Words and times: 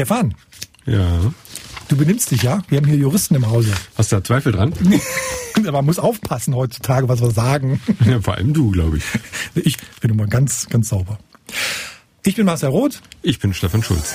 Stefan. 0.00 0.34
Ja. 0.86 1.20
Du 1.88 1.96
benimmst 1.98 2.30
dich, 2.30 2.42
ja? 2.42 2.62
Wir 2.70 2.78
haben 2.78 2.86
hier 2.86 2.96
Juristen 2.96 3.34
im 3.34 3.50
Hause. 3.50 3.70
Hast 3.98 4.10
du 4.10 4.16
da 4.16 4.24
Zweifel 4.24 4.50
dran? 4.50 4.72
Man 5.62 5.84
muss 5.84 5.98
aufpassen 5.98 6.54
heutzutage, 6.54 7.06
was 7.10 7.20
wir 7.20 7.30
sagen. 7.32 7.82
Ja, 8.06 8.18
vor 8.22 8.32
allem 8.32 8.54
du, 8.54 8.70
glaube 8.70 8.96
ich. 8.96 9.04
Ich 9.62 9.76
bin 10.00 10.12
immer 10.12 10.26
ganz, 10.26 10.70
ganz 10.70 10.88
sauber. 10.88 11.18
Ich 12.24 12.34
bin 12.34 12.46
Marcel 12.46 12.70
Roth. 12.70 13.02
Ich 13.20 13.40
bin 13.40 13.52
Stefan 13.52 13.82
Schulz. 13.82 14.14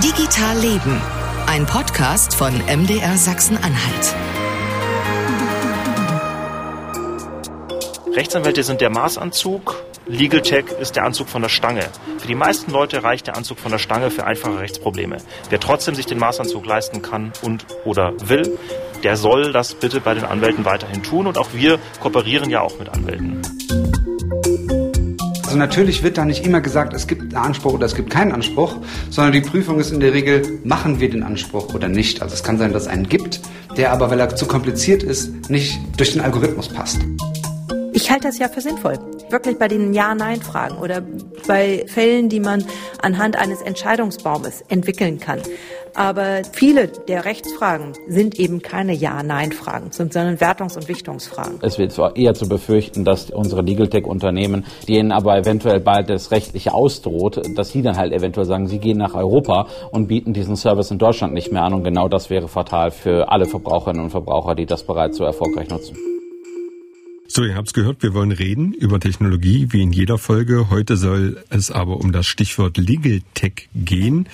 Digital 0.00 0.56
Leben. 0.60 1.00
Ein 1.48 1.66
Podcast 1.66 2.32
von 2.32 2.54
MDR 2.56 3.16
Sachsen-Anhalt. 3.16 4.14
Rechtsanwälte 8.14 8.62
sind 8.62 8.80
der 8.80 8.90
Maßanzug, 8.90 9.74
Legal 10.10 10.42
Tech 10.42 10.64
ist 10.80 10.96
der 10.96 11.04
Anzug 11.04 11.28
von 11.28 11.40
der 11.40 11.48
Stange. 11.48 11.84
Für 12.18 12.26
die 12.26 12.34
meisten 12.34 12.72
Leute 12.72 13.04
reicht 13.04 13.28
der 13.28 13.36
Anzug 13.36 13.60
von 13.60 13.70
der 13.70 13.78
Stange 13.78 14.10
für 14.10 14.26
einfache 14.26 14.58
Rechtsprobleme. 14.58 15.18
Wer 15.50 15.60
trotzdem 15.60 15.94
sich 15.94 16.04
den 16.04 16.18
Maßanzug 16.18 16.66
leisten 16.66 17.00
kann 17.00 17.32
und 17.42 17.64
oder 17.84 18.12
will, 18.28 18.58
der 19.04 19.16
soll 19.16 19.52
das 19.52 19.74
bitte 19.74 20.00
bei 20.00 20.14
den 20.14 20.24
Anwälten 20.24 20.64
weiterhin 20.64 21.04
tun 21.04 21.28
und 21.28 21.38
auch 21.38 21.50
wir 21.54 21.78
kooperieren 22.00 22.50
ja 22.50 22.60
auch 22.60 22.76
mit 22.76 22.88
Anwälten. 22.88 23.40
Also 25.44 25.56
natürlich 25.56 26.02
wird 26.02 26.18
da 26.18 26.24
nicht 26.24 26.44
immer 26.44 26.60
gesagt, 26.60 26.92
es 26.92 27.06
gibt 27.06 27.22
einen 27.22 27.36
Anspruch 27.36 27.74
oder 27.74 27.86
es 27.86 27.94
gibt 27.94 28.10
keinen 28.10 28.32
Anspruch, 28.32 28.78
sondern 29.10 29.32
die 29.32 29.42
Prüfung 29.42 29.78
ist 29.78 29.92
in 29.92 30.00
der 30.00 30.12
Regel, 30.12 30.58
machen 30.64 30.98
wir 30.98 31.08
den 31.08 31.22
Anspruch 31.22 31.72
oder 31.72 31.88
nicht. 31.88 32.20
Also 32.20 32.34
es 32.34 32.42
kann 32.42 32.58
sein, 32.58 32.72
dass 32.72 32.82
es 32.82 32.88
einen 32.88 33.08
gibt, 33.08 33.40
der 33.76 33.92
aber, 33.92 34.10
weil 34.10 34.18
er 34.18 34.34
zu 34.34 34.46
kompliziert 34.46 35.04
ist, 35.04 35.50
nicht 35.50 35.78
durch 35.96 36.12
den 36.12 36.20
Algorithmus 36.20 36.68
passt. 36.68 36.98
Ich 38.10 38.14
halte 38.14 38.26
das 38.26 38.40
ja 38.40 38.48
für 38.48 38.60
sinnvoll. 38.60 38.94
Wirklich 39.28 39.56
bei 39.56 39.68
den 39.68 39.94
Ja-Nein-Fragen 39.94 40.78
oder 40.78 41.00
bei 41.46 41.84
Fällen, 41.86 42.28
die 42.28 42.40
man 42.40 42.64
anhand 43.00 43.38
eines 43.38 43.62
Entscheidungsbaumes 43.62 44.62
entwickeln 44.62 45.20
kann. 45.20 45.38
Aber 45.94 46.42
viele 46.50 46.88
der 46.88 47.24
Rechtsfragen 47.24 47.92
sind 48.08 48.40
eben 48.40 48.62
keine 48.62 48.94
Ja-Nein-Fragen, 48.94 49.92
sondern 49.92 50.40
Wertungs- 50.40 50.74
und 50.74 50.88
Wichtungsfragen. 50.88 51.60
Es 51.62 51.78
wird 51.78 51.92
zwar 51.92 52.16
eher 52.16 52.34
zu 52.34 52.48
befürchten, 52.48 53.04
dass 53.04 53.30
unsere 53.30 53.62
Legal 53.62 53.86
Tech-Unternehmen, 53.86 54.66
denen 54.88 55.12
aber 55.12 55.38
eventuell 55.38 55.78
bald 55.78 56.10
das 56.10 56.32
Rechtliche 56.32 56.74
ausdroht, 56.74 57.40
dass 57.54 57.70
sie 57.70 57.82
dann 57.82 57.96
halt 57.96 58.12
eventuell 58.12 58.44
sagen, 58.44 58.66
sie 58.66 58.80
gehen 58.80 58.98
nach 58.98 59.14
Europa 59.14 59.68
und 59.92 60.08
bieten 60.08 60.32
diesen 60.32 60.56
Service 60.56 60.90
in 60.90 60.98
Deutschland 60.98 61.32
nicht 61.32 61.52
mehr 61.52 61.62
an. 61.62 61.74
Und 61.74 61.84
genau 61.84 62.08
das 62.08 62.28
wäre 62.28 62.48
fatal 62.48 62.90
für 62.90 63.30
alle 63.30 63.46
Verbraucherinnen 63.46 64.02
und 64.02 64.10
Verbraucher, 64.10 64.56
die 64.56 64.66
das 64.66 64.82
bereits 64.82 65.16
so 65.16 65.22
erfolgreich 65.22 65.68
nutzen. 65.68 65.96
So, 67.32 67.44
ihr 67.44 67.54
habt's 67.54 67.74
gehört, 67.74 68.02
wir 68.02 68.12
wollen 68.12 68.32
reden 68.32 68.72
über 68.72 68.98
Technologie, 68.98 69.68
wie 69.70 69.82
in 69.82 69.92
jeder 69.92 70.18
Folge. 70.18 70.68
Heute 70.68 70.96
soll 70.96 71.44
es 71.48 71.70
aber 71.70 71.98
um 71.98 72.10
das 72.10 72.26
Stichwort 72.26 72.76
Legal 72.76 73.20
Tech 73.34 73.68
gehen. 73.72 74.28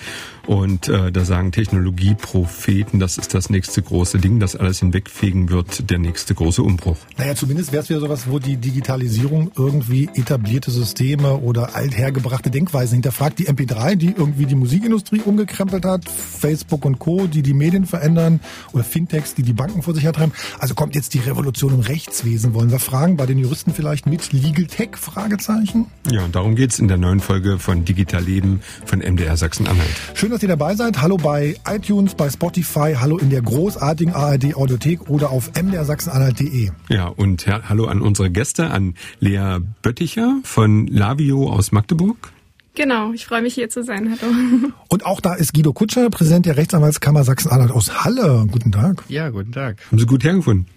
Und 0.47 0.87
äh, 0.87 1.11
da 1.11 1.25
sagen 1.25 1.51
Technologiepropheten, 1.51 2.99
das 2.99 3.17
ist 3.17 3.33
das 3.33 3.49
nächste 3.49 3.81
große 3.81 4.17
Ding, 4.17 4.39
das 4.39 4.55
alles 4.55 4.79
hinwegfegen 4.79 5.49
wird, 5.49 5.89
der 5.89 5.99
nächste 5.99 6.33
große 6.33 6.63
Umbruch. 6.63 6.97
Naja, 7.17 7.35
zumindest 7.35 7.73
wäre 7.73 7.83
es 7.83 7.89
wieder 7.89 7.99
sowas, 7.99 8.29
wo 8.29 8.39
die 8.39 8.55
Digitalisierung 8.55 9.51
irgendwie 9.57 10.09
etablierte 10.15 10.71
Systeme 10.71 11.37
oder 11.37 11.75
althergebrachte 11.75 12.49
Denkweisen 12.49 12.95
hinterfragt. 12.95 13.39
Die 13.39 13.49
MP3, 13.49 13.95
die 13.95 14.13
irgendwie 14.17 14.45
die 14.45 14.55
Musikindustrie 14.55 15.21
umgekrempelt 15.21 15.83
hat, 15.83 16.09
Facebook 16.09 16.85
und 16.85 16.97
Co., 16.97 17.27
die 17.27 17.41
die 17.41 17.53
Medien 17.53 17.85
verändern 17.85 18.39
oder 18.71 18.85
Fintechs, 18.85 19.35
die 19.35 19.43
die 19.43 19.53
Banken 19.53 19.81
vor 19.81 19.93
sich 19.93 20.05
hertreiben. 20.05 20.33
Also 20.59 20.75
kommt 20.75 20.95
jetzt 20.95 21.13
die 21.13 21.19
Revolution 21.19 21.73
im 21.73 21.81
Rechtswesen, 21.81 22.53
wollen 22.53 22.71
wir 22.71 22.79
fragen, 22.79 23.17
bei 23.17 23.25
den 23.25 23.37
Juristen 23.37 23.73
vielleicht 23.73 24.05
mit 24.05 24.31
Legal 24.31 24.65
Tech? 24.65 24.91
Fragezeichen. 24.95 25.87
Ja, 26.09 26.23
und 26.23 26.35
darum 26.35 26.55
geht's 26.55 26.79
in 26.79 26.87
der 26.87 26.97
neuen 26.97 27.19
Folge 27.19 27.59
von 27.59 27.83
Digital 27.83 28.23
Leben 28.23 28.61
von 28.85 28.99
MDR 28.99 29.35
Sachsen-Anhalt. 29.35 29.89
Schön, 30.13 30.31
dass 30.37 30.43
ihr 30.43 30.49
dabei 30.49 30.75
seid. 30.75 31.01
Hallo 31.01 31.17
bei 31.17 31.55
iTunes, 31.67 32.13
bei 32.13 32.29
Spotify, 32.29 32.93
hallo 32.99 33.17
in 33.17 33.31
der 33.31 33.41
großartigen 33.41 34.13
ARD 34.13 34.53
Audiothek 34.55 35.09
oder 35.09 35.31
auf 35.31 35.51
mdrsachsenanhalt.de. 35.59 36.69
Ja, 36.89 37.07
und 37.07 37.47
ja, 37.47 37.61
hallo 37.67 37.85
an 37.85 38.03
unsere 38.03 38.29
Gäste, 38.29 38.69
an 38.69 38.93
Lea 39.19 39.57
Bötticher 39.81 40.39
von 40.43 40.85
Lavio 40.85 41.51
aus 41.51 41.71
Magdeburg. 41.71 42.31
Genau, 42.75 43.13
ich 43.13 43.25
freue 43.25 43.41
mich 43.41 43.55
hier 43.55 43.69
zu 43.69 43.83
sein. 43.83 44.15
Hallo. 44.21 44.31
Und 44.89 45.03
auch 45.07 45.19
da 45.19 45.33
ist 45.33 45.55
Guido 45.55 45.73
Kutscher, 45.73 46.11
Präsident 46.11 46.45
der 46.45 46.57
Rechtsanwaltskammer 46.57 47.23
Sachsen-Anhalt 47.23 47.71
aus 47.71 48.05
Halle. 48.05 48.45
Guten 48.51 48.71
Tag. 48.71 49.03
Ja, 49.07 49.31
guten 49.31 49.51
Tag. 49.51 49.77
Haben 49.87 49.97
Sie 49.97 50.05
gut 50.05 50.23
hergefunden? 50.23 50.67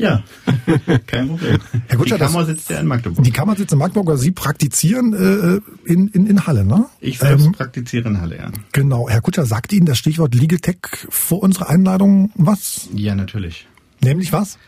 Ja, 0.00 0.22
kein 1.06 1.28
Problem. 1.28 1.58
Herr 1.86 1.96
Kutscher, 1.98 2.16
die 2.16 2.24
Kammer 2.24 2.46
sitzt 2.46 2.70
ja 2.70 2.80
in 2.80 2.86
Magdeburg. 2.86 3.24
Die 3.24 3.30
Kammer 3.30 3.56
sitzt 3.56 3.72
in 3.72 3.78
Magdeburg, 3.78 4.08
aber 4.08 4.16
Sie 4.16 4.30
praktizieren 4.30 5.12
äh, 5.12 5.60
in, 5.90 6.08
in, 6.08 6.26
in 6.26 6.46
Halle, 6.46 6.64
ne? 6.64 6.86
Ich 7.00 7.18
selbst 7.18 7.46
Ähm, 7.46 7.52
praktiziere 7.52 8.08
in 8.08 8.20
Halle, 8.20 8.38
ja. 8.38 8.50
Genau. 8.72 9.08
Herr 9.08 9.20
Kutscher, 9.20 9.44
sagt 9.46 9.72
Ihnen 9.72 9.86
das 9.86 9.98
Stichwort 9.98 10.34
Legal 10.34 10.58
Tech 10.58 10.78
vor 11.08 11.42
unserer 11.42 11.68
Einladung 11.68 12.32
was? 12.34 12.88
Ja, 12.94 13.14
natürlich. 13.14 13.66
Nämlich 14.02 14.32
was? 14.32 14.58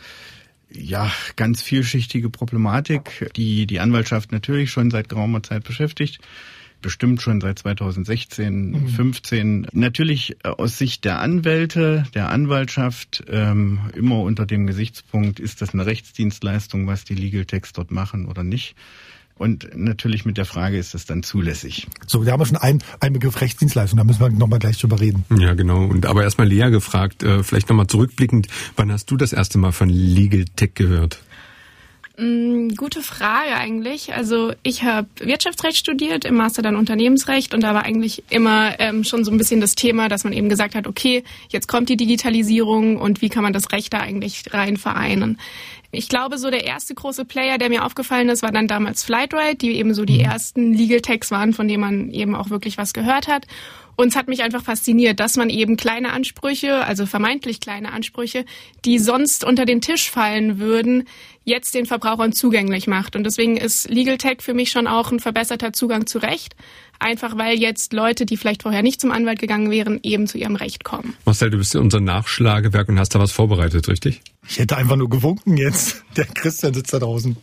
Ja, 0.70 1.10
ganz 1.36 1.62
vielschichtige 1.62 2.30
Problematik, 2.30 3.30
die 3.36 3.66
die 3.66 3.80
Anwaltschaft 3.80 4.32
natürlich 4.32 4.70
schon 4.70 4.90
seit 4.90 5.08
geraumer 5.08 5.42
Zeit 5.42 5.64
beschäftigt. 5.64 6.18
Bestimmt 6.82 7.22
schon 7.22 7.40
seit 7.40 7.60
2016, 7.60 8.88
15. 8.88 9.68
Natürlich 9.72 10.36
äh, 10.44 10.48
aus 10.48 10.78
Sicht 10.78 11.04
der 11.04 11.20
Anwälte, 11.20 12.04
der 12.14 12.28
Anwaltschaft, 12.30 13.24
ähm, 13.28 13.78
immer 13.94 14.20
unter 14.20 14.46
dem 14.46 14.66
Gesichtspunkt, 14.66 15.40
ist 15.40 15.62
das 15.62 15.72
eine 15.72 15.86
Rechtsdienstleistung, 15.86 16.86
was 16.86 17.04
die 17.04 17.14
Legal 17.14 17.44
Techs 17.44 17.72
dort 17.72 17.90
machen 17.90 18.26
oder 18.26 18.42
nicht? 18.42 18.74
Und 19.42 19.76
natürlich 19.76 20.24
mit 20.24 20.36
der 20.36 20.44
Frage, 20.44 20.78
ist 20.78 20.94
das 20.94 21.06
dann 21.06 21.22
zulässig? 21.22 21.88
So, 22.06 22.22
da 22.22 22.32
haben 22.32 22.40
wir 22.40 22.46
schon 22.46 22.58
einen, 22.58 22.82
einen 23.00 23.14
Begriff 23.14 23.40
Rechtsdienstleistung, 23.40 23.96
da 23.96 24.04
müssen 24.04 24.20
wir 24.20 24.30
nochmal 24.30 24.58
gleich 24.58 24.78
drüber 24.78 25.00
reden. 25.00 25.24
Ja, 25.36 25.54
genau. 25.54 25.84
Und 25.84 26.06
aber 26.06 26.22
erstmal 26.22 26.46
Lea 26.46 26.70
gefragt, 26.70 27.22
äh, 27.22 27.42
vielleicht 27.42 27.68
nochmal 27.68 27.86
zurückblickend, 27.86 28.46
wann 28.76 28.92
hast 28.92 29.10
du 29.10 29.16
das 29.16 29.32
erste 29.32 29.58
Mal 29.58 29.72
von 29.72 29.88
Legal 29.88 30.44
Tech 30.56 30.74
gehört? 30.74 31.22
Mm, 32.22 32.76
gute 32.76 33.02
Frage 33.02 33.56
eigentlich. 33.56 34.14
Also 34.14 34.52
ich 34.62 34.84
habe 34.84 35.08
Wirtschaftsrecht 35.18 35.76
studiert, 35.76 36.24
im 36.24 36.36
Master 36.36 36.62
dann 36.62 36.76
Unternehmensrecht 36.76 37.52
und 37.52 37.62
da 37.62 37.74
war 37.74 37.84
eigentlich 37.84 38.22
immer 38.30 38.78
ähm, 38.78 39.02
schon 39.02 39.24
so 39.24 39.32
ein 39.32 39.38
bisschen 39.38 39.60
das 39.60 39.74
Thema, 39.74 40.08
dass 40.08 40.22
man 40.22 40.32
eben 40.32 40.48
gesagt 40.48 40.76
hat, 40.76 40.86
okay, 40.86 41.24
jetzt 41.48 41.66
kommt 41.66 41.88
die 41.88 41.96
Digitalisierung 41.96 42.96
und 42.96 43.22
wie 43.22 43.28
kann 43.28 43.42
man 43.42 43.52
das 43.52 43.72
Recht 43.72 43.92
da 43.92 43.98
eigentlich 43.98 44.44
rein 44.52 44.76
vereinen. 44.76 45.38
Ich 45.90 46.08
glaube, 46.08 46.38
so 46.38 46.50
der 46.50 46.64
erste 46.64 46.94
große 46.94 47.24
Player, 47.24 47.58
der 47.58 47.68
mir 47.68 47.84
aufgefallen 47.84 48.28
ist, 48.28 48.42
war 48.42 48.52
dann 48.52 48.68
damals 48.68 49.02
Flightride, 49.02 49.56
die 49.56 49.76
eben 49.76 49.92
so 49.92 50.04
die 50.04 50.20
ersten 50.20 50.72
Legal 50.72 51.00
Techs 51.00 51.30
waren, 51.32 51.52
von 51.52 51.66
denen 51.66 51.80
man 51.80 52.10
eben 52.10 52.36
auch 52.36 52.50
wirklich 52.50 52.78
was 52.78 52.94
gehört 52.94 53.26
hat. 53.26 53.46
Und 53.96 54.08
es 54.08 54.16
hat 54.16 54.28
mich 54.28 54.42
einfach 54.42 54.62
fasziniert, 54.62 55.20
dass 55.20 55.36
man 55.36 55.50
eben 55.50 55.76
kleine 55.76 56.12
Ansprüche, 56.12 56.84
also 56.84 57.06
vermeintlich 57.06 57.60
kleine 57.60 57.92
Ansprüche, 57.92 58.44
die 58.84 58.98
sonst 58.98 59.44
unter 59.44 59.64
den 59.64 59.80
Tisch 59.80 60.10
fallen 60.10 60.58
würden, 60.58 61.04
jetzt 61.44 61.74
den 61.74 61.86
Verbrauchern 61.86 62.32
zugänglich 62.32 62.86
macht. 62.86 63.16
Und 63.16 63.24
deswegen 63.24 63.56
ist 63.56 63.88
Legal 63.88 64.18
Tech 64.18 64.38
für 64.40 64.54
mich 64.54 64.70
schon 64.70 64.86
auch 64.86 65.10
ein 65.10 65.20
verbesserter 65.20 65.72
Zugang 65.72 66.06
zu 66.06 66.18
Recht. 66.18 66.54
Einfach 66.98 67.36
weil 67.36 67.58
jetzt 67.58 67.92
Leute, 67.92 68.26
die 68.26 68.36
vielleicht 68.36 68.62
vorher 68.62 68.82
nicht 68.82 69.00
zum 69.00 69.10
Anwalt 69.10 69.40
gegangen 69.40 69.70
wären, 69.70 69.98
eben 70.02 70.26
zu 70.26 70.38
ihrem 70.38 70.54
Recht 70.54 70.84
kommen. 70.84 71.14
Marcel, 71.24 71.50
du 71.50 71.58
bist 71.58 71.74
ja 71.74 71.80
unser 71.80 72.00
Nachschlagewerk 72.00 72.88
und 72.88 72.98
hast 72.98 73.14
da 73.14 73.18
was 73.18 73.32
vorbereitet, 73.32 73.88
richtig? 73.88 74.20
Ich 74.48 74.58
hätte 74.58 74.76
einfach 74.76 74.96
nur 74.96 75.08
gewunken 75.08 75.56
jetzt. 75.56 76.04
Der 76.16 76.26
Christian 76.26 76.74
sitzt 76.74 76.92
da 76.94 77.00
draußen. 77.00 77.36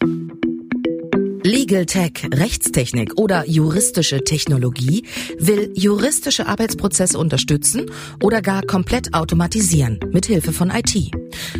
Legal 1.44 1.86
Tech, 1.86 2.28
Rechtstechnik 2.34 3.18
oder 3.18 3.48
juristische 3.48 4.24
Technologie 4.24 5.06
will 5.38 5.72
juristische 5.74 6.48
Arbeitsprozesse 6.48 7.18
unterstützen 7.18 7.90
oder 8.22 8.42
gar 8.42 8.62
komplett 8.64 9.14
automatisieren 9.14 10.00
mit 10.12 10.26
Hilfe 10.26 10.52
von 10.52 10.70
IT. 10.70 11.12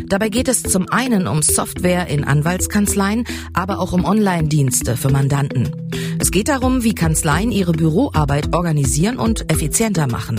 Dabei 0.06 0.28
geht 0.28 0.48
es 0.48 0.62
zum 0.62 0.90
einen 0.90 1.26
um 1.26 1.40
Software 1.40 2.08
in 2.08 2.24
Anwaltskanzleien, 2.24 3.24
aber 3.54 3.78
auch 3.78 3.92
um 3.92 4.04
Online-Dienste 4.04 4.96
für 4.96 5.10
Mandanten. 5.10 5.70
Es 6.18 6.30
geht 6.30 6.48
darum, 6.48 6.84
wie 6.84 6.94
Kanzleien 6.94 7.50
ihre 7.50 7.72
Büroarbeit 7.72 8.54
organisieren 8.54 9.18
und 9.18 9.50
effizienter 9.50 10.06
machen. 10.06 10.38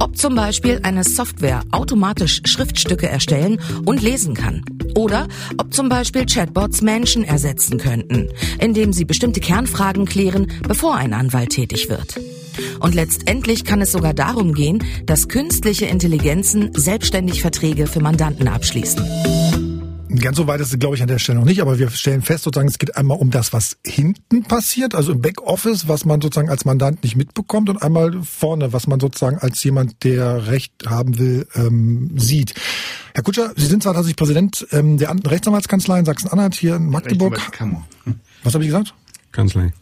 Ob 0.00 0.16
zum 0.16 0.34
Beispiel 0.34 0.80
eine 0.82 1.02
Software 1.02 1.62
automatisch 1.72 2.42
Schriftstücke 2.44 3.08
erstellen 3.08 3.60
und 3.84 4.02
lesen 4.02 4.34
kann. 4.34 4.64
Oder 4.94 5.28
ob 5.56 5.72
zum 5.72 5.88
Beispiel 5.88 6.26
Chatbots 6.26 6.82
Menschen 6.82 7.24
ersetzen 7.24 7.78
könnten, 7.78 8.28
indem 8.58 8.92
sie 8.92 9.04
bestimmte 9.04 9.40
Kernfragen 9.40 10.06
klären, 10.06 10.48
bevor 10.66 10.96
ein 10.96 11.12
Anwalt 11.12 11.50
tätig 11.50 11.88
wird. 11.88 12.20
Und 12.80 12.94
letztendlich 12.94 13.64
kann 13.64 13.80
es 13.80 13.92
sogar 13.92 14.14
darum 14.14 14.52
gehen, 14.52 14.82
dass 15.06 15.28
künstliche 15.28 15.86
Intelligenzen 15.86 16.70
selbstständig 16.74 17.40
Verträge 17.40 17.86
für 17.86 18.00
Mandanten 18.00 18.48
abschließen. 18.48 19.04
Ganz 20.20 20.36
so 20.36 20.46
weit 20.48 20.60
ist 20.60 20.72
es, 20.72 20.78
glaube 20.78 20.96
ich, 20.96 21.02
an 21.02 21.06
der 21.06 21.18
Stelle 21.18 21.38
noch 21.38 21.44
nicht, 21.44 21.60
aber 21.60 21.78
wir 21.78 21.90
stellen 21.90 22.22
fest, 22.22 22.42
sozusagen, 22.42 22.68
es 22.68 22.78
geht 22.78 22.96
einmal 22.96 23.18
um 23.18 23.30
das, 23.30 23.52
was 23.52 23.76
hinten 23.86 24.42
passiert, 24.42 24.94
also 24.94 25.12
im 25.12 25.20
Backoffice, 25.20 25.86
was 25.86 26.04
man 26.04 26.20
sozusagen 26.20 26.48
als 26.48 26.64
Mandant 26.64 27.04
nicht 27.04 27.14
mitbekommt 27.14 27.68
und 27.68 27.80
einmal 27.82 28.20
vorne, 28.24 28.72
was 28.72 28.88
man 28.88 28.98
sozusagen 28.98 29.38
als 29.38 29.62
jemand, 29.62 30.02
der 30.02 30.48
Recht 30.48 30.72
haben 30.86 31.18
will, 31.18 31.46
ähm, 31.54 32.10
sieht. 32.16 32.54
Herr 33.14 33.22
Kutscher, 33.22 33.52
Sie 33.56 33.66
sind 33.66 33.82
zwar 33.82 33.92
tatsächlich 33.92 34.16
Präsident 34.16 34.66
ähm, 34.72 34.96
der 34.96 35.10
An- 35.10 35.20
Rechtsanwaltskanzlei 35.20 36.00
in 36.00 36.04
Sachsen-Anhalt 36.06 36.54
hier 36.54 36.76
in 36.76 36.88
Magdeburg. 36.88 37.34
Rechtsanwaltskammer. 37.34 37.86
Was 38.48 38.54
habe 38.54 38.64
ich 38.64 38.70
gesagt? 38.70 38.94
Kanzlei. 39.30 39.74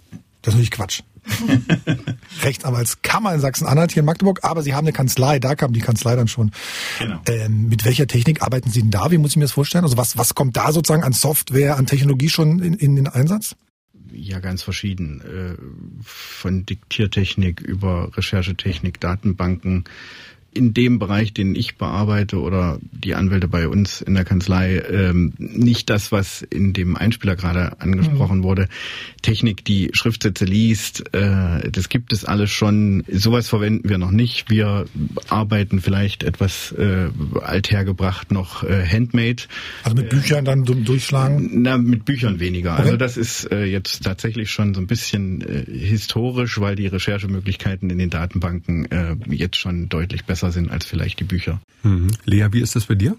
Das 0.43 0.55
ist 0.55 0.59
natürlich 0.59 0.71
Quatsch. 0.73 1.03
Rechtsanwaltskammer 2.43 3.33
in 3.33 3.39
Sachsen-Anhalt 3.39 3.93
hier 3.93 4.01
in 4.01 4.07
Magdeburg, 4.07 4.41
aber 4.43 4.63
Sie 4.63 4.75
haben 4.75 4.87
eine 4.87 4.93
Kanzlei, 4.93 5.39
da 5.39 5.55
kam 5.55 5.73
die 5.73 5.81
Kanzlei 5.81 6.17
dann 6.17 6.27
schon. 6.27 6.51
Genau. 6.99 7.21
Ähm, 7.29 7.69
mit 7.69 7.85
welcher 7.85 8.09
Technik 8.09 8.43
arbeiten 8.43 8.69
Sie 8.69 8.81
denn 8.81 8.91
da? 8.91 9.13
Wie 9.13 9.19
muss 9.19 9.31
ich 9.31 9.37
mir 9.37 9.45
das 9.45 9.53
vorstellen? 9.53 9.85
Also 9.85 9.97
was, 9.97 10.19
was 10.19 10.35
kommt 10.35 10.57
da 10.57 10.73
sozusagen 10.73 11.05
an 11.05 11.13
Software, 11.13 11.77
an 11.77 11.87
Technologie 11.87 12.29
schon 12.29 12.59
in, 12.59 12.75
in 12.75 12.97
den 12.97 13.07
Einsatz? 13.07 13.55
Ja, 14.13 14.41
ganz 14.41 14.65
verschieden. 14.65 15.21
Äh, 15.21 16.03
von 16.03 16.67
Diktiertechnik 16.67 17.61
über 17.61 18.17
Recherchetechnik, 18.17 18.99
Datenbanken, 18.99 19.85
in 20.57 20.75
dem 20.75 20.99
Bereich, 20.99 21.33
den 21.33 21.55
ich 21.55 21.77
bearbeite 21.77 22.41
oder 22.41 22.79
die 22.91 23.15
Anwälte 23.15 23.49
bei 23.49 23.69
uns 23.69 24.01
in 24.01 24.15
der 24.15 24.25
Kanzlei, 24.25 24.79
ähm, 24.79 25.35
nicht 25.39 25.91
das, 25.91 26.13
was 26.13 26.43
in 26.43 26.73
dem 26.73 26.97
Einspieler 26.97 27.37
gerade 27.37 27.81
angesprochen 27.81 28.39
mhm. 28.39 28.43
wurde. 28.45 28.69
Technik, 29.23 29.65
die 29.65 29.91
Schriftsätze 29.93 30.45
liest, 30.45 31.15
äh, 31.15 31.71
das 31.71 31.89
gibt 31.89 32.13
es 32.13 32.25
alles 32.25 32.51
schon. 32.51 33.05
Sowas 33.11 33.49
verwenden 33.49 33.89
wir 33.89 33.99
noch 33.99 34.11
nicht. 34.11 34.51
Wir 34.51 34.87
arbeiten 35.29 35.81
vielleicht 35.81 36.23
etwas 36.23 36.73
äh, 36.73 37.09
althergebracht 37.43 38.31
noch 38.31 38.65
äh, 38.65 38.87
handmade. 38.87 39.45
Also 39.83 39.97
mit 39.97 40.09
Büchern 40.09 40.45
dann 40.45 40.65
durchschlagen? 40.65 41.51
Na, 41.63 41.79
mit 41.79 42.05
Büchern 42.05 42.41
weniger. 42.41 42.75
Okay. 42.75 42.83
Also 42.83 42.97
das 42.97 43.17
ist 43.17 43.51
äh, 43.53 43.65
jetzt 43.65 44.05
tatsächlich 44.05 44.51
schon 44.51 44.75
so 44.75 44.81
ein 44.81 44.87
bisschen 44.87 45.43
äh, 45.43 45.65
historisch, 45.71 46.61
weil 46.61 46.77
die 46.77 46.87
Recherchemöglichkeiten 46.87 47.91
in 47.91 47.99
den 47.99 48.11
Datenbanken 48.11 48.91
äh, 48.91 49.17
jetzt 49.31 49.57
schon 49.57 49.89
deutlich 49.89 50.25
besser 50.25 50.46
besser 50.47 50.53
sind 50.53 50.71
als 50.71 50.87
vielleicht 50.87 51.21
die 51.21 51.25
Bücher. 51.25 51.61
Mhm. 51.83 52.11
Lea, 52.25 52.49
wie 52.53 52.61
ist 52.61 52.77
das 52.77 52.87
bei 52.87 52.95
dir? 52.95 53.17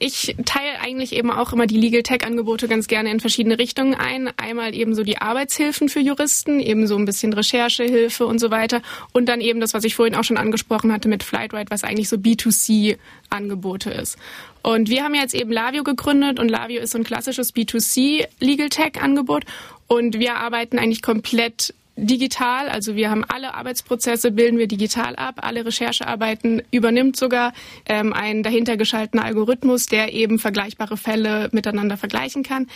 Ich 0.00 0.36
teile 0.44 0.80
eigentlich 0.80 1.12
eben 1.12 1.32
auch 1.32 1.52
immer 1.52 1.66
die 1.66 1.76
Legal 1.76 2.04
Tech 2.04 2.24
Angebote 2.24 2.68
ganz 2.68 2.86
gerne 2.86 3.10
in 3.10 3.18
verschiedene 3.18 3.58
Richtungen 3.58 3.94
ein. 3.94 4.30
Einmal 4.36 4.72
eben 4.72 4.94
so 4.94 5.02
die 5.02 5.18
Arbeitshilfen 5.18 5.88
für 5.88 5.98
Juristen, 5.98 6.60
eben 6.60 6.86
so 6.86 6.96
ein 6.96 7.04
bisschen 7.04 7.32
Recherchehilfe 7.32 8.24
und 8.24 8.38
so 8.38 8.52
weiter. 8.52 8.80
Und 9.12 9.28
dann 9.28 9.40
eben 9.40 9.58
das, 9.58 9.74
was 9.74 9.82
ich 9.82 9.96
vorhin 9.96 10.14
auch 10.14 10.22
schon 10.22 10.36
angesprochen 10.36 10.92
hatte 10.92 11.08
mit 11.08 11.24
Flightride, 11.24 11.70
was 11.70 11.82
eigentlich 11.82 12.08
so 12.08 12.16
B2C 12.16 12.96
Angebote 13.28 13.90
ist. 13.90 14.18
Und 14.62 14.88
wir 14.88 15.02
haben 15.02 15.16
jetzt 15.16 15.34
eben 15.34 15.50
Lavio 15.50 15.82
gegründet 15.82 16.38
und 16.38 16.48
Lavio 16.48 16.80
ist 16.80 16.92
so 16.92 16.98
ein 16.98 17.04
klassisches 17.04 17.52
B2C 17.52 18.26
Legal 18.38 18.68
Tech 18.68 19.02
Angebot. 19.02 19.44
Und 19.88 20.20
wir 20.20 20.36
arbeiten 20.36 20.78
eigentlich 20.78 21.02
komplett 21.02 21.74
digital. 21.98 22.68
Also 22.68 22.94
wir 22.94 23.10
haben 23.10 23.24
alle 23.24 23.54
Arbeitsprozesse, 23.54 24.30
bilden 24.30 24.58
wir 24.58 24.68
digital 24.68 25.16
ab. 25.16 25.36
Alle 25.42 25.64
Recherchearbeiten 25.64 26.62
übernimmt 26.70 27.16
sogar 27.16 27.52
ähm, 27.86 28.12
ein 28.12 28.42
dahinter 28.42 28.76
geschaltener 28.76 29.24
Algorithmus, 29.24 29.86
der 29.86 30.12
eben 30.12 30.38
vergleichbare 30.38 30.96
Fälle 30.96 31.48
miteinander 31.52 31.96
vergleichen 31.96 32.42
kann. 32.42 32.66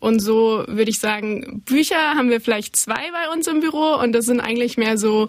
Und 0.00 0.20
so 0.20 0.64
würde 0.66 0.90
ich 0.90 0.98
sagen, 0.98 1.62
Bücher 1.64 2.14
haben 2.16 2.30
wir 2.30 2.40
vielleicht 2.40 2.76
zwei 2.76 3.10
bei 3.12 3.32
uns 3.32 3.46
im 3.46 3.60
Büro 3.60 3.94
und 4.02 4.12
das 4.12 4.26
sind 4.26 4.40
eigentlich 4.40 4.76
mehr 4.76 4.98
so 4.98 5.28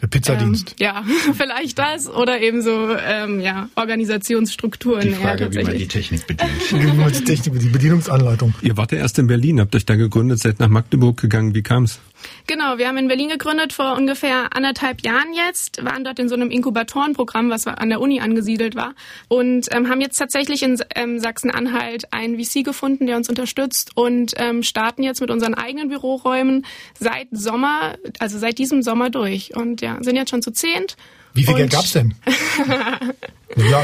der 0.00 0.08
Pizzadienst. 0.08 0.76
Ähm, 0.80 0.86
ja, 0.86 1.04
vielleicht 1.34 1.78
das 1.78 2.08
oder 2.08 2.40
eben 2.40 2.62
so 2.62 2.94
ähm, 2.96 3.40
ja, 3.40 3.68
Organisationsstrukturen. 3.74 5.02
Die 5.02 5.14
Frage, 5.14 5.44
ja, 5.44 5.52
wie 5.52 5.62
man 5.62 5.78
die 5.78 5.88
Technik 5.88 6.26
bedient. 6.26 6.50
wie 6.72 6.92
man 6.92 7.12
die 7.12 7.24
Technik, 7.24 7.58
die 7.58 7.68
Bedienungsanleitung. 7.68 8.54
Ihr 8.62 8.76
wart 8.76 8.92
ja 8.92 8.98
erst 8.98 9.18
in 9.18 9.26
Berlin, 9.26 9.60
habt 9.60 9.74
euch 9.74 9.86
da 9.86 9.94
gegründet, 9.94 10.40
seid 10.40 10.60
nach 10.60 10.68
Magdeburg 10.68 11.20
gegangen. 11.20 11.54
Wie 11.54 11.62
kam's? 11.62 12.00
Genau, 12.46 12.78
wir 12.78 12.88
haben 12.88 12.96
in 12.98 13.08
Berlin 13.08 13.28
gegründet 13.28 13.72
vor 13.72 13.96
ungefähr 13.96 14.54
anderthalb 14.54 15.04
Jahren 15.04 15.32
jetzt, 15.34 15.84
waren 15.84 16.04
dort 16.04 16.18
in 16.18 16.28
so 16.28 16.34
einem 16.34 16.50
Inkubatorenprogramm, 16.50 17.50
was 17.50 17.66
an 17.66 17.88
der 17.88 18.00
Uni 18.00 18.20
angesiedelt 18.20 18.74
war 18.74 18.94
und 19.28 19.68
ähm, 19.74 19.88
haben 19.88 20.00
jetzt 20.00 20.16
tatsächlich 20.16 20.62
in 20.62 20.78
ähm, 20.94 21.18
Sachsen-Anhalt 21.18 22.12
einen 22.12 22.42
VC 22.42 22.64
gefunden, 22.64 23.06
der 23.06 23.16
uns 23.16 23.28
unterstützt 23.28 23.92
und 23.94 24.32
ähm, 24.36 24.62
starten 24.62 25.02
jetzt 25.02 25.20
mit 25.20 25.30
unseren 25.30 25.54
eigenen 25.54 25.88
Büroräumen 25.88 26.66
seit 26.98 27.28
Sommer, 27.30 27.96
also 28.18 28.38
seit 28.38 28.58
diesem 28.58 28.82
Sommer 28.82 29.10
durch 29.10 29.56
und 29.56 29.80
ja, 29.80 29.98
sind 30.00 30.16
jetzt 30.16 30.30
schon 30.30 30.42
zu 30.42 30.52
zehnt. 30.52 30.96
Wie 31.34 31.42
viel 31.42 31.54
Geld 31.54 31.72
gab's 31.72 31.92
denn? 31.92 32.14
ja, 33.56 33.82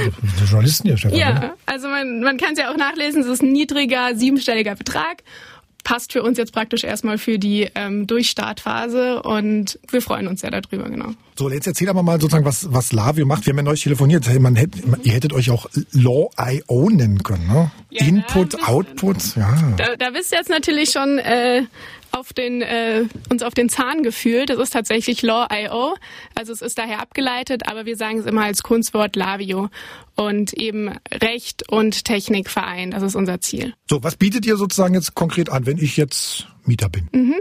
Journalisten 0.49 0.87
hier, 0.87 0.97
Stefan. 0.97 1.19
Ja, 1.19 1.33
ne? 1.33 1.55
also 1.67 1.89
man, 1.89 2.21
man 2.21 2.37
kann 2.37 2.53
es 2.53 2.61
ja 2.61 2.71
auch 2.71 2.77
nachlesen, 2.77 3.23
es 3.23 3.27
ist 3.27 3.43
ein 3.43 3.51
niedriger, 3.51 4.15
siebenstelliger 4.15 4.77
Betrag 4.77 5.25
passt 5.83 6.13
für 6.13 6.23
uns 6.23 6.39
jetzt 6.39 6.53
praktisch 6.53 6.85
erstmal 6.85 7.19
für 7.19 7.39
die 7.39 7.69
ähm, 7.75 8.07
Durchstartphase 8.07 9.23
und 9.23 9.79
wir 9.91 10.03
freuen 10.03 10.27
uns 10.27 10.41
sehr 10.41 10.51
darüber, 10.51 10.89
genau. 10.89 11.11
So, 11.37 11.49
jetzt 11.51 11.67
erzähl 11.67 11.89
aber 11.89 12.03
mal 12.03 12.21
sozusagen, 12.21 12.45
was, 12.45 12.73
was 12.73 12.93
Lavio 12.93 13.25
macht. 13.25 13.47
Wir 13.47 13.53
haben 13.53 13.59
ja 13.59 13.63
neulich 13.63 13.83
telefoniert. 13.83 14.27
Man 14.41 14.57
hätte, 14.57 14.79
ihr 15.05 15.13
hättet 15.13 15.33
euch 15.33 15.51
auch 15.51 15.71
Law.io 15.93 16.91
nennen 16.91 17.23
können, 17.23 17.47
ne? 17.47 17.71
Ja, 17.91 18.05
Input, 18.05 18.63
Output, 18.69 19.37
ja. 19.37 19.75
Da, 19.77 19.97
da 19.97 20.11
bist 20.11 20.33
du 20.33 20.37
jetzt 20.37 20.51
natürlich 20.51 20.91
schon 20.91 21.19
äh, 21.19 21.63
auf 22.13 22.33
den, 22.33 22.63
äh, 22.63 23.05
uns 23.29 23.43
auf 23.43 23.55
den 23.55 23.69
Zahn 23.69 24.03
gefühlt. 24.03 24.51
Das 24.51 24.59
ist 24.59 24.73
tatsächlich 24.73 25.23
Law.io. 25.23 25.95
Also 26.35 26.53
es 26.53 26.63
ist 26.63 26.79
daher 26.79 27.01
abgeleitet, 27.01 27.63
aber 27.69 27.87
wir 27.87 27.97
sagen 27.97 28.19
es 28.19 28.27
immer 28.27 28.45
als 28.45 28.63
Kunstwort 28.63 29.17
Lavio. 29.17 29.69
Und 30.17 30.53
eben 30.53 30.99
Recht 31.11 31.71
und 31.71 32.05
Technik 32.05 32.51
vereint. 32.51 32.93
Das 32.93 33.03
ist 33.03 33.15
unser 33.15 33.41
Ziel. 33.41 33.75
So, 33.89 34.03
was 34.03 34.17
bietet 34.17 34.45
ihr 34.45 34.57
sozusagen 34.57 34.95
jetzt 34.95 35.15
konkret 35.15 35.49
an, 35.49 35.65
wenn 35.65 35.79
ich 35.79 35.97
jetzt 35.97 36.47
Mieter 36.67 36.91
bin? 36.91 37.09
Mhm. 37.13 37.37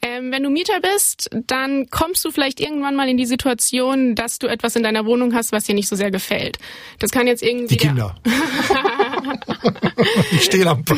Ähm, 0.00 0.30
wenn 0.30 0.42
du 0.42 0.50
Mieter 0.50 0.80
bist, 0.80 1.28
dann 1.46 1.90
kommst 1.90 2.24
du 2.24 2.30
vielleicht 2.30 2.60
irgendwann 2.60 2.94
mal 2.94 3.08
in 3.08 3.16
die 3.16 3.26
Situation, 3.26 4.14
dass 4.14 4.38
du 4.38 4.46
etwas 4.46 4.76
in 4.76 4.84
deiner 4.84 5.06
Wohnung 5.06 5.34
hast, 5.34 5.50
was 5.50 5.64
dir 5.64 5.74
nicht 5.74 5.88
so 5.88 5.96
sehr 5.96 6.10
gefällt. 6.10 6.58
Das 7.00 7.10
kann 7.10 7.26
jetzt 7.26 7.42
irgendwie. 7.42 7.76
Die 7.76 7.86
Kinder. 7.88 8.14
die 10.32 10.38
Stehlampe. 10.38 10.96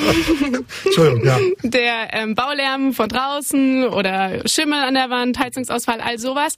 Entschuldigung, 0.84 1.24
ja. 1.24 1.38
Der 1.62 2.08
ähm, 2.12 2.34
Baulärm 2.34 2.92
von 2.92 3.08
draußen 3.08 3.86
oder 3.88 4.46
Schimmel 4.48 4.80
an 4.80 4.94
der 4.94 5.10
Wand, 5.10 5.38
Heizungsausfall, 5.38 6.00
all 6.00 6.18
sowas. 6.18 6.56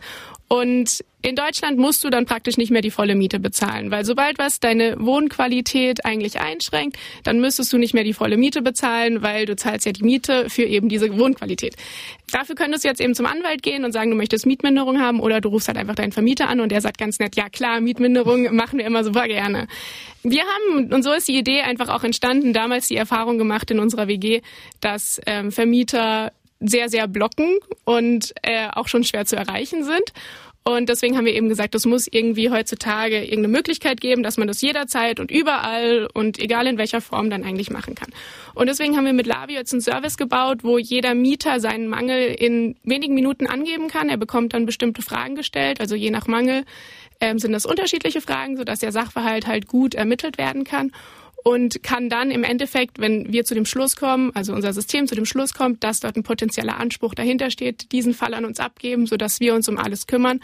Und 0.49 1.03
in 1.23 1.35
Deutschland 1.35 1.79
musst 1.79 2.05
du 2.05 2.11
dann 2.11 2.27
praktisch 2.27 2.59
nicht 2.59 2.71
mehr 2.71 2.83
die 2.83 2.91
volle 2.91 3.15
Miete 3.15 3.39
bezahlen, 3.39 3.91
weil 3.91 4.05
sobald 4.05 4.39
was 4.39 4.61
deine 4.61 4.97
Wohnqualität 4.99 6.05
eigentlich 6.05 6.41
einschränkt, 6.41 6.99
dann 7.23 7.41
müsstest 7.41 7.73
du 7.73 7.79
nicht 7.79 7.95
mehr 7.95 8.05
die 8.05 8.13
volle 8.13 8.37
Miete 8.37 8.61
bezahlen, 8.61 9.23
weil 9.23 9.47
du 9.47 9.57
zahlst 9.57 9.87
ja 9.87 9.93
die 9.93 10.03
Miete 10.03 10.51
für 10.51 10.65
eben 10.65 10.91
diese 10.91 11.17
Wohnqualität. 11.17 11.77
Dafür 12.33 12.55
könntest 12.55 12.85
du 12.85 12.89
jetzt 12.89 13.01
eben 13.01 13.15
zum 13.15 13.25
Anwalt 13.25 13.63
gehen 13.63 13.85
und 13.85 13.93
sagen, 13.93 14.11
du 14.11 14.17
möchtest 14.17 14.45
Mietminderung 14.45 15.01
haben 15.01 15.21
oder 15.21 15.41
du 15.41 15.49
rufst 15.49 15.69
halt 15.69 15.79
einfach 15.79 15.95
deinen 15.95 16.13
Vermieter 16.13 16.49
an 16.49 16.61
und 16.61 16.71
der 16.71 16.81
sagt 16.81 16.99
ganz 16.99 17.19
nett, 17.19 17.37
ja 17.37 17.49
klar, 17.49 17.81
Mietminderung 17.81 18.55
machen 18.55 18.79
wir 18.79 18.85
immer 18.85 19.05
super 19.05 19.29
gerne. 19.29 19.69
Wir 20.25 20.43
haben, 20.43 20.93
und 20.93 21.03
so 21.03 21.13
ist 21.13 21.29
die 21.29 21.39
Idee 21.39 21.63
einfach 21.63 21.89
auch 21.95 22.05
entstanden, 22.05 22.53
damals 22.53 22.89
die 22.89 22.97
Erfahrung 22.97 23.39
gemacht 23.39 23.71
in 23.71 23.79
unserer 23.79 24.09
WG, 24.09 24.43
dass 24.81 25.21
ähm, 25.27 25.53
Vermieter 25.53 26.33
sehr, 26.61 26.89
sehr 26.89 27.09
blocken 27.09 27.59
und 27.85 28.33
äh, 28.43 28.69
auch 28.73 28.89
schon 28.89 29.05
schwer 29.05 29.25
zu 29.27 29.37
erreichen 29.37 29.85
sind. 29.85 30.13
Und 30.65 30.89
deswegen 30.89 31.17
haben 31.17 31.25
wir 31.25 31.35
eben 31.35 31.49
gesagt, 31.49 31.75
es 31.75 31.87
muss 31.87 32.07
irgendwie 32.09 32.51
heutzutage 32.51 33.17
irgendeine 33.17 33.49
Möglichkeit 33.49 34.01
geben, 34.01 34.23
dass 34.23 34.37
man 34.37 34.47
das 34.47 34.61
jederzeit 34.61 35.19
und 35.19 35.33
überall 35.33 36.09
und 36.15 36.39
egal 36.39 36.69
in 36.69 36.79
welcher 36.79 37.01
Form 37.01 37.31
dann 37.31 37.43
eigentlich 37.43 37.71
machen 37.71 37.97
kann. 37.97 38.11
Und 38.55 38.69
deswegen 38.69 38.97
haben 38.97 39.05
wir 39.05 39.13
mit 39.13 39.27
Lavio 39.27 39.57
jetzt 39.57 39.73
einen 39.73 39.81
Service 39.81 40.17
gebaut, 40.17 40.63
wo 40.63 40.79
jeder 40.79 41.15
Mieter 41.15 41.59
seinen 41.59 41.89
Mangel 41.89 42.29
in 42.29 42.77
wenigen 42.85 43.15
Minuten 43.15 43.49
angeben 43.49 43.89
kann. 43.89 44.09
Er 44.09 44.19
bekommt 44.19 44.55
dann 44.55 44.65
bestimmte 44.65 45.03
Fragen 45.03 45.35
gestellt, 45.35 45.81
also 45.81 45.97
je 45.97 46.11
nach 46.11 46.29
Mangel 46.29 46.65
ähm, 47.21 47.41
sind 47.41 47.51
das 47.51 47.67
unterschiedliche 47.67 48.21
Fragen, 48.21 48.57
sodass 48.57 48.79
der 48.79 48.93
Sachverhalt 48.93 49.49
halt 49.49 49.67
gut 49.67 49.97
ermittelt 49.97 50.39
werden 50.39 50.63
kann 50.63 50.93
und 51.45 51.83
kann 51.83 52.09
dann 52.09 52.31
im 52.31 52.45
Endeffekt, 52.45 52.99
wenn 52.99 53.33
wir 53.33 53.45
zu 53.45 53.55
dem 53.55 53.65
Schluss 53.65 53.97
kommen, 53.97 54.31
also 54.35 54.53
unser 54.53 54.73
System 54.73 55.07
zu 55.07 55.15
dem 55.15 55.25
Schluss 55.25 55.55
kommt, 55.55 55.83
dass 55.83 56.01
dort 56.01 56.17
ein 56.17 56.23
potenzieller 56.23 56.79
Anspruch 56.79 57.15
dahinter 57.15 57.51
steht, 57.51 57.93
diesen 57.93 58.15
Fall 58.15 58.35
an 58.35 58.45
uns 58.45 58.61
abgeben, 58.61 59.07
sodass 59.07 59.41
wir 59.41 59.55
uns 59.55 59.69
um 59.69 59.79
alles 59.79 60.07
kümmern 60.07 60.41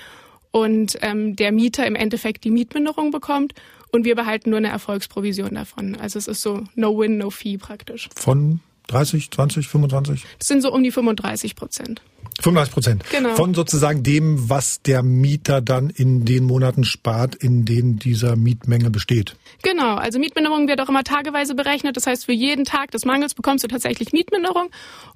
und 0.50 0.98
ähm, 1.02 1.36
der 1.36 1.52
Mieter 1.52 1.86
im 1.86 1.94
Endeffekt 1.94 2.44
die 2.44 2.50
Mietminderung 2.50 3.10
bekommt 3.10 3.54
und 3.92 4.04
wir 4.04 4.14
behalten 4.14 4.50
nur 4.50 4.58
eine 4.58 4.68
Erfolgsprovision 4.68 5.54
davon. 5.54 5.96
Also 5.96 6.18
es 6.18 6.28
ist 6.28 6.40
so 6.40 6.64
No 6.74 6.98
Win, 6.98 7.18
No 7.18 7.30
Fee 7.30 7.58
praktisch. 7.58 8.08
Von 8.14 8.60
30, 8.88 9.30
20, 9.30 9.68
25? 9.68 10.26
Das 10.38 10.48
sind 10.48 10.62
so 10.62 10.72
um 10.72 10.82
die 10.82 10.90
35 10.90 11.56
Prozent. 11.56 12.02
35 12.40 12.72
Prozent. 12.72 13.04
Genau. 13.10 13.34
Von 13.34 13.54
sozusagen 13.54 14.02
dem, 14.02 14.48
was 14.48 14.80
der 14.82 15.02
Mieter 15.02 15.60
dann 15.60 15.90
in 15.90 16.24
den 16.24 16.44
Monaten 16.44 16.84
spart, 16.84 17.34
in 17.34 17.64
denen 17.64 17.98
dieser 17.98 18.36
Mietmenge 18.36 18.90
besteht. 18.90 19.34
Genau. 19.62 19.96
Also 19.96 20.18
Mietminderung 20.18 20.68
wird 20.68 20.80
auch 20.80 20.88
immer 20.88 21.02
tageweise 21.02 21.54
berechnet. 21.54 21.96
Das 21.96 22.06
heißt, 22.06 22.26
für 22.26 22.32
jeden 22.32 22.64
Tag 22.64 22.92
des 22.92 23.04
Mangels 23.04 23.34
bekommst 23.34 23.64
du 23.64 23.68
tatsächlich 23.68 24.12
Mietminderung. 24.12 24.70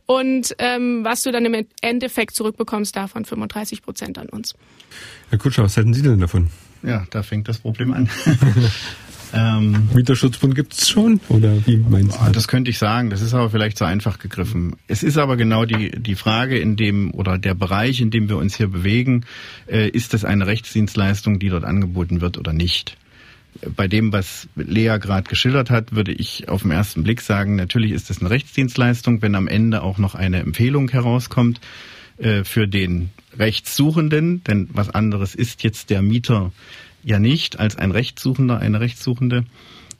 Und 0.07 0.55
ähm, 0.59 1.05
was 1.05 1.23
du 1.23 1.31
dann 1.31 1.45
im 1.45 1.67
Endeffekt 1.81 2.35
zurückbekommst, 2.35 2.97
davon 2.97 3.25
35 3.25 3.83
Prozent 3.83 4.19
an 4.19 4.29
uns. 4.29 4.55
Herr 5.31 5.38
Kutscher, 5.38 5.62
was 5.62 5.76
halten 5.76 5.95
Sie 5.95 6.02
denn 6.02 6.19
davon? 6.19 6.50
Ja, 6.83 7.07
da 7.11 7.23
fängt 7.23 7.49
das 7.49 7.59
Problem 7.59 7.93
an. 7.93 8.09
Ähm, 9.35 9.89
Mieterschutzbund 9.95 10.55
gibt 10.55 10.75
es 10.75 10.89
schon? 10.89 11.21
Oder 11.29 11.55
wie 11.67 11.77
meinst 11.77 12.19
du? 12.21 12.33
Das 12.33 12.49
könnte 12.49 12.71
ich 12.71 12.79
sagen, 12.79 13.11
das 13.11 13.23
ist 13.23 13.33
aber 13.35 13.51
vielleicht 13.51 13.79
zu 13.79 13.85
einfach 13.85 14.19
gegriffen. 14.19 14.77
Es 14.89 15.03
ist 15.03 15.17
aber 15.17 15.37
genau 15.37 15.65
die, 15.65 15.91
die 15.91 16.15
Frage, 16.15 16.59
in 16.59 16.77
dem 16.77 17.12
oder 17.12 17.39
der 17.39 17.55
Bereich, 17.55 18.01
in 18.01 18.11
dem 18.11 18.29
wir 18.29 18.37
uns 18.37 18.57
hier 18.57 18.69
bewegen, 18.69 19.25
äh, 19.67 19.89
ist 19.89 20.12
das 20.12 20.25
eine 20.25 20.47
Rechtsdienstleistung, 20.47 21.39
die 21.39 21.49
dort 21.49 21.65
angeboten 21.65 22.21
wird 22.21 22.37
oder 22.37 22.53
nicht? 22.53 22.97
Bei 23.77 23.87
dem, 23.87 24.12
was 24.12 24.49
Lea 24.57 24.97
gerade 24.99 25.29
geschildert 25.29 25.71
hat, 25.71 25.93
würde 25.95 26.12
ich 26.12 26.49
auf 26.49 26.62
den 26.62 26.71
ersten 26.71 27.03
Blick 27.03 27.21
sagen, 27.21 27.57
natürlich 27.57 27.93
ist 27.93 28.11
das 28.11 28.21
eine 28.21 28.31
Rechtsdienstleistung, 28.31 29.23
wenn 29.23 29.35
am 29.35 29.47
Ende 29.47 29.83
auch 29.83 29.99
noch 29.99 30.15
eine 30.15 30.41
Empfehlung 30.41 30.91
herauskommt 30.91 31.61
äh, 32.19 32.45
für 32.45 32.67
den 32.67 33.11
Rechtssuchenden, 33.39 34.45
denn 34.45 34.69
was 34.73 34.91
anderes 34.91 35.35
ist 35.35 35.62
jetzt 35.62 35.91
der 35.91 36.03
Mieter 36.03 36.53
ja 37.02 37.18
nicht 37.18 37.59
als 37.59 37.76
ein 37.76 37.90
Rechtssuchender, 37.90 38.59
eine 38.59 38.80
Rechtssuchende. 38.80 39.44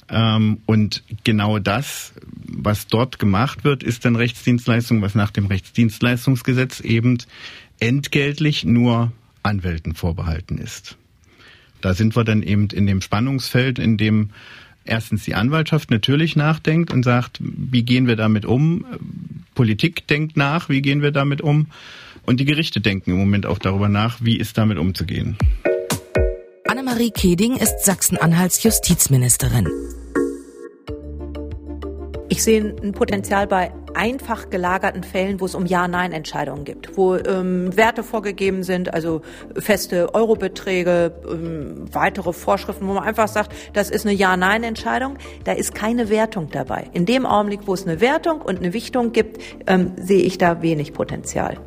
Ähm, 0.09 0.59
und 0.67 1.03
genau 1.25 1.59
das, 1.59 2.13
was 2.47 2.87
dort 2.87 3.19
gemacht 3.19 3.65
wird, 3.65 3.83
ist 3.83 4.05
dann 4.05 4.17
Rechtsdienstleistung, 4.17 5.03
was 5.03 5.15
nach 5.15 5.31
dem 5.31 5.47
Rechtsdienstleistungsgesetz 5.47 6.81
eben 6.81 7.19
entgeltlich 7.81 8.65
nur 8.65 9.13
Anwälten 9.43 9.95
vorbehalten 9.95 10.59
ist. 10.59 10.97
Da 11.81 11.95
sind 11.95 12.15
wir 12.15 12.25
dann 12.25 12.43
eben 12.43 12.69
in 12.69 12.87
dem 12.87 13.01
Spannungsfeld, 13.01 13.79
in 13.79 13.97
dem 13.97 14.31
erstens 14.85 15.25
die 15.25 15.35
Anwaltschaft 15.35 15.91
natürlich 15.91 16.37
nachdenkt 16.37 16.93
und 16.93 17.03
sagt, 17.05 17.39
wie 17.41 17.83
gehen 17.83 18.07
wir 18.07 18.17
damit 18.17 18.45
um? 18.45 18.85
Politik 19.55 20.07
denkt 20.07 20.37
nach, 20.37 20.69
wie 20.69 20.83
gehen 20.83 21.03
wir 21.03 21.13
damit 21.13 21.41
um? 21.41 21.67
Und 22.25 22.39
die 22.39 22.45
Gerichte 22.45 22.81
denken 22.81 23.11
im 23.11 23.19
Moment 23.19 23.47
auch 23.47 23.59
darüber 23.59 23.89
nach, 23.89 24.19
wie 24.23 24.37
ist 24.37 24.59
damit 24.59 24.79
umzugehen. 24.79 25.37
Annemarie 26.73 27.11
Keding 27.11 27.57
ist 27.57 27.85
Sachsen-Anhalts 27.85 28.63
Justizministerin. 28.63 29.69
Ich 32.31 32.43
sehe 32.43 32.75
ein 32.83 32.93
Potenzial 32.93 33.47
bei 33.47 33.75
einfach 33.93 34.49
gelagerten 34.49 35.05
Fällen, 35.05 35.39
wo 35.39 35.45
es 35.45 35.55
um 35.55 35.67
Ja-Nein-Entscheidungen 35.67 36.65
gibt, 36.65 36.97
wo 36.97 37.17
ähm, 37.17 37.77
Werte 37.77 38.03
vorgegeben 38.03 38.63
sind, 38.63 38.95
also 38.95 39.21
feste 39.55 40.15
Eurobeträge, 40.15 41.13
ähm, 41.29 41.85
weitere 41.93 42.33
Vorschriften, 42.33 42.89
wo 42.89 42.95
man 42.95 43.05
einfach 43.05 43.29
sagt, 43.29 43.53
das 43.75 43.91
ist 43.91 44.07
eine 44.07 44.15
Ja-Nein-Entscheidung. 44.15 45.19
Da 45.45 45.53
ist 45.53 45.75
keine 45.75 46.09
Wertung 46.09 46.49
dabei. 46.51 46.89
In 46.95 47.05
dem 47.05 47.27
Augenblick, 47.27 47.67
wo 47.67 47.75
es 47.75 47.87
eine 47.87 48.01
Wertung 48.01 48.41
und 48.41 48.61
eine 48.61 48.73
Wichtung 48.73 49.13
gibt, 49.13 49.43
ähm, 49.67 49.93
sehe 49.99 50.23
ich 50.23 50.39
da 50.39 50.63
wenig 50.63 50.95
Potenzial 50.95 51.59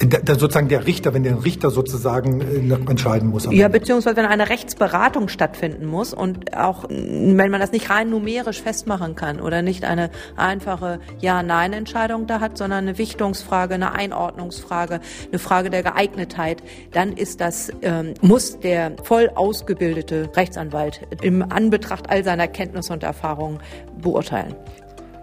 da, 0.00 0.34
sozusagen 0.34 0.68
der 0.68 0.86
Richter, 0.86 1.12
wenn 1.12 1.22
der 1.22 1.44
Richter 1.44 1.70
sozusagen 1.70 2.40
äh, 2.40 2.90
entscheiden 2.90 3.28
muss. 3.28 3.46
Ja, 3.50 3.68
beziehungsweise 3.68 4.16
wenn 4.16 4.26
eine 4.26 4.48
Rechtsberatung 4.48 5.28
stattfinden 5.28 5.86
muss 5.86 6.14
und 6.14 6.56
auch 6.56 6.84
wenn 6.88 7.50
man 7.50 7.60
das 7.60 7.72
nicht 7.72 7.90
rein 7.90 8.10
numerisch 8.10 8.62
festmachen 8.62 9.14
kann 9.14 9.40
oder 9.40 9.62
nicht 9.62 9.84
eine 9.84 10.10
einfache 10.36 11.00
Ja-Nein-Entscheidung 11.20 12.26
da 12.26 12.40
hat, 12.40 12.56
sondern 12.56 12.88
eine 12.88 12.98
Wichtungsfrage, 12.98 13.74
eine 13.74 13.92
Einordnungsfrage, 13.92 15.00
eine 15.28 15.38
Frage 15.38 15.70
der 15.70 15.82
Geeignetheit, 15.82 16.62
dann 16.92 17.12
ist 17.12 17.40
das, 17.40 17.70
ähm, 17.82 18.14
muss 18.22 18.58
der 18.60 18.92
voll 19.02 19.30
ausgebildete 19.34 20.30
Rechtsanwalt 20.34 21.02
im 21.20 21.42
Anbetracht 21.42 22.08
all 22.08 22.24
seiner 22.24 22.48
Kenntnisse 22.48 22.92
und 22.92 23.02
Erfahrungen 23.02 23.58
beurteilen. 24.00 24.54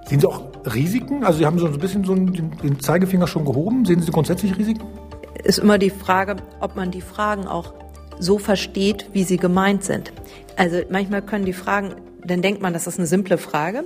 Sehen 0.07 0.21
Sie 0.21 0.27
auch 0.27 0.41
Risiken? 0.73 1.23
Also 1.23 1.39
Sie 1.39 1.45
haben 1.45 1.59
so 1.59 1.67
ein 1.67 1.77
bisschen 1.79 2.03
so 2.03 2.15
den 2.15 2.79
Zeigefinger 2.79 3.27
schon 3.27 3.45
gehoben. 3.45 3.83
Sehen 3.85 4.01
Sie 4.01 4.11
grundsätzlich 4.11 4.57
Risiken? 4.57 4.83
Ist 5.43 5.59
immer 5.59 5.77
die 5.77 5.89
Frage, 5.89 6.37
ob 6.61 6.75
man 6.75 6.91
die 6.91 7.01
Fragen 7.01 7.47
auch 7.47 7.73
so 8.19 8.39
versteht, 8.39 9.09
wie 9.13 9.23
sie 9.23 9.37
gemeint 9.37 9.83
sind. 9.83 10.11
Also 10.55 10.77
manchmal 10.89 11.21
können 11.21 11.45
die 11.45 11.53
Fragen, 11.53 11.95
dann 12.25 12.41
denkt 12.41 12.61
man, 12.61 12.73
das 12.73 12.87
ist 12.87 12.97
eine 12.97 13.07
simple 13.07 13.37
Frage 13.37 13.83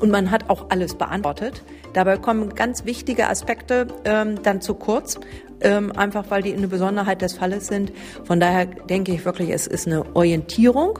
und 0.00 0.10
man 0.10 0.30
hat 0.30 0.48
auch 0.48 0.70
alles 0.70 0.94
beantwortet. 0.94 1.62
Dabei 1.92 2.16
kommen 2.16 2.54
ganz 2.54 2.84
wichtige 2.84 3.28
Aspekte 3.28 3.88
ähm, 4.04 4.42
dann 4.42 4.60
zu 4.60 4.74
kurz, 4.74 5.20
ähm, 5.60 5.92
einfach 5.92 6.24
weil 6.30 6.42
die 6.42 6.54
eine 6.54 6.68
Besonderheit 6.68 7.22
des 7.22 7.34
Falles 7.34 7.66
sind. 7.66 7.92
Von 8.24 8.40
daher 8.40 8.66
denke 8.66 9.12
ich 9.12 9.24
wirklich, 9.24 9.50
es 9.50 9.66
ist 9.66 9.86
eine 9.86 10.04
Orientierung 10.16 10.98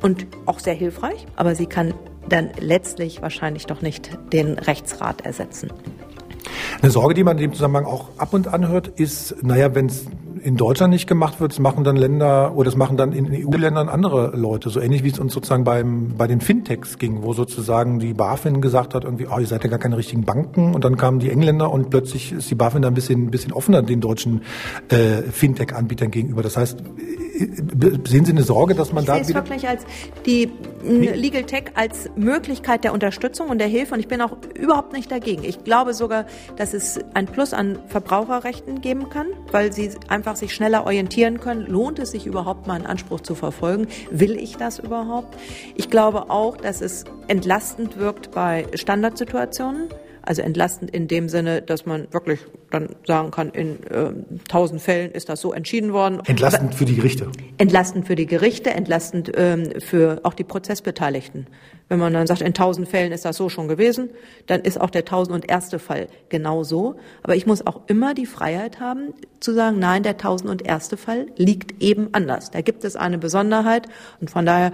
und 0.00 0.26
auch 0.46 0.58
sehr 0.58 0.74
hilfreich, 0.74 1.26
aber 1.36 1.54
sie 1.54 1.66
kann 1.66 1.94
dann 2.32 2.50
letztlich 2.58 3.22
wahrscheinlich 3.22 3.66
doch 3.66 3.82
nicht 3.82 4.10
den 4.32 4.58
Rechtsrat 4.58 5.20
ersetzen. 5.20 5.70
Eine 6.80 6.90
Sorge, 6.90 7.14
die 7.14 7.24
man 7.24 7.36
in 7.36 7.42
dem 7.42 7.52
Zusammenhang 7.52 7.84
auch 7.84 8.08
ab 8.16 8.34
und 8.34 8.48
an 8.48 8.68
hört, 8.68 8.88
ist, 8.88 9.42
naja, 9.42 9.74
wenn 9.74 9.86
es 9.86 10.06
in 10.42 10.56
Deutschland 10.56 10.92
nicht 10.92 11.06
gemacht 11.06 11.40
wird, 11.40 11.52
das 11.52 11.60
machen 11.60 11.84
dann 11.84 11.96
Länder 11.96 12.56
oder 12.56 12.64
das 12.64 12.76
machen 12.76 12.96
dann 12.96 13.12
in 13.12 13.28
EU-Ländern 13.30 13.88
andere 13.88 14.36
Leute. 14.36 14.70
So 14.70 14.80
ähnlich 14.80 15.04
wie 15.04 15.10
es 15.10 15.18
uns 15.18 15.32
sozusagen 15.32 15.62
beim, 15.62 16.14
bei 16.18 16.26
den 16.26 16.40
Fintechs 16.40 16.98
ging, 16.98 17.22
wo 17.22 17.32
sozusagen 17.32 18.00
die 18.00 18.12
BaFin 18.12 18.60
gesagt 18.60 18.94
hat, 18.94 19.04
irgendwie, 19.04 19.28
oh, 19.28 19.38
ihr 19.38 19.46
seid 19.46 19.62
ja 19.62 19.70
gar 19.70 19.78
keine 19.78 19.96
richtigen 19.96 20.24
Banken. 20.24 20.74
Und 20.74 20.84
dann 20.84 20.96
kamen 20.96 21.20
die 21.20 21.30
Engländer 21.30 21.70
und 21.70 21.90
plötzlich 21.90 22.32
ist 22.32 22.50
die 22.50 22.56
BaFin 22.56 22.82
da 22.82 22.88
ein 22.88 22.94
bisschen, 22.94 23.26
ein 23.26 23.30
bisschen 23.30 23.52
offener 23.52 23.82
den 23.82 24.00
deutschen 24.00 24.42
äh, 24.88 25.22
Fintech-Anbietern 25.22 26.10
gegenüber. 26.10 26.42
Das 26.42 26.56
heißt, 26.56 26.82
Sehen 27.34 28.24
Sie 28.24 28.32
eine 28.32 28.42
Sorge, 28.42 28.74
dass 28.74 28.92
man 28.92 29.04
ich 29.04 29.06
da 29.06 29.14
sehe 29.14 29.22
es 29.22 29.34
wirklich 29.34 29.68
als 29.68 29.84
die 30.26 30.50
Legal 30.82 31.44
Tech 31.44 31.72
als 31.74 32.10
Möglichkeit 32.16 32.84
der 32.84 32.92
Unterstützung 32.92 33.48
und 33.48 33.58
der 33.58 33.68
Hilfe 33.68 33.94
und 33.94 34.00
ich 34.00 34.08
bin 34.08 34.20
auch 34.20 34.36
überhaupt 34.58 34.92
nicht 34.92 35.10
dagegen. 35.10 35.44
Ich 35.44 35.64
glaube 35.64 35.94
sogar, 35.94 36.26
dass 36.56 36.74
es 36.74 36.98
ein 37.14 37.26
Plus 37.26 37.54
an 37.54 37.78
Verbraucherrechten 37.88 38.80
geben 38.80 39.08
kann, 39.08 39.28
weil 39.50 39.72
sie 39.72 39.90
einfach 40.08 40.36
sich 40.36 40.54
schneller 40.54 40.84
orientieren 40.84 41.40
können. 41.40 41.66
Lohnt 41.66 41.98
es 41.98 42.10
sich 42.10 42.26
überhaupt 42.26 42.66
mal 42.66 42.74
einen 42.74 42.86
Anspruch 42.86 43.20
zu 43.20 43.34
verfolgen? 43.34 43.86
Will 44.10 44.36
ich 44.36 44.56
das 44.56 44.78
überhaupt? 44.78 45.36
Ich 45.76 45.88
glaube 45.88 46.30
auch, 46.30 46.56
dass 46.56 46.80
es 46.80 47.04
entlastend 47.28 47.98
wirkt 47.98 48.32
bei 48.32 48.66
Standardsituationen. 48.74 49.88
Also 50.22 50.42
entlastend 50.42 50.90
in 50.90 51.08
dem 51.08 51.28
Sinne, 51.28 51.62
dass 51.62 51.84
man 51.84 52.06
wirklich 52.12 52.40
dann 52.70 52.90
sagen 53.06 53.30
kann, 53.32 53.50
in 53.50 53.82
äh, 53.86 54.12
tausend 54.48 54.80
äh, 54.80 54.84
Fällen 54.84 55.12
ist 55.12 55.28
das 55.28 55.40
so 55.40 55.52
entschieden 55.52 55.92
worden. 55.92 56.20
Entlastend 56.26 56.70
Aber, 56.70 56.76
für 56.76 56.84
die 56.84 56.94
Gerichte. 56.94 57.30
Entlastend 57.58 58.06
für 58.06 58.14
die 58.14 58.26
Gerichte, 58.26 58.70
entlastend 58.70 59.32
ähm, 59.34 59.80
für 59.80 60.20
auch 60.22 60.34
die 60.34 60.44
Prozessbeteiligten. 60.44 61.48
Wenn 61.88 61.98
man 61.98 62.12
dann 62.12 62.26
sagt, 62.26 62.40
in 62.40 62.54
tausend 62.54 62.88
Fällen 62.88 63.12
ist 63.12 63.24
das 63.24 63.36
so 63.36 63.48
schon 63.48 63.68
gewesen, 63.68 64.10
dann 64.46 64.60
ist 64.62 64.80
auch 64.80 64.90
der 64.90 65.04
tausend 65.04 65.34
und 65.34 65.50
erste 65.50 65.78
Fall 65.78 66.06
genau 66.28 66.62
so. 66.62 66.94
Aber 67.22 67.34
ich 67.34 67.46
muss 67.46 67.66
auch 67.66 67.82
immer 67.88 68.14
die 68.14 68.26
Freiheit 68.26 68.80
haben 68.80 69.12
zu 69.40 69.52
sagen, 69.52 69.78
nein, 69.78 70.02
der 70.02 70.16
tausend 70.16 70.50
und 70.50 70.64
erste 70.64 70.96
Fall 70.96 71.26
liegt 71.36 71.82
eben 71.82 72.08
anders. 72.12 72.50
Da 72.50 72.60
gibt 72.60 72.84
es 72.84 72.96
eine 72.96 73.18
Besonderheit 73.18 73.88
und 74.20 74.30
von 74.30 74.46
daher 74.46 74.72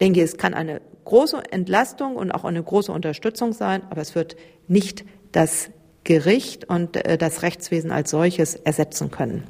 denke 0.00 0.20
ich, 0.20 0.24
es 0.24 0.36
kann 0.36 0.54
eine 0.54 0.80
große 1.04 1.42
Entlastung 1.52 2.16
und 2.16 2.32
auch 2.32 2.44
eine 2.44 2.62
große 2.62 2.92
Unterstützung 2.92 3.52
sein, 3.52 3.82
aber 3.90 4.00
es 4.00 4.14
wird 4.14 4.36
nicht 4.68 5.04
das 5.32 5.70
Gericht 6.04 6.66
und 6.66 6.96
äh, 6.96 7.18
das 7.18 7.42
Rechtswesen 7.42 7.90
als 7.90 8.10
solches 8.10 8.54
ersetzen 8.54 9.10
können. 9.10 9.44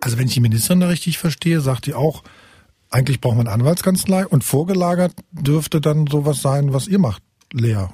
Also 0.00 0.18
wenn 0.18 0.26
ich 0.26 0.34
die 0.34 0.40
Ministerin 0.40 0.80
da 0.80 0.88
richtig 0.88 1.18
verstehe, 1.18 1.60
sagt 1.60 1.86
die 1.86 1.94
auch, 1.94 2.22
eigentlich 2.90 3.20
braucht 3.20 3.36
man 3.36 3.48
Anwaltskanzlei 3.48 4.26
und 4.26 4.44
vorgelagert 4.44 5.12
dürfte 5.32 5.80
dann 5.80 6.06
sowas 6.06 6.40
sein, 6.40 6.72
was 6.72 6.88
ihr 6.88 6.98
macht, 6.98 7.22
Lea. 7.52 7.86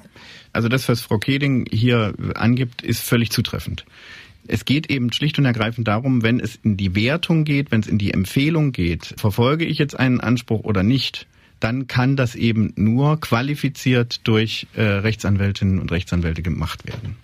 Also 0.53 0.69
das, 0.69 0.87
was 0.87 1.01
Frau 1.01 1.17
Keding 1.17 1.65
hier 1.69 2.13
angibt, 2.35 2.81
ist 2.81 3.01
völlig 3.01 3.31
zutreffend. 3.31 3.85
Es 4.47 4.63
geht 4.63 4.89
eben 4.89 5.11
schlicht 5.11 5.37
und 5.39 5.45
ergreifend 5.45 5.87
darum, 5.87 6.23
wenn 6.23 6.39
es 6.39 6.57
in 6.63 6.77
die 6.77 6.95
Wertung 6.95 7.43
geht, 7.43 7.71
wenn 7.71 7.81
es 7.81 7.87
in 7.87 7.97
die 7.97 8.13
Empfehlung 8.13 8.71
geht, 8.71 9.15
verfolge 9.17 9.65
ich 9.65 9.79
jetzt 9.79 9.99
einen 9.99 10.21
Anspruch 10.21 10.63
oder 10.63 10.83
nicht, 10.83 11.27
dann 11.65 11.87
kann 11.87 12.15
das 12.15 12.35
eben 12.35 12.73
nur 12.75 13.19
qualifiziert 13.19 14.19
durch 14.27 14.67
äh, 14.75 14.83
Rechtsanwältinnen 14.83 15.79
und 15.79 15.91
Rechtsanwälte 15.91 16.43
gemacht 16.43 16.85
werden. 16.85 17.17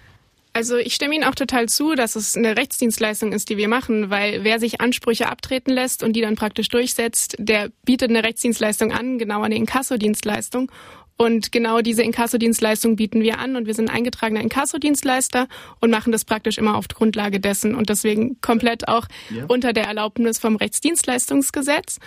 Also 0.53 0.77
ich 0.77 0.95
stimme 0.95 1.13
Ihnen 1.13 1.25
auch 1.25 1.35
total 1.35 1.69
zu, 1.69 1.93
dass 1.93 2.15
es 2.15 2.35
eine 2.35 2.57
Rechtsdienstleistung 2.57 3.33
ist, 3.33 3.49
die 3.49 3.57
wir 3.57 3.67
machen, 3.67 4.09
weil 4.09 4.43
wer 4.43 4.59
sich 4.59 4.81
Ansprüche 4.81 5.29
abtreten 5.29 5.71
lässt 5.71 6.01
und 6.01 6.13
die 6.13 6.21
dann 6.21 6.35
praktisch 6.35 6.69
durchsetzt, 6.69 7.35
der 7.37 7.69
bietet 7.85 8.09
eine 8.09 8.23
Rechtsdienstleistung 8.23 8.91
an, 8.91 9.19
genau 9.19 9.43
eine 9.43 9.53
Inkassodienstleistung. 9.55 10.71
Und 11.17 11.51
genau 11.51 11.81
diese 11.81 12.01
Inkassodienstleistung 12.01 12.95
bieten 12.95 13.21
wir 13.21 13.37
an 13.37 13.55
und 13.55 13.67
wir 13.67 13.75
sind 13.75 13.91
eingetragener 13.91 14.41
Inkassodienstleister 14.41 15.47
und 15.79 15.91
machen 15.91 16.11
das 16.11 16.25
praktisch 16.25 16.57
immer 16.57 16.75
auf 16.75 16.87
Grundlage 16.87 17.39
dessen 17.39 17.75
und 17.75 17.89
deswegen 17.89 18.41
komplett 18.41 18.87
auch 18.87 19.05
ja. 19.29 19.45
unter 19.47 19.71
der 19.71 19.83
Erlaubnis 19.83 20.39
vom 20.39 20.55
Rechtsdienstleistungsgesetz. 20.55 21.99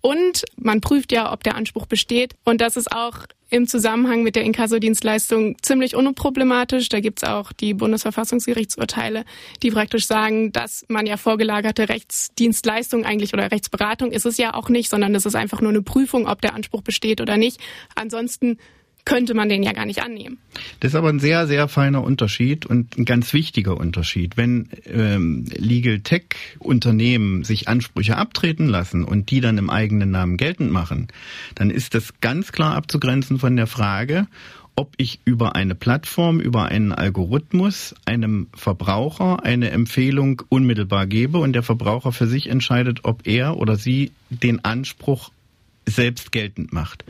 Und 0.00 0.44
man 0.56 0.80
prüft 0.80 1.12
ja, 1.12 1.32
ob 1.32 1.42
der 1.42 1.56
Anspruch 1.56 1.86
besteht. 1.86 2.34
Und 2.44 2.60
das 2.60 2.76
ist 2.76 2.92
auch 2.92 3.26
im 3.50 3.66
Zusammenhang 3.66 4.22
mit 4.22 4.36
der 4.36 4.44
Inkassodienstleistung 4.44 5.56
ziemlich 5.62 5.96
unproblematisch. 5.96 6.88
Da 6.88 7.00
gibt's 7.00 7.24
auch 7.24 7.52
die 7.52 7.74
Bundesverfassungsgerichtsurteile, 7.74 9.24
die 9.62 9.70
praktisch 9.70 10.06
sagen, 10.06 10.52
dass 10.52 10.84
man 10.88 11.06
ja 11.06 11.16
vorgelagerte 11.16 11.88
Rechtsdienstleistung 11.88 13.04
eigentlich 13.04 13.32
oder 13.32 13.50
Rechtsberatung 13.50 14.12
ist 14.12 14.26
es 14.26 14.36
ja 14.36 14.54
auch 14.54 14.68
nicht, 14.68 14.90
sondern 14.90 15.14
es 15.14 15.24
ist 15.26 15.34
einfach 15.34 15.60
nur 15.60 15.70
eine 15.70 15.82
Prüfung, 15.82 16.28
ob 16.28 16.42
der 16.42 16.54
Anspruch 16.54 16.82
besteht 16.82 17.20
oder 17.20 17.36
nicht. 17.36 17.58
Ansonsten 17.94 18.58
könnte 19.08 19.32
man 19.32 19.48
den 19.48 19.62
ja 19.62 19.72
gar 19.72 19.86
nicht 19.86 20.02
annehmen. 20.02 20.36
Das 20.80 20.92
ist 20.92 20.94
aber 20.94 21.08
ein 21.08 21.18
sehr, 21.18 21.46
sehr 21.46 21.66
feiner 21.68 22.04
Unterschied 22.04 22.66
und 22.66 22.98
ein 22.98 23.06
ganz 23.06 23.32
wichtiger 23.32 23.76
Unterschied. 23.78 24.36
Wenn 24.36 24.68
ähm, 24.84 25.46
Legal 25.56 26.00
Tech 26.00 26.24
Unternehmen 26.58 27.42
sich 27.42 27.68
Ansprüche 27.68 28.18
abtreten 28.18 28.68
lassen 28.68 29.04
und 29.04 29.30
die 29.30 29.40
dann 29.40 29.56
im 29.56 29.70
eigenen 29.70 30.10
Namen 30.10 30.36
geltend 30.36 30.70
machen, 30.70 31.08
dann 31.54 31.70
ist 31.70 31.94
das 31.94 32.20
ganz 32.20 32.52
klar 32.52 32.74
abzugrenzen 32.76 33.38
von 33.38 33.56
der 33.56 33.66
Frage, 33.66 34.26
ob 34.76 34.92
ich 34.98 35.20
über 35.24 35.56
eine 35.56 35.74
Plattform, 35.74 36.38
über 36.38 36.66
einen 36.66 36.92
Algorithmus 36.92 37.94
einem 38.04 38.46
Verbraucher 38.54 39.42
eine 39.42 39.70
Empfehlung 39.70 40.42
unmittelbar 40.50 41.06
gebe 41.06 41.38
und 41.38 41.54
der 41.54 41.62
Verbraucher 41.62 42.12
für 42.12 42.26
sich 42.26 42.48
entscheidet, 42.48 43.00
ob 43.04 43.26
er 43.26 43.56
oder 43.56 43.76
sie 43.76 44.12
den 44.28 44.64
Anspruch 44.64 45.30
selbst 45.94 46.32
geltend 46.32 46.72
macht. 46.72 47.04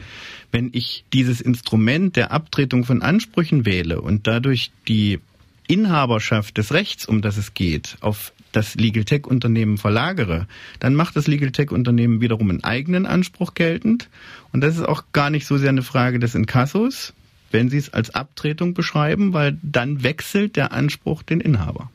Wenn 0.52 0.70
ich 0.72 1.04
dieses 1.12 1.40
Instrument 1.40 2.16
der 2.16 2.32
Abtretung 2.32 2.84
von 2.84 3.02
Ansprüchen 3.02 3.64
wähle 3.64 4.00
und 4.00 4.26
dadurch 4.26 4.70
die 4.86 5.20
Inhaberschaft 5.66 6.56
des 6.56 6.72
Rechts, 6.72 7.06
um 7.06 7.20
das 7.20 7.36
es 7.36 7.54
geht, 7.54 7.96
auf 8.00 8.32
das 8.52 8.74
Legal 8.74 9.04
Tech 9.04 9.26
Unternehmen 9.26 9.76
verlagere, 9.76 10.46
dann 10.80 10.94
macht 10.94 11.16
das 11.16 11.26
Legal 11.26 11.50
Tech 11.50 11.70
Unternehmen 11.70 12.20
wiederum 12.20 12.50
einen 12.50 12.64
eigenen 12.64 13.06
Anspruch 13.06 13.54
geltend. 13.54 14.08
Und 14.52 14.62
das 14.62 14.76
ist 14.76 14.88
auch 14.88 15.04
gar 15.12 15.30
nicht 15.30 15.46
so 15.46 15.58
sehr 15.58 15.68
eine 15.68 15.82
Frage 15.82 16.18
des 16.18 16.34
Inkassos, 16.34 17.12
wenn 17.50 17.68
Sie 17.68 17.76
es 17.76 17.92
als 17.92 18.14
Abtretung 18.14 18.74
beschreiben, 18.74 19.32
weil 19.32 19.58
dann 19.62 20.02
wechselt 20.02 20.56
der 20.56 20.72
Anspruch 20.72 21.22
den 21.22 21.40
Inhaber. 21.40 21.90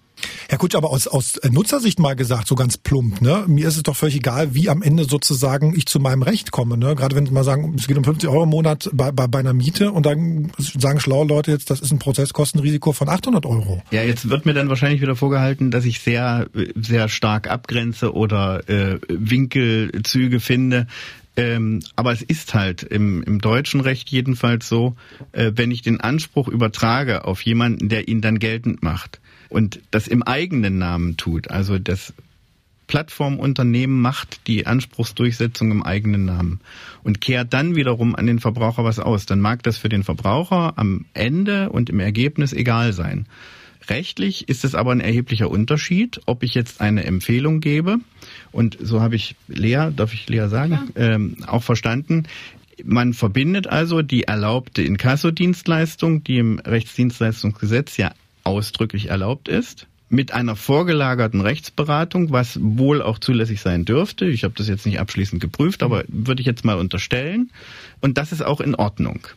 Herr 0.50 0.58
Kutsch, 0.58 0.76
aber 0.76 0.90
aus, 0.90 1.08
aus 1.08 1.40
Nutzersicht 1.50 2.00
mal 2.00 2.16
gesagt, 2.16 2.48
so 2.48 2.56
ganz 2.56 2.78
plump, 2.78 3.22
ne? 3.22 3.44
Mir 3.48 3.68
ist 3.68 3.78
es 3.78 3.84
doch 3.84 3.96
völlig 3.96 4.16
egal, 4.16 4.54
wie 4.54 4.70
am 4.70 4.82
Ende 4.82 5.06
sozusagen 5.06 5.74
ich 5.76 5.86
zu 5.86 6.00
meinem 6.00 6.22
Recht 6.22 6.52
komme, 6.52 6.78
ne? 6.78 6.96
Gerade 6.96 7.16
wenn 7.16 7.26
Sie 7.26 7.32
mal 7.32 7.44
sagen, 7.44 7.76
es 7.78 7.88
geht 7.88 7.98
um 7.98 8.04
50 8.04 8.30
Euro 8.30 8.44
im 8.44 8.50
Monat 8.50 8.90
bei, 8.94 9.12
bei, 9.12 9.28
bei 9.28 9.40
einer 9.40 9.54
Miete 9.54 9.92
und 9.92 10.06
dann 10.06 10.52
sagen 10.58 11.00
schlaue 11.00 11.26
Leute 11.26 11.52
jetzt, 11.52 11.70
das 11.70 11.80
ist 11.80 11.92
ein 11.92 12.00
Prozesskostenrisiko 12.00 12.92
von 12.92 13.10
800 13.10 13.46
Euro. 13.46 13.82
Ja, 13.92 14.04
jetzt 14.04 14.30
wird 14.30 14.46
mir 14.46 14.54
dann 14.54 14.70
wahrscheinlich 14.70 15.02
wieder 15.02 15.16
vorgehalten, 15.16 15.72
dass 15.72 15.86
ich 15.86 16.00
sehr, 16.00 16.48
sehr 16.76 17.10
stark 17.10 17.50
abgrenze 17.50 18.14
oder 18.14 18.68
äh, 18.70 19.00
Winkelzüge 19.08 20.40
finde. 20.40 20.88
Ähm, 21.36 21.80
aber 21.96 22.12
es 22.12 22.22
ist 22.22 22.54
halt 22.54 22.84
im, 22.84 23.24
im 23.24 23.40
deutschen 23.40 23.82
Recht 23.82 24.10
jedenfalls 24.10 24.70
so, 24.70 24.96
äh, 25.32 25.52
wenn 25.56 25.72
ich 25.72 25.82
den 25.82 26.00
Anspruch 26.00 26.48
übertrage 26.48 27.26
auf 27.26 27.42
jemanden, 27.42 27.90
der 27.90 28.08
ihn 28.08 28.22
dann 28.22 28.38
geltend 28.38 28.84
macht 28.84 29.20
und 29.50 29.82
das 29.90 30.08
im 30.08 30.22
eigenen 30.22 30.78
Namen 30.78 31.18
tut, 31.18 31.50
also 31.50 31.80
das 31.80 32.14
Plattformunternehmen 32.86 34.00
macht 34.00 34.46
die 34.46 34.68
Anspruchsdurchsetzung 34.68 35.72
im 35.72 35.84
eigenen 35.84 36.26
Namen 36.26 36.60
und 37.04 37.22
kehrt 37.22 37.54
dann 37.54 37.76
wiederum 37.76 38.16
an 38.16 38.28
den 38.28 38.40
Verbraucher 38.40 38.84
was 38.84 39.00
aus, 39.00 39.26
dann 39.26 39.40
mag 39.40 39.64
das 39.64 39.78
für 39.78 39.90
den 39.90 40.04
Verbraucher 40.04 40.74
am 40.78 41.06
Ende 41.14 41.70
und 41.70 41.90
im 41.90 42.00
Ergebnis 42.00 42.54
egal 42.54 42.94
sein. 42.94 43.26
Rechtlich 43.90 44.48
ist 44.48 44.64
es 44.64 44.76
aber 44.76 44.92
ein 44.92 45.02
erheblicher 45.02 45.50
Unterschied, 45.50 46.22
ob 46.26 46.44
ich 46.44 46.54
jetzt 46.54 46.80
eine 46.80 47.04
Empfehlung 47.04 47.60
gebe. 47.60 47.98
Und 48.54 48.78
so 48.80 49.02
habe 49.02 49.16
ich 49.16 49.36
Lea, 49.48 49.90
darf 49.94 50.14
ich 50.14 50.30
Lea 50.30 50.48
sagen, 50.48 50.92
ähm, 50.96 51.38
auch 51.48 51.64
verstanden. 51.64 52.24
Man 52.84 53.14
verbindet 53.14 53.68
also 53.68 54.02
die 54.02 54.24
erlaubte 54.24 54.82
Inkassodienstleistung, 54.84 56.24
die 56.24 56.38
im 56.38 56.60
Rechtsdienstleistungsgesetz 56.60 57.98
ja 57.98 58.14
ausdrücklich 58.44 59.10
erlaubt 59.10 59.48
ist, 59.48 59.88
mit 60.10 60.32
einer 60.32 60.56
vorgelagerten 60.56 61.42
Rechtsberatung, 61.42 62.32
was 62.32 62.60
wohl 62.62 63.02
auch 63.02 63.20
zulässig 63.20 63.62
sein 63.62 63.86
dürfte. 63.86 64.26
Ich 64.26 64.44
habe 64.44 64.54
das 64.56 64.68
jetzt 64.68 64.86
nicht 64.86 65.00
abschließend 65.00 65.42
geprüft, 65.42 65.82
aber 65.82 66.04
würde 66.08 66.42
ich 66.42 66.46
jetzt 66.46 66.64
mal 66.64 66.78
unterstellen. 66.78 67.52
Und 68.00 68.18
das 68.18 68.32
ist 68.32 68.44
auch 68.44 68.62
in 68.62 68.76
Ordnung. 68.76 69.28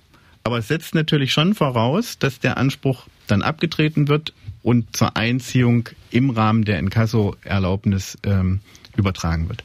Aber 0.45 0.59
es 0.59 0.69
setzt 0.69 0.95
natürlich 0.95 1.33
schon 1.33 1.55
voraus, 1.55 2.19
dass 2.19 2.39
der 2.39 2.57
Anspruch 2.59 3.07
dann 3.27 3.43
abgetreten 3.43 4.09
wird 4.09 4.33
und 4.63 4.97
zur 4.97 5.17
Einziehung 5.17 5.89
im 6.11 6.31
Rahmen 6.31 6.65
der 6.65 6.79
Inkasso-Erlaubnis 6.79 8.19
ähm, 8.25 8.61
übertragen 8.97 9.49
wird. 9.49 9.65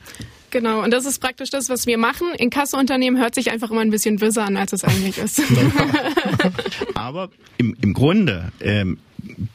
Genau, 0.51 0.83
und 0.83 0.91
das 0.91 1.05
ist 1.05 1.19
praktisch 1.19 1.49
das, 1.49 1.69
was 1.69 1.87
wir 1.87 1.97
machen. 1.97 2.27
Inkassounternehmen 2.37 3.19
hört 3.19 3.35
sich 3.35 3.51
einfach 3.51 3.71
immer 3.71 3.81
ein 3.81 3.89
bisschen 3.89 4.17
böser 4.17 4.43
an, 4.43 4.57
als 4.57 4.73
es 4.73 4.83
eigentlich 4.83 5.17
ist. 5.17 5.41
aber 6.93 7.29
im, 7.57 7.75
im 7.81 7.93
Grunde 7.93 8.51
ähm, 8.59 8.97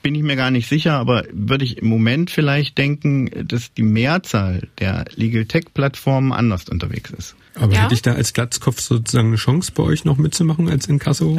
bin 0.03 0.15
ich 0.15 0.23
mir 0.23 0.37
gar 0.37 0.51
nicht 0.51 0.69
sicher, 0.69 0.95
aber 0.95 1.25
würde 1.33 1.65
ich 1.65 1.79
im 1.79 1.89
Moment 1.89 2.31
vielleicht 2.31 2.79
denken, 2.79 3.31
dass 3.47 3.75
die 3.75 3.83
Mehrzahl 3.83 4.69
der 4.79 5.05
Legal 5.15 5.45
Tech 5.45 5.67
Plattformen 5.75 6.33
anders 6.33 6.69
unterwegs 6.69 7.11
ist. 7.11 7.37
Aber 7.59 7.73
ja? 7.73 7.85
hätte 7.85 7.95
ich 7.95 8.03
da 8.03 8.13
als 8.13 8.33
Glatzkopf 8.33 8.81
sozusagen 8.81 9.29
eine 9.29 9.37
Chance, 9.37 9.73
bei 9.75 9.83
euch 9.83 10.05
noch 10.05 10.19
mitzumachen 10.19 10.69
als 10.69 10.87
Inkasso? 10.89 11.39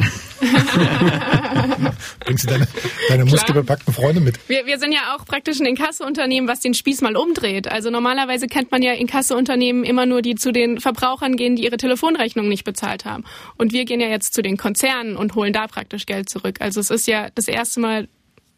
Bringst 2.20 2.44
du 2.44 2.48
deine, 2.48 2.66
deine 3.08 3.24
muskelbepackten 3.24 3.94
Freunde 3.94 4.20
mit? 4.20 4.38
Wir, 4.48 4.66
wir 4.66 4.78
sind 4.78 4.92
ja 4.92 5.14
auch 5.16 5.24
praktisch 5.24 5.60
ein 5.60 5.66
Inkasso-Unternehmen, 5.66 6.48
was 6.48 6.60
den 6.60 6.74
Spieß 6.74 7.02
mal 7.02 7.16
umdreht. 7.16 7.68
Also 7.68 7.90
normalerweise 7.90 8.48
kennt 8.48 8.72
man 8.72 8.82
ja 8.82 8.92
Inkasso-Unternehmen 8.92 9.84
immer 9.84 10.06
nur, 10.06 10.22
die 10.22 10.34
zu 10.34 10.52
den 10.52 10.80
Verbrauchern 10.80 11.36
gehen, 11.36 11.54
die 11.54 11.64
ihre 11.64 11.76
Telefonrechnung 11.76 12.48
nicht 12.48 12.64
bezahlt 12.64 13.04
haben. 13.04 13.24
Und 13.56 13.72
wir 13.72 13.84
gehen 13.84 14.00
ja 14.00 14.08
jetzt 14.08 14.34
zu 14.34 14.42
den 14.42 14.56
Konzernen 14.56 15.16
und 15.16 15.36
holen 15.36 15.52
da 15.52 15.68
praktisch 15.68 16.06
Geld 16.06 16.28
zurück. 16.28 16.56
Also 16.60 16.80
es 16.80 16.90
ist 16.90 17.06
ja 17.06 17.28
das 17.34 17.46
erste 17.46 17.78
Mal, 17.80 18.08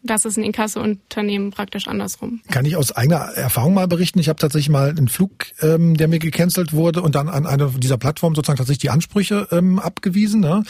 das 0.02 0.24
ist 0.24 0.38
ein 0.38 0.44
Inkasso-Unternehmen 0.44 1.50
praktisch 1.50 1.86
andersrum. 1.86 2.40
Kann 2.50 2.64
ich 2.64 2.76
aus 2.76 2.92
eigener 2.92 3.16
Erfahrung 3.16 3.74
mal 3.74 3.86
berichten? 3.86 4.18
Ich 4.18 4.28
habe 4.28 4.38
tatsächlich 4.38 4.70
mal 4.70 4.90
einen 4.90 5.08
Flug, 5.08 5.30
ähm, 5.60 5.96
der 5.96 6.08
mir 6.08 6.18
gecancelt 6.18 6.72
wurde 6.72 7.02
und 7.02 7.14
dann 7.14 7.28
an 7.28 7.46
einer 7.46 7.68
dieser 7.68 7.98
Plattformen 7.98 8.34
sozusagen 8.34 8.56
tatsächlich 8.56 8.80
die 8.80 8.90
Ansprüche 8.90 9.48
ähm, 9.50 9.78
abgewiesen. 9.78 10.40
Ne? 10.40 10.62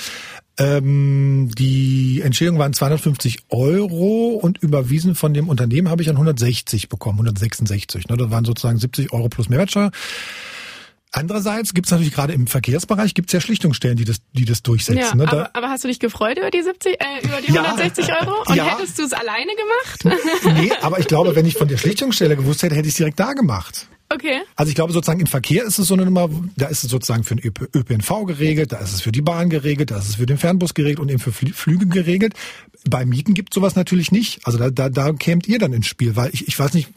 Ähm, 0.59 1.51
die 1.57 2.23
Entschädigung 2.23 2.59
waren 2.59 2.73
250 2.73 3.39
Euro 3.51 4.39
und 4.43 4.59
überwiesen 4.59 5.15
von 5.15 5.33
dem 5.33 5.49
Unternehmen 5.49 5.89
habe 5.89 6.03
ich 6.03 6.11
an 6.11 6.17
160 6.17 6.89
bekommen, 6.89 7.19
166. 7.19 8.09
Ne? 8.09 8.17
Das 8.17 8.31
waren 8.31 8.45
sozusagen 8.45 8.79
70 8.79 9.13
Euro 9.13 9.29
plus 9.29 9.49
Mehrwertsteuer. 9.49 9.91
Andererseits 11.13 11.75
gibt 11.75 11.87
es 11.87 11.91
natürlich 11.91 12.15
gerade 12.15 12.33
im 12.33 12.47
Verkehrsbereich 12.47 13.15
gibt's 13.15 13.33
ja 13.33 13.41
Schlichtungsstellen, 13.41 13.97
die 13.97 14.05
das, 14.05 14.19
die 14.33 14.45
das 14.45 14.63
durchsetzen. 14.63 15.01
Ja, 15.01 15.15
ne? 15.15 15.29
aber, 15.29 15.51
aber, 15.55 15.69
hast 15.69 15.83
du 15.83 15.89
dich 15.89 15.99
gefreut 15.99 16.39
über 16.39 16.53
die 16.53 16.63
70, 16.63 17.01
äh, 17.01 17.27
über 17.27 17.41
die 17.41 17.53
ja, 17.53 17.63
160 17.63 18.13
Euro? 18.13 18.45
Und 18.47 18.55
ja. 18.55 18.65
hättest 18.79 18.97
du 18.99 19.03
es 19.03 19.13
alleine 19.13 19.51
gemacht? 19.57 20.61
nee, 20.61 20.73
aber 20.83 21.01
ich 21.01 21.09
glaube, 21.09 21.35
wenn 21.35 21.47
ich 21.47 21.55
von 21.55 21.67
der 21.67 21.79
Schlichtungsstelle 21.79 22.37
gewusst 22.37 22.63
hätte, 22.63 22.77
hätte 22.77 22.87
ich 22.87 22.95
es 22.95 22.99
direkt 22.99 23.19
da 23.19 23.33
gemacht. 23.33 23.89
Okay. 24.13 24.41
Also 24.57 24.71
ich 24.71 24.75
glaube 24.75 24.93
sozusagen 24.93 25.21
im 25.21 25.29
Verkehr 25.29 25.63
ist 25.63 25.79
es 25.79 25.87
so 25.87 25.95
eine 25.95 26.05
Nummer, 26.05 26.29
da 26.57 26.67
ist 26.67 26.83
es 26.83 26.91
sozusagen 26.91 27.23
für 27.23 27.37
den 27.37 27.53
ÖPNV 27.75 28.27
geregelt, 28.27 28.73
da 28.73 28.79
ist 28.79 28.93
es 28.93 29.01
für 29.01 29.13
die 29.13 29.23
Bahn 29.23 29.51
geregelt, 29.51 29.93
da 29.93 29.99
ist 29.99 30.09
es 30.09 30.15
für 30.17 30.27
den 30.27 30.37
Fernbus 30.37 30.75
geregelt 30.75 30.99
und 30.99 31.11
eben 31.11 31.21
für 31.21 31.31
Flüge 31.31 31.87
geregelt. 31.87 32.35
Bei 32.89 33.05
Mieten 33.05 33.35
gibt 33.35 33.55
sowas 33.55 33.77
natürlich 33.77 34.11
nicht. 34.11 34.41
Also 34.45 34.59
da, 34.59 34.71
da, 34.71 34.89
da 34.89 35.13
kämt 35.13 35.47
ihr 35.47 35.59
dann 35.59 35.73
ins 35.73 35.87
Spiel, 35.87 36.17
weil 36.17 36.31
ich, 36.33 36.49
ich 36.49 36.59
weiß 36.59 36.75
nicht. 36.75 36.89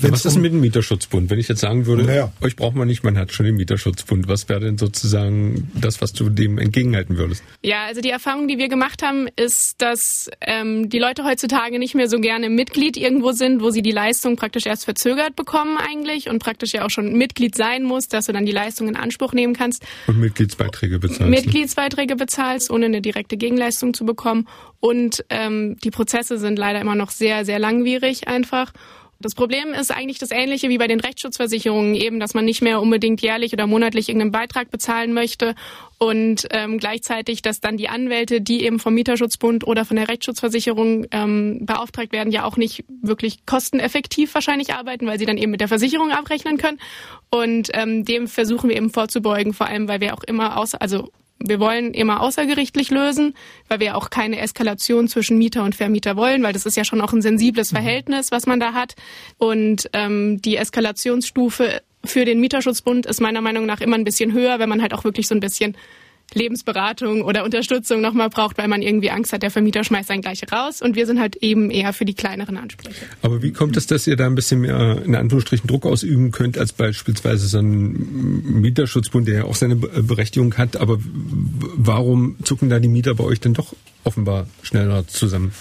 Was 0.00 0.24
ist 0.24 0.36
um 0.36 0.42
mit 0.42 0.52
dem 0.52 0.60
Mieterschutzbund? 0.60 1.28
Wenn 1.30 1.38
ich 1.38 1.48
jetzt 1.48 1.60
sagen 1.60 1.84
würde, 1.84 2.04
naja. 2.04 2.32
euch 2.40 2.56
braucht 2.56 2.76
man 2.76 2.86
nicht, 2.86 3.02
man 3.02 3.18
hat 3.18 3.32
schon 3.32 3.44
den 3.44 3.56
Mieterschutzbund. 3.56 4.28
Was 4.28 4.48
wäre 4.48 4.60
denn 4.60 4.78
sozusagen 4.78 5.70
das, 5.74 6.00
was 6.00 6.12
du 6.12 6.30
dem 6.30 6.58
entgegenhalten 6.58 7.18
würdest? 7.18 7.42
Ja, 7.62 7.84
also 7.86 8.00
die 8.00 8.10
Erfahrung, 8.10 8.46
die 8.46 8.56
wir 8.56 8.68
gemacht 8.68 9.02
haben, 9.02 9.26
ist, 9.34 9.82
dass 9.82 10.30
ähm, 10.40 10.88
die 10.88 11.00
Leute 11.00 11.24
heutzutage 11.24 11.78
nicht 11.78 11.94
mehr 11.94 12.08
so 12.08 12.18
gerne 12.20 12.48
Mitglied 12.48 12.96
irgendwo 12.96 13.32
sind, 13.32 13.62
wo 13.62 13.70
sie 13.70 13.82
die 13.82 13.90
Leistung 13.90 14.36
praktisch 14.36 14.64
erst 14.66 14.84
verzögert 14.84 15.34
bekommen 15.34 15.76
eigentlich 15.76 16.29
und 16.30 16.38
praktisch 16.38 16.72
ja 16.72 16.84
auch 16.84 16.90
schon 16.90 17.12
Mitglied 17.12 17.54
sein 17.54 17.82
muss, 17.82 18.08
dass 18.08 18.26
du 18.26 18.32
dann 18.32 18.46
die 18.46 18.52
Leistung 18.52 18.88
in 18.88 18.96
Anspruch 18.96 19.32
nehmen 19.32 19.54
kannst. 19.54 19.84
Und 20.06 20.18
Mitgliedsbeiträge 20.18 20.98
bezahlst. 20.98 21.30
Mitgliedsbeiträge 21.30 22.16
bezahlst, 22.16 22.70
ohne 22.70 22.86
eine 22.86 23.02
direkte 23.02 23.36
Gegenleistung 23.36 23.92
zu 23.92 24.06
bekommen. 24.06 24.48
Und 24.80 25.24
ähm, 25.28 25.76
die 25.84 25.90
Prozesse 25.90 26.38
sind 26.38 26.58
leider 26.58 26.80
immer 26.80 26.94
noch 26.94 27.10
sehr, 27.10 27.44
sehr 27.44 27.58
langwierig 27.58 28.28
einfach. 28.28 28.72
Das 29.22 29.34
Problem 29.34 29.74
ist 29.74 29.90
eigentlich 29.90 30.18
das 30.18 30.30
ähnliche 30.30 30.70
wie 30.70 30.78
bei 30.78 30.86
den 30.86 30.98
Rechtsschutzversicherungen, 30.98 31.94
eben, 31.94 32.20
dass 32.20 32.32
man 32.32 32.46
nicht 32.46 32.62
mehr 32.62 32.80
unbedingt 32.80 33.20
jährlich 33.20 33.52
oder 33.52 33.66
monatlich 33.66 34.08
irgendeinen 34.08 34.30
Beitrag 34.30 34.70
bezahlen 34.70 35.12
möchte 35.12 35.54
und 35.98 36.46
ähm, 36.52 36.78
gleichzeitig, 36.78 37.42
dass 37.42 37.60
dann 37.60 37.76
die 37.76 37.90
Anwälte, 37.90 38.40
die 38.40 38.64
eben 38.64 38.78
vom 38.78 38.94
Mieterschutzbund 38.94 39.66
oder 39.66 39.84
von 39.84 39.98
der 39.98 40.08
Rechtsschutzversicherung 40.08 41.06
ähm, 41.10 41.66
beauftragt 41.66 42.12
werden, 42.12 42.32
ja 42.32 42.44
auch 42.44 42.56
nicht 42.56 42.84
wirklich 43.02 43.44
kosteneffektiv 43.44 44.32
wahrscheinlich 44.32 44.72
arbeiten, 44.72 45.06
weil 45.06 45.18
sie 45.18 45.26
dann 45.26 45.36
eben 45.36 45.50
mit 45.50 45.60
der 45.60 45.68
Versicherung 45.68 46.12
abrechnen 46.12 46.56
können. 46.56 46.78
Und 47.30 47.68
ähm, 47.74 48.06
dem 48.06 48.26
versuchen 48.26 48.70
wir 48.70 48.76
eben 48.76 48.88
vorzubeugen, 48.88 49.52
vor 49.52 49.66
allem 49.66 49.86
weil 49.86 50.00
wir 50.00 50.14
auch 50.14 50.24
immer 50.24 50.56
aus, 50.56 50.74
also 50.74 51.10
wir 51.42 51.58
wollen 51.58 51.94
immer 51.94 52.20
außergerichtlich 52.20 52.90
lösen, 52.90 53.34
weil 53.68 53.80
wir 53.80 53.96
auch 53.96 54.10
keine 54.10 54.38
Eskalation 54.38 55.08
zwischen 55.08 55.38
Mieter 55.38 55.64
und 55.64 55.74
Vermieter 55.74 56.16
wollen, 56.16 56.42
weil 56.42 56.52
das 56.52 56.66
ist 56.66 56.76
ja 56.76 56.84
schon 56.84 57.00
auch 57.00 57.12
ein 57.12 57.22
sensibles 57.22 57.72
mhm. 57.72 57.76
Verhältnis, 57.76 58.30
was 58.30 58.46
man 58.46 58.60
da 58.60 58.74
hat. 58.74 58.94
Und 59.38 59.88
ähm, 59.92 60.40
die 60.42 60.56
Eskalationsstufe 60.56 61.82
für 62.04 62.24
den 62.24 62.40
Mieterschutzbund 62.40 63.06
ist 63.06 63.20
meiner 63.20 63.40
Meinung 63.40 63.66
nach 63.66 63.80
immer 63.80 63.96
ein 63.96 64.04
bisschen 64.04 64.32
höher, 64.32 64.58
wenn 64.58 64.68
man 64.68 64.82
halt 64.82 64.94
auch 64.94 65.04
wirklich 65.04 65.28
so 65.28 65.34
ein 65.34 65.40
bisschen 65.40 65.76
Lebensberatung 66.34 67.22
oder 67.22 67.44
Unterstützung 67.44 68.00
nochmal 68.00 68.30
braucht, 68.30 68.58
weil 68.58 68.68
man 68.68 68.82
irgendwie 68.82 69.10
Angst 69.10 69.32
hat, 69.32 69.42
der 69.42 69.50
Vermieter 69.50 69.84
schmeißt 69.84 70.10
einen 70.10 70.22
gleich 70.22 70.40
raus. 70.52 70.82
Und 70.82 70.96
wir 70.96 71.06
sind 71.06 71.20
halt 71.20 71.36
eben 71.36 71.70
eher 71.70 71.92
für 71.92 72.04
die 72.04 72.14
kleineren 72.14 72.56
Ansprüche. 72.56 73.06
Aber 73.22 73.42
wie 73.42 73.52
kommt 73.52 73.76
es, 73.76 73.86
dass 73.86 74.06
ihr 74.06 74.16
da 74.16 74.26
ein 74.26 74.34
bisschen 74.34 74.60
mehr, 74.60 75.02
in 75.04 75.14
Anführungsstrichen, 75.14 75.66
Druck 75.66 75.86
ausüben 75.86 76.30
könnt, 76.30 76.58
als 76.58 76.72
beispielsweise 76.72 77.46
so 77.46 77.58
ein 77.58 78.60
Mieterschutzbund, 78.60 79.28
der 79.28 79.34
ja 79.34 79.44
auch 79.44 79.54
seine 79.54 79.76
Berechtigung 79.76 80.56
hat. 80.56 80.76
Aber 80.76 80.98
warum 81.00 82.36
zucken 82.42 82.68
da 82.68 82.78
die 82.78 82.88
Mieter 82.88 83.14
bei 83.14 83.24
euch 83.24 83.40
denn 83.40 83.54
doch 83.54 83.74
offenbar 84.04 84.46
schneller 84.62 85.06
zusammen? 85.06 85.52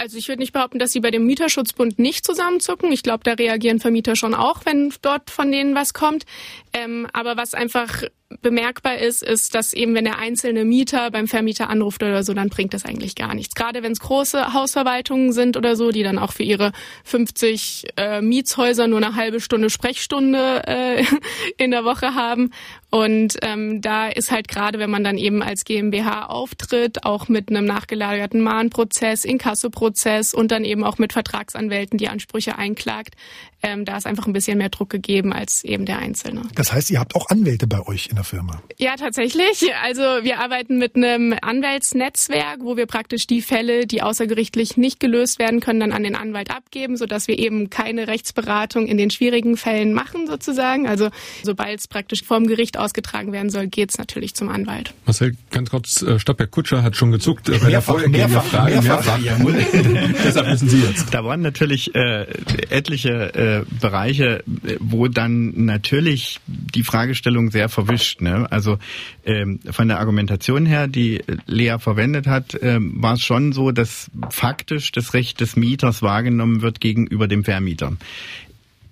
Also 0.00 0.16
ich 0.16 0.28
würde 0.28 0.40
nicht 0.40 0.54
behaupten, 0.54 0.78
dass 0.78 0.92
sie 0.92 1.00
bei 1.00 1.10
dem 1.10 1.26
Mieterschutzbund 1.26 1.98
nicht 1.98 2.24
zusammenzucken. 2.24 2.90
Ich 2.90 3.02
glaube, 3.02 3.22
da 3.22 3.34
reagieren 3.34 3.80
Vermieter 3.80 4.16
schon 4.16 4.32
auch, 4.32 4.64
wenn 4.64 4.94
dort 5.02 5.30
von 5.30 5.52
denen 5.52 5.74
was 5.74 5.92
kommt. 5.92 6.24
Ähm, 6.72 7.06
aber 7.12 7.36
was 7.36 7.52
einfach 7.52 8.04
bemerkbar 8.40 8.96
ist, 8.96 9.22
ist, 9.22 9.54
dass 9.54 9.74
eben 9.74 9.94
wenn 9.94 10.04
der 10.04 10.18
einzelne 10.18 10.64
Mieter 10.64 11.10
beim 11.10 11.26
Vermieter 11.26 11.68
anruft 11.68 12.02
oder 12.02 12.22
so, 12.22 12.32
dann 12.32 12.48
bringt 12.48 12.72
das 12.72 12.86
eigentlich 12.86 13.14
gar 13.14 13.34
nichts. 13.34 13.54
Gerade 13.54 13.82
wenn 13.82 13.92
es 13.92 14.00
große 14.00 14.54
Hausverwaltungen 14.54 15.32
sind 15.32 15.58
oder 15.58 15.76
so, 15.76 15.90
die 15.90 16.02
dann 16.02 16.18
auch 16.18 16.32
für 16.32 16.44
ihre 16.44 16.72
50 17.04 17.88
äh, 17.96 18.22
Mietshäuser 18.22 18.86
nur 18.86 18.98
eine 18.98 19.16
halbe 19.16 19.40
Stunde 19.40 19.68
Sprechstunde 19.68 20.62
äh, 20.66 21.04
in 21.58 21.72
der 21.72 21.84
Woche 21.84 22.14
haben 22.14 22.52
Und 22.90 23.36
ähm, 23.42 23.80
da 23.80 24.08
ist 24.08 24.32
halt 24.32 24.48
gerade, 24.48 24.80
wenn 24.80 24.90
man 24.90 25.04
dann 25.04 25.16
eben 25.16 25.42
als 25.42 25.64
GmbH 25.64 26.26
auftritt, 26.26 27.04
auch 27.04 27.28
mit 27.28 27.48
einem 27.48 27.64
nachgelagerten 27.64 28.40
Mahnprozess, 28.40 29.24
Inkassoprozess 29.24 30.34
und 30.34 30.50
dann 30.50 30.64
eben 30.64 30.82
auch 30.82 30.98
mit 30.98 31.12
Vertragsanwälten 31.12 31.98
die 31.98 32.08
Ansprüche 32.08 32.58
einklagt, 32.58 33.14
ähm, 33.62 33.84
da 33.84 33.96
ist 33.96 34.06
einfach 34.06 34.26
ein 34.26 34.32
bisschen 34.32 34.58
mehr 34.58 34.68
Druck 34.70 34.90
gegeben 34.90 35.32
als 35.32 35.64
eben 35.64 35.84
der 35.84 35.98
Einzelne. 35.98 36.42
Das 36.54 36.72
heißt, 36.72 36.90
ihr 36.90 36.98
habt 36.98 37.14
auch 37.14 37.28
Anwälte 37.28 37.66
bei 37.66 37.80
euch 37.86 38.08
in 38.08 38.16
der 38.16 38.24
Firma? 38.24 38.62
Ja, 38.78 38.96
tatsächlich. 38.96 39.70
Also 39.82 40.02
wir 40.02 40.40
arbeiten 40.40 40.78
mit 40.78 40.96
einem 40.96 41.34
Anwaltsnetzwerk, 41.40 42.60
wo 42.60 42.76
wir 42.76 42.86
praktisch 42.86 43.26
die 43.26 43.42
Fälle, 43.42 43.86
die 43.86 44.02
außergerichtlich 44.02 44.76
nicht 44.76 45.00
gelöst 45.00 45.38
werden 45.38 45.60
können, 45.60 45.80
dann 45.80 45.92
an 45.92 46.02
den 46.02 46.14
Anwalt 46.14 46.50
abgeben, 46.50 46.96
sodass 46.96 47.28
wir 47.28 47.38
eben 47.38 47.70
keine 47.70 48.08
Rechtsberatung 48.08 48.86
in 48.86 48.96
den 48.96 49.10
schwierigen 49.10 49.56
Fällen 49.56 49.92
machen 49.92 50.26
sozusagen. 50.26 50.86
Also 50.86 51.10
sobald 51.42 51.80
es 51.80 51.88
praktisch 51.88 52.24
vorm 52.24 52.46
Gericht 52.46 52.78
ausgetragen 52.78 53.32
werden 53.32 53.50
soll, 53.50 53.66
geht 53.66 53.90
es 53.90 53.98
natürlich 53.98 54.34
zum 54.34 54.48
Anwalt. 54.48 54.94
Marcel, 55.04 55.36
ganz 55.50 55.70
kurz, 55.70 56.02
äh, 56.02 56.18
Stopp, 56.18 56.38
Herr 56.38 56.46
Kutscher 56.46 56.82
hat 56.82 56.96
schon 56.96 57.12
gezuckt 57.12 57.48
äh, 57.48 57.58
bei 57.58 57.68
mehrfach, 57.68 58.00
der 58.00 58.08
mehrfach, 58.08 58.44
Frage. 58.44 58.80
mehrfach. 58.82 59.18
mehrfach. 59.18 60.20
Deshalb 60.24 60.48
müssen 60.48 60.68
Sie 60.68 60.80
jetzt. 60.82 61.12
Da 61.12 61.24
waren 61.24 61.42
natürlich 61.42 61.94
äh, 61.94 62.26
etliche 62.70 63.34
äh, 63.34 63.49
Bereiche, 63.80 64.42
wo 64.78 65.08
dann 65.08 65.64
natürlich 65.64 66.40
die 66.46 66.84
Fragestellung 66.84 67.50
sehr 67.50 67.68
verwischt. 67.68 68.20
Ne? 68.20 68.46
Also 68.50 68.78
ähm, 69.24 69.60
von 69.70 69.88
der 69.88 69.98
Argumentation 69.98 70.66
her, 70.66 70.88
die 70.88 71.22
Lea 71.46 71.76
verwendet 71.78 72.26
hat, 72.26 72.58
ähm, 72.60 73.02
war 73.02 73.14
es 73.14 73.22
schon 73.22 73.52
so, 73.52 73.70
dass 73.70 74.10
faktisch 74.30 74.92
das 74.92 75.14
Recht 75.14 75.40
des 75.40 75.56
Mieters 75.56 76.02
wahrgenommen 76.02 76.62
wird 76.62 76.80
gegenüber 76.80 77.28
dem 77.28 77.44
Vermieter. 77.44 77.96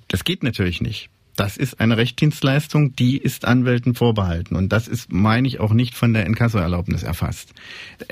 Das 0.08 0.24
geht 0.24 0.42
natürlich 0.42 0.80
nicht. 0.80 1.10
Das 1.38 1.56
ist 1.56 1.78
eine 1.78 1.96
Rechtsdienstleistung, 1.96 2.96
die 2.96 3.16
ist 3.16 3.44
Anwälten 3.44 3.94
vorbehalten. 3.94 4.56
Und 4.56 4.72
das 4.72 4.88
ist, 4.88 5.12
meine 5.12 5.46
ich, 5.46 5.60
auch 5.60 5.72
nicht 5.72 5.94
von 5.94 6.12
der 6.12 6.26
Inkassoerlaubnis 6.26 7.04
erfasst. 7.04 7.54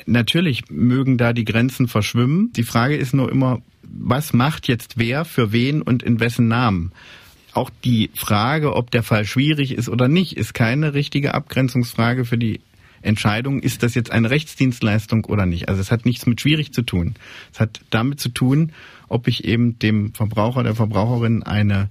Natürlich 0.06 0.70
mögen 0.70 1.18
da 1.18 1.32
die 1.32 1.44
Grenzen 1.44 1.88
verschwimmen. 1.88 2.52
Die 2.52 2.62
Frage 2.62 2.94
ist 2.94 3.14
nur 3.14 3.28
immer, 3.28 3.62
was 3.82 4.32
macht 4.32 4.68
jetzt 4.68 4.96
wer 4.96 5.24
für 5.24 5.50
wen 5.50 5.82
und 5.82 6.04
in 6.04 6.20
wessen 6.20 6.46
Namen? 6.46 6.92
Auch 7.52 7.68
die 7.82 8.10
Frage, 8.14 8.76
ob 8.76 8.92
der 8.92 9.02
Fall 9.02 9.24
schwierig 9.24 9.72
ist 9.72 9.88
oder 9.88 10.06
nicht, 10.06 10.36
ist 10.36 10.54
keine 10.54 10.94
richtige 10.94 11.34
Abgrenzungsfrage 11.34 12.26
für 12.26 12.38
die 12.38 12.60
Entscheidung, 13.02 13.58
ist 13.58 13.82
das 13.82 13.96
jetzt 13.96 14.12
eine 14.12 14.30
Rechtsdienstleistung 14.30 15.24
oder 15.24 15.46
nicht. 15.46 15.68
Also 15.68 15.80
es 15.80 15.90
hat 15.90 16.06
nichts 16.06 16.26
mit 16.26 16.40
schwierig 16.40 16.72
zu 16.72 16.82
tun. 16.82 17.16
Es 17.52 17.58
hat 17.58 17.80
damit 17.90 18.20
zu 18.20 18.28
tun, 18.28 18.70
ob 19.08 19.26
ich 19.26 19.44
eben 19.44 19.80
dem 19.80 20.14
Verbraucher, 20.14 20.62
der 20.62 20.76
Verbraucherin 20.76 21.42
eine 21.42 21.88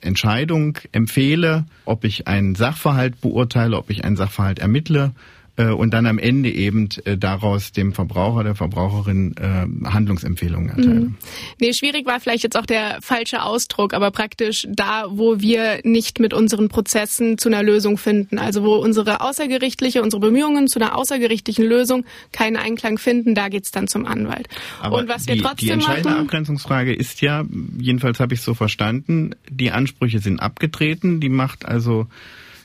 Entscheidung 0.00 0.78
empfehle, 0.92 1.64
ob 1.84 2.04
ich 2.04 2.28
einen 2.28 2.54
Sachverhalt 2.54 3.20
beurteile, 3.20 3.76
ob 3.76 3.90
ich 3.90 4.04
einen 4.04 4.16
Sachverhalt 4.16 4.58
ermittle 4.58 5.12
äh, 5.56 5.68
und 5.68 5.92
dann 5.92 6.06
am 6.06 6.18
Ende 6.18 6.50
eben 6.50 6.88
äh, 7.04 7.16
daraus 7.16 7.72
dem 7.72 7.92
Verbraucher, 7.92 8.44
der 8.44 8.54
Verbraucherin 8.54 9.34
äh, 9.36 9.88
Handlungsempfehlungen 9.88 10.68
erteile. 10.70 11.00
Mhm. 11.00 11.14
Nee, 11.60 11.72
schwierig 11.72 12.06
war 12.06 12.20
vielleicht 12.20 12.44
jetzt 12.44 12.56
auch 12.56 12.66
der 12.66 12.98
falsche 13.00 13.42
Ausdruck, 13.42 13.94
aber 13.94 14.10
praktisch 14.10 14.66
da, 14.70 15.06
wo 15.08 15.40
wir 15.40 15.80
nicht 15.84 16.20
mit 16.20 16.34
unseren 16.34 16.68
Prozessen 16.68 17.38
zu 17.38 17.48
einer 17.48 17.62
Lösung 17.62 17.98
finden, 17.98 18.38
also 18.38 18.62
wo 18.62 18.74
unsere 18.76 19.20
außergerichtliche, 19.20 20.02
unsere 20.02 20.20
Bemühungen 20.20 20.68
zu 20.68 20.78
einer 20.78 20.96
außergerichtlichen 20.96 21.64
Lösung 21.64 22.04
keinen 22.32 22.56
Einklang 22.56 22.98
finden, 22.98 23.34
da 23.34 23.48
geht's 23.48 23.70
dann 23.70 23.88
zum 23.88 24.06
Anwalt. 24.06 24.48
Aber 24.80 24.98
und 24.98 25.08
was 25.08 25.26
wir 25.26 25.38
trotzdem 25.38 25.66
die 25.66 25.70
entscheidende 25.70 26.10
machen, 26.10 26.22
Abgrenzungsfrage 26.22 26.94
ist 26.94 27.20
ja, 27.20 27.44
jedenfalls 27.78 28.20
habe 28.20 28.34
ich 28.34 28.40
es 28.40 28.44
so 28.44 28.54
verstanden, 28.54 29.34
die 29.48 29.70
Ansprüche 29.70 30.18
sind 30.18 30.40
abgetreten, 30.40 31.20
die 31.20 31.28
macht 31.28 31.64
also 31.64 32.06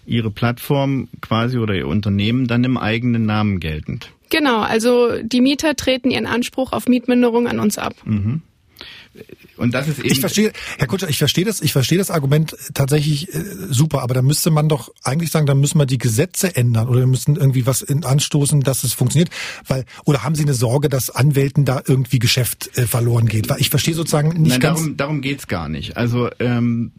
ihre 0.06 0.32
Plattform 0.32 1.08
quasi 1.22 1.58
oder 1.58 1.76
ihr 1.76 1.88
Unternehmen 1.88 2.48
dann 2.48 2.64
im 2.64 2.78
eigenen 2.78 3.26
Namen 3.26 3.60
geltend. 3.60 4.12
Genau, 4.30 4.62
also 4.62 5.22
die 5.22 5.42
Mieter 5.42 5.76
treten 5.76 6.10
ihren 6.10 6.26
Anspruch 6.26 6.72
auf 6.72 6.88
Mietminderung 6.88 7.48
an 7.48 7.60
uns 7.60 7.78
ab. 7.78 7.94
Mhm. 8.06 8.42
Und 9.58 9.74
das 9.74 9.90
ist 9.90 10.00
eben 10.00 10.08
ich 10.08 10.20
verstehe, 10.22 10.54
Herr 10.80 10.88
Kutscher, 10.88 11.10
ich 11.10 11.18
verstehe 11.18 11.44
das, 11.44 11.62
ich 11.62 11.74
verstehe 11.74 11.98
das 11.98 12.10
Argument 12.10 12.56
tatsächlich 12.74 13.34
äh, 13.36 13.44
super, 13.70 14.02
aber 14.02 14.14
da 14.14 14.22
müsste 14.22 14.50
man 14.50 14.70
doch 14.70 14.90
eigentlich 15.04 15.32
sagen, 15.32 15.46
da 15.46 15.54
müssen 15.54 15.78
wir 15.78 15.86
die 15.86 15.98
Gesetze 15.98 16.56
ändern 16.56 16.88
oder 16.88 17.02
wir 17.02 17.08
müssen 17.08 17.36
irgendwie 17.36 17.66
was 17.66 17.82
in, 17.82 18.06
anstoßen, 18.06 18.62
dass 18.62 18.84
es 18.84 18.94
funktioniert, 18.94 19.30
weil 19.68 19.86
oder 20.06 20.24
haben 20.24 20.34
Sie 20.34 20.44
eine 20.44 20.54
Sorge, 20.54 20.88
dass 20.88 21.10
Anwälten 21.10 21.66
da 21.66 21.82
irgendwie 21.86 22.20
Geschäft 22.20 22.76
äh, 22.78 22.88
verloren 22.88 23.28
geht? 23.28 23.50
Weil 23.50 23.60
ich 23.60 23.70
verstehe 23.70 23.94
sozusagen 23.94 24.30
nicht 24.30 24.52
Nein, 24.52 24.60
ganz. 24.62 24.80
Darum, 24.80 24.98
darum 24.98 25.22
geht's 25.22 25.48
gar 25.48 25.68
nicht. 25.68 25.98
Also 25.98 26.30
ähm, 26.40 26.92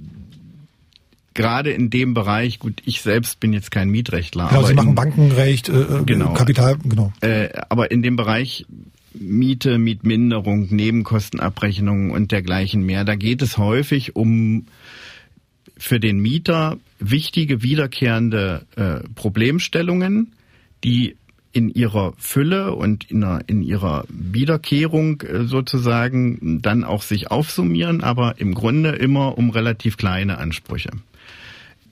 gerade 1.34 1.70
in 1.70 1.90
dem 1.90 2.14
Bereich, 2.14 2.58
gut, 2.58 2.82
ich 2.84 3.02
selbst 3.02 3.40
bin 3.40 3.52
jetzt 3.52 3.70
kein 3.70 3.88
Mietrechtler. 3.88 4.48
Genau, 4.48 4.58
aber 4.60 4.68
Sie 4.68 4.74
machen 4.74 4.88
in, 4.90 4.94
Bankenrecht, 4.94 5.68
äh, 5.68 5.72
äh, 5.72 6.04
genau, 6.04 6.34
Kapital, 6.34 6.76
genau. 6.82 7.12
Äh, 7.20 7.48
aber 7.68 7.90
in 7.90 8.02
dem 8.02 8.16
Bereich 8.16 8.66
Miete, 9.14 9.78
Mietminderung, 9.78 10.68
Nebenkostenabrechnungen 10.70 12.10
und 12.10 12.32
dergleichen 12.32 12.84
mehr, 12.84 13.04
da 13.04 13.14
geht 13.14 13.42
es 13.42 13.58
häufig 13.58 14.16
um 14.16 14.66
für 15.76 16.00
den 16.00 16.20
Mieter 16.20 16.78
wichtige 16.98 17.62
wiederkehrende 17.62 18.66
äh, 18.76 19.08
Problemstellungen, 19.14 20.32
die 20.84 21.16
in 21.52 21.68
ihrer 21.68 22.14
Fülle 22.16 22.74
und 22.74 23.10
in, 23.10 23.22
einer, 23.22 23.40
in 23.46 23.62
ihrer 23.62 24.04
Wiederkehrung 24.08 25.20
äh, 25.20 25.44
sozusagen 25.44 26.62
dann 26.62 26.84
auch 26.84 27.02
sich 27.02 27.30
aufsummieren, 27.30 28.02
aber 28.02 28.38
im 28.38 28.54
Grunde 28.54 28.90
immer 28.90 29.36
um 29.36 29.50
relativ 29.50 29.96
kleine 29.96 30.38
Ansprüche. 30.38 30.90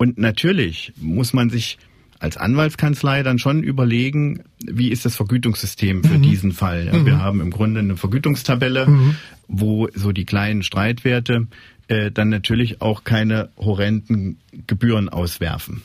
Und 0.01 0.17
natürlich 0.17 0.95
muss 0.97 1.35
man 1.35 1.51
sich 1.51 1.77
als 2.21 2.39
Anwaltskanzlei 2.39 3.23
dann 3.23 3.39
schon 3.39 3.63
überlegen, 3.63 4.45
wie 4.65 4.89
ist 4.89 5.05
das 5.05 5.15
Vergütungssystem 5.15 6.03
für 6.03 6.17
mhm. 6.17 6.23
diesen 6.23 6.53
Fall. 6.53 6.87
Ja, 6.87 6.95
mhm. 6.95 7.05
Wir 7.05 7.19
haben 7.19 7.43
im 7.43 7.51
Grunde 7.51 7.81
eine 7.81 7.99
Vergütungstabelle, 7.99 8.87
mhm. 8.87 9.17
wo 9.47 9.89
so 9.93 10.13
die 10.13 10.25
kleinen 10.25 10.63
Streitwerte 10.63 11.49
äh, 11.89 12.11
dann 12.11 12.31
natürlich 12.31 12.81
auch 12.81 13.05
keine 13.05 13.51
horrenden 13.59 14.39
Gebühren 14.67 15.11
auswerfen. 15.11 15.83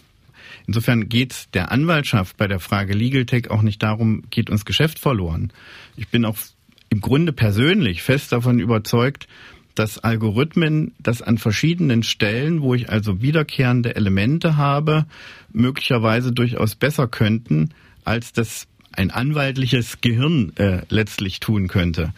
Insofern 0.65 1.09
geht 1.09 1.33
es 1.33 1.49
der 1.51 1.73
Anwaltschaft 1.73 2.37
bei 2.37 2.47
der 2.47 2.61
Frage 2.61 2.93
Legal 2.93 3.25
Tech 3.25 3.51
auch 3.51 3.63
nicht 3.63 3.83
darum, 3.83 4.23
geht 4.29 4.49
uns 4.49 4.63
Geschäft 4.63 4.97
verloren. 4.97 5.51
Ich 5.97 6.07
bin 6.07 6.23
auch 6.23 6.37
im 6.87 7.01
Grunde 7.01 7.33
persönlich 7.33 8.01
fest 8.01 8.31
davon 8.31 8.59
überzeugt, 8.59 9.27
dass 9.75 9.99
Algorithmen 9.99 10.93
das 10.99 11.21
an 11.21 11.37
verschiedenen 11.37 12.03
Stellen, 12.03 12.61
wo 12.61 12.73
ich 12.73 12.89
also 12.89 13.21
wiederkehrende 13.21 13.95
Elemente 13.95 14.57
habe, 14.57 15.05
möglicherweise 15.51 16.31
durchaus 16.31 16.75
besser 16.75 17.07
könnten, 17.07 17.71
als 18.03 18.33
das 18.33 18.67
ein 18.93 19.11
anwaltliches 19.11 19.99
Gehirn 20.01 20.53
äh, 20.55 20.81
letztlich 20.89 21.39
tun 21.39 21.67
könnte. 21.67 22.13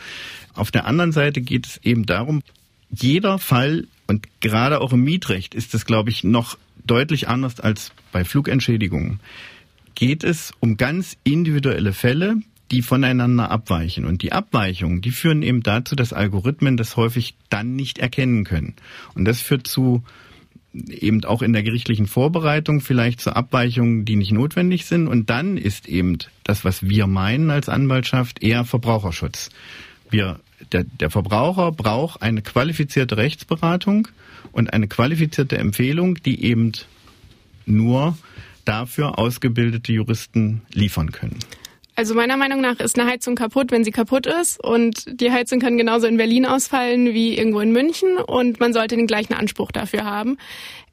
Auf 0.54 0.72
der 0.72 0.86
anderen 0.86 1.12
Seite 1.12 1.42
geht 1.42 1.66
es 1.66 1.78
eben 1.84 2.06
darum, 2.06 2.42
jeder 2.90 3.40
Fall 3.40 3.88
und 4.08 4.28
gerade 4.40 4.80
auch 4.82 4.94
im 4.94 5.04
Mietrecht 5.04 5.54
ist 5.54 5.74
es, 5.74 5.86
glaube 5.86 6.10
ich, 6.10 6.24
noch 6.24 6.58
deutlich 6.86 7.28
anders 7.28 7.60
als 7.60 7.92
bei 8.12 8.24
Flugentschädigungen. 8.24 9.20
Geht 9.96 10.24
es 10.24 10.54
um 10.60 10.78
ganz 10.78 11.18
individuelle 11.24 11.92
Fälle, 11.92 12.38
die 12.72 12.82
voneinander 12.82 13.50
abweichen. 13.50 14.06
Und 14.06 14.22
die 14.22 14.32
Abweichungen, 14.32 15.02
die 15.02 15.12
führen 15.12 15.42
eben 15.42 15.64
dazu, 15.64 15.96
dass 15.96 16.14
Algorithmen 16.14 16.78
das 16.78 16.98
häufig 16.98 17.36
dann 17.50 17.76
nicht 17.76 17.98
erkennen 17.98 18.44
können. 18.44 18.76
Und 19.14 19.26
das 19.26 19.42
führt 19.42 19.68
zu 19.68 20.04
eben 20.74 21.24
auch 21.26 21.42
in 21.42 21.54
der 21.54 21.64
gerichtlichen 21.64 22.08
Vorbereitung 22.08 22.82
vielleicht 22.82 23.22
zu 23.22 23.36
Abweichungen, 23.36 24.06
die 24.06 24.16
nicht 24.16 24.32
notwendig 24.32 24.86
sind. 24.86 25.08
Und 25.08 25.30
dann 25.30 25.58
ist 25.58 25.88
eben 25.88 26.18
das, 26.44 26.66
was 26.66 26.88
wir 26.88 27.08
meinen 27.08 27.50
als 27.50 27.70
Anwaltschaft, 27.70 28.44
eher 28.44 28.66
Verbraucherschutz. 28.66 29.50
Wir, 30.10 30.40
der, 30.72 30.84
der 30.84 31.10
Verbraucher 31.10 31.72
braucht 31.72 32.22
eine 32.22 32.42
qualifizierte 32.42 33.18
Rechtsberatung 33.18 34.08
und 34.52 34.74
eine 34.74 34.88
qualifizierte 34.88 35.58
Empfehlung, 35.58 36.16
die 36.16 36.44
eben 36.44 36.74
nur 37.66 38.18
dafür 38.66 39.18
ausgebildete 39.18 39.94
Juristen 39.94 40.62
liefern 40.74 41.12
können. 41.12 41.40
Also 42.00 42.14
meiner 42.14 42.38
Meinung 42.38 42.62
nach 42.62 42.80
ist 42.80 43.00
eine 43.00 43.10
Heizung 43.10 43.34
kaputt, 43.34 43.72
wenn 43.72 43.84
sie 43.84 43.90
kaputt 43.90 44.28
ist. 44.28 44.64
Und 44.64 45.20
die 45.20 45.32
Heizung 45.32 45.60
kann 45.60 45.80
genauso 45.80 46.06
in 46.06 46.18
Berlin 46.18 46.46
ausfallen 46.46 47.16
wie 47.16 47.36
irgendwo 47.36 47.60
in 47.60 47.72
München. 47.72 48.18
Und 48.18 48.60
man 48.60 48.72
sollte 48.72 48.96
den 48.96 49.08
gleichen 49.08 49.34
Anspruch 49.34 49.72
dafür 49.72 50.06
haben. 50.06 50.38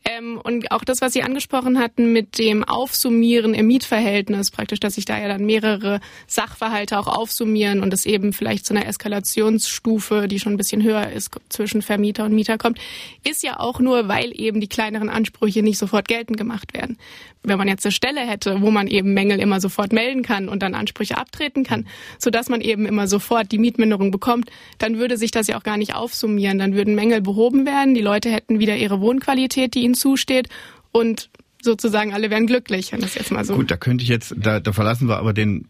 Ähm, 0.04 0.38
und 0.42 0.70
auch 0.70 0.84
das, 0.84 1.00
was 1.00 1.14
Sie 1.14 1.22
angesprochen 1.22 1.78
hatten 1.78 2.12
mit 2.12 2.38
dem 2.38 2.62
Aufsummieren 2.62 3.54
im 3.54 3.66
Mietverhältnis, 3.66 4.50
praktisch, 4.50 4.80
dass 4.80 4.96
sich 4.96 5.06
da 5.06 5.18
ja 5.18 5.28
dann 5.28 5.46
mehrere 5.46 6.00
Sachverhalte 6.26 6.98
auch 6.98 7.06
aufsummieren 7.06 7.82
und 7.82 7.94
es 7.94 8.04
eben 8.04 8.34
vielleicht 8.34 8.66
zu 8.66 8.74
einer 8.74 8.86
Eskalationsstufe, 8.86 10.28
die 10.28 10.38
schon 10.40 10.54
ein 10.54 10.58
bisschen 10.58 10.82
höher 10.82 11.10
ist, 11.10 11.30
zwischen 11.48 11.80
Vermieter 11.80 12.26
und 12.26 12.34
Mieter 12.34 12.58
kommt, 12.58 12.78
ist 13.26 13.42
ja 13.42 13.58
auch 13.58 13.80
nur, 13.80 14.06
weil 14.06 14.38
eben 14.38 14.60
die 14.60 14.68
kleineren 14.68 15.08
Ansprüche 15.08 15.62
nicht 15.62 15.78
sofort 15.78 16.06
geltend 16.06 16.36
gemacht 16.36 16.74
werden. 16.74 16.98
Wenn 17.42 17.58
man 17.58 17.68
jetzt 17.68 17.84
eine 17.84 17.92
Stelle 17.92 18.20
hätte, 18.20 18.62
wo 18.62 18.70
man 18.70 18.86
eben 18.86 19.12
Mängel 19.12 19.38
immer 19.38 19.60
sofort 19.60 19.92
melden 19.92 20.22
kann 20.22 20.48
und 20.48 20.62
dann 20.62 20.74
Ansprüche 20.74 21.18
abtreten 21.18 21.62
kann, 21.62 21.86
sodass 22.18 22.48
man 22.48 22.62
eben 22.62 22.86
immer 22.86 23.06
sofort 23.06 23.52
die 23.52 23.58
Mietminderung 23.58 24.10
bekommt, 24.10 24.50
dann 24.78 24.98
würde 24.98 25.18
sich 25.18 25.30
das 25.30 25.46
ja 25.46 25.58
auch 25.58 25.62
gar 25.62 25.76
nicht 25.76 25.94
aufsummieren. 25.94 26.58
Dann 26.58 26.74
würden 26.74 26.94
Mängel 26.94 27.20
behoben 27.20 27.66
werden, 27.66 27.94
die 27.94 28.00
Leute 28.00 28.30
hätten 28.30 28.60
wieder 28.60 28.76
ihre 28.76 29.00
Wohnqualität, 29.00 29.74
die 29.74 29.80
ihnen 29.80 29.93
zusteht 29.94 30.48
und 30.92 31.30
sozusagen 31.62 32.12
alle 32.12 32.30
wären 32.30 32.46
glücklich, 32.46 32.92
wenn 32.92 33.00
das 33.00 33.14
jetzt 33.14 33.32
mal 33.32 33.44
so. 33.44 33.56
Gut, 33.56 33.70
da 33.70 33.76
könnte 33.76 34.02
ich 34.02 34.08
jetzt, 34.08 34.34
da, 34.36 34.60
da 34.60 34.72
verlassen 34.72 35.08
wir 35.08 35.16
aber 35.16 35.32
den 35.32 35.66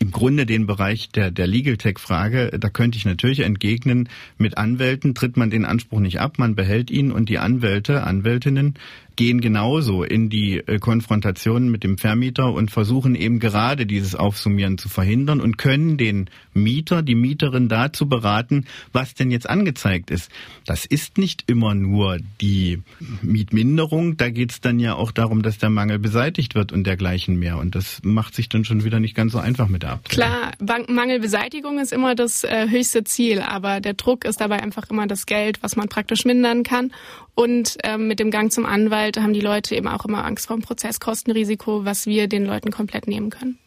im 0.00 0.12
Grunde 0.12 0.46
den 0.46 0.66
Bereich 0.66 1.10
der, 1.10 1.30
der 1.30 1.46
Legal 1.46 1.76
Tech-Frage, 1.76 2.56
da 2.58 2.68
könnte 2.68 2.98
ich 2.98 3.04
natürlich 3.04 3.40
entgegnen, 3.40 4.08
mit 4.36 4.56
Anwälten 4.56 5.14
tritt 5.14 5.36
man 5.36 5.50
den 5.50 5.64
Anspruch 5.64 6.00
nicht 6.00 6.20
ab, 6.20 6.38
man 6.38 6.54
behält 6.54 6.90
ihn 6.90 7.10
und 7.10 7.28
die 7.28 7.38
Anwälte, 7.38 8.04
Anwältinnen 8.04 8.74
gehen 9.18 9.40
genauso 9.40 10.04
in 10.04 10.30
die 10.30 10.58
äh, 10.58 10.78
Konfrontation 10.78 11.68
mit 11.70 11.82
dem 11.82 11.98
Vermieter 11.98 12.52
und 12.52 12.70
versuchen 12.70 13.16
eben 13.16 13.40
gerade 13.40 13.84
dieses 13.84 14.14
Aufsummieren 14.14 14.78
zu 14.78 14.88
verhindern 14.88 15.40
und 15.40 15.58
können 15.58 15.98
den 15.98 16.30
Mieter, 16.54 17.02
die 17.02 17.16
Mieterin 17.16 17.68
dazu 17.68 18.08
beraten, 18.08 18.66
was 18.92 19.14
denn 19.14 19.32
jetzt 19.32 19.50
angezeigt 19.50 20.12
ist. 20.12 20.30
Das 20.64 20.86
ist 20.86 21.18
nicht 21.18 21.42
immer 21.48 21.74
nur 21.74 22.18
die 22.40 22.80
Mietminderung, 23.20 24.16
da 24.16 24.30
geht 24.30 24.52
es 24.52 24.60
dann 24.60 24.78
ja 24.78 24.94
auch 24.94 25.10
darum, 25.10 25.42
dass 25.42 25.58
der 25.58 25.70
Mangel 25.70 25.98
beseitigt 25.98 26.54
wird 26.54 26.70
und 26.70 26.86
dergleichen 26.86 27.40
mehr. 27.40 27.58
Und 27.58 27.74
das 27.74 28.00
macht 28.04 28.36
sich 28.36 28.48
dann 28.48 28.64
schon 28.64 28.84
wieder 28.84 29.00
nicht 29.00 29.16
ganz 29.16 29.32
so 29.32 29.38
einfach 29.38 29.66
mit 29.66 29.82
der 29.82 29.94
Abteilung. 29.94 30.52
Klar, 30.58 30.86
Mangelbeseitigung 30.88 31.80
ist 31.80 31.92
immer 31.92 32.14
das 32.14 32.44
äh, 32.44 32.68
höchste 32.68 33.02
Ziel, 33.02 33.40
aber 33.40 33.80
der 33.80 33.94
Druck 33.94 34.24
ist 34.24 34.40
dabei 34.40 34.62
einfach 34.62 34.88
immer 34.90 35.08
das 35.08 35.26
Geld, 35.26 35.60
was 35.60 35.74
man 35.74 35.88
praktisch 35.88 36.24
mindern 36.24 36.62
kann. 36.62 36.92
Und 37.34 37.78
ähm, 37.84 38.08
mit 38.08 38.18
dem 38.18 38.32
Gang 38.32 38.50
zum 38.50 38.66
Anwalt 38.66 39.07
haben 39.16 39.32
die 39.32 39.40
Leute 39.40 39.74
eben 39.74 39.88
auch 39.88 40.04
immer 40.04 40.24
Angst 40.24 40.46
vor 40.46 40.56
dem 40.56 40.62
Prozesskostenrisiko, 40.62 41.84
was 41.84 42.06
wir 42.06 42.28
den 42.28 42.44
Leuten 42.44 42.70
komplett 42.70 43.06
nehmen 43.06 43.30
können. 43.30 43.58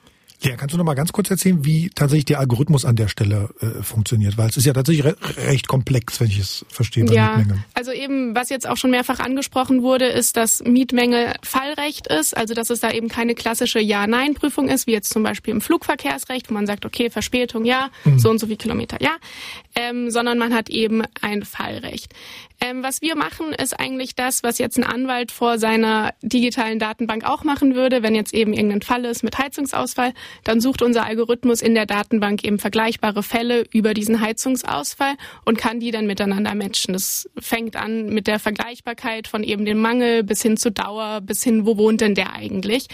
Ja, 0.43 0.56
kannst 0.56 0.73
du 0.73 0.77
noch 0.77 0.86
mal 0.86 0.95
ganz 0.95 1.12
kurz 1.12 1.30
erzählen, 1.30 1.63
wie 1.65 1.91
tatsächlich 1.93 2.25
der 2.25 2.39
Algorithmus 2.39 2.84
an 2.84 2.95
der 2.95 3.08
Stelle 3.08 3.49
äh, 3.62 3.84
funktioniert? 3.84 4.39
Weil 4.39 4.49
es 4.49 4.58
ist 4.58 4.65
ja 4.65 4.73
tatsächlich 4.73 5.06
re 5.06 5.15
recht 5.38 5.67
komplex, 5.67 6.19
wenn 6.19 6.30
ich 6.30 6.39
es 6.39 6.65
verstehe. 6.67 7.06
Bei 7.06 7.13
ja, 7.13 7.43
also 7.75 7.91
eben, 7.91 8.34
was 8.34 8.49
jetzt 8.49 8.67
auch 8.67 8.77
schon 8.77 8.89
mehrfach 8.89 9.19
angesprochen 9.19 9.84
wurde, 9.84 10.06
ist, 10.06 10.38
dass 10.38 10.63
Mietmängel 10.63 11.36
Fallrecht 11.43 12.08
ist, 12.08 12.36
also 12.36 12.56
dass 12.56 12.71
es 12.71 12.80
da 12.80 12.89
eben 12.89 13.08
keine 13.08 13.36
klassische 13.36 13.80
Ja-Nein-Prüfung 13.80 14.67
ist, 14.67 14.88
wie 14.88 14.93
jetzt 14.93 15.13
zum 15.13 15.21
Beispiel 15.21 15.54
im 15.54 15.62
Flugverkehrsrecht, 15.62 16.49
wo 16.49 16.56
man 16.56 16.65
sagt, 16.65 16.88
okay, 16.88 17.12
Verspätung 17.12 17.63
ja, 17.63 17.91
mhm. 18.04 18.17
so 18.17 18.32
und 18.32 18.39
so 18.39 18.47
viel 18.47 18.58
Kilometer 18.58 18.97
ja, 18.99 19.17
ähm, 19.75 20.10
sondern 20.10 20.39
man 20.39 20.56
hat 20.56 20.71
eben 20.71 21.04
ein 21.21 21.43
Fallrecht. 21.43 22.15
Ähm, 22.63 22.84
was 22.84 23.02
wir 23.02 23.15
machen, 23.15 23.54
ist 23.54 23.80
eigentlich 23.80 24.13
das, 24.13 24.43
was 24.43 24.60
jetzt 24.60 24.78
ein 24.78 24.84
Anwalt 24.84 25.32
vor 25.32 25.58
seiner 25.58 26.13
digitalen 26.21 26.78
Datenbank 26.78 27.26
auch 27.26 27.43
machen 27.43 27.74
würde, 27.74 28.04
wenn 28.04 28.13
jetzt 28.13 28.36
eben 28.36 28.54
irgendein 28.54 28.84
Fall 28.84 29.04
ist 29.06 29.24
mit 29.24 29.39
Heizungsausfall 29.39 30.13
dann 30.43 30.62
sucht 30.62 30.84
unser 30.84 31.06
Algorithmus 31.06 31.63
in 31.63 31.74
der 31.74 31.88
Datenbank 31.88 32.43
eben 32.43 32.60
vergleichbare 32.60 33.24
Fälle 33.24 33.63
über 33.71 33.95
diesen 33.95 34.21
Heizungsausfall 34.21 35.15
und 35.43 35.58
kann 35.58 35.80
die 35.80 35.89
dann 35.89 36.06
miteinander 36.06 36.54
matchen. 36.54 36.93
Das 36.93 37.28
fängt 37.39 37.76
an 37.76 38.10
mit 38.10 38.28
der 38.28 38.38
Vergleichbarkeit 38.38 39.28
von 39.28 39.43
eben 39.43 39.65
dem 39.65 39.80
Mangel 39.80 40.24
bis 40.24 40.43
hin 40.43 40.56
zur 40.56 40.71
Dauer, 40.71 41.21
bis 41.21 41.43
hin, 41.43 41.65
wo 41.65 41.78
wohnt 41.78 42.02
denn 42.02 42.13
der 42.13 42.34
eigentlich? 42.34 42.88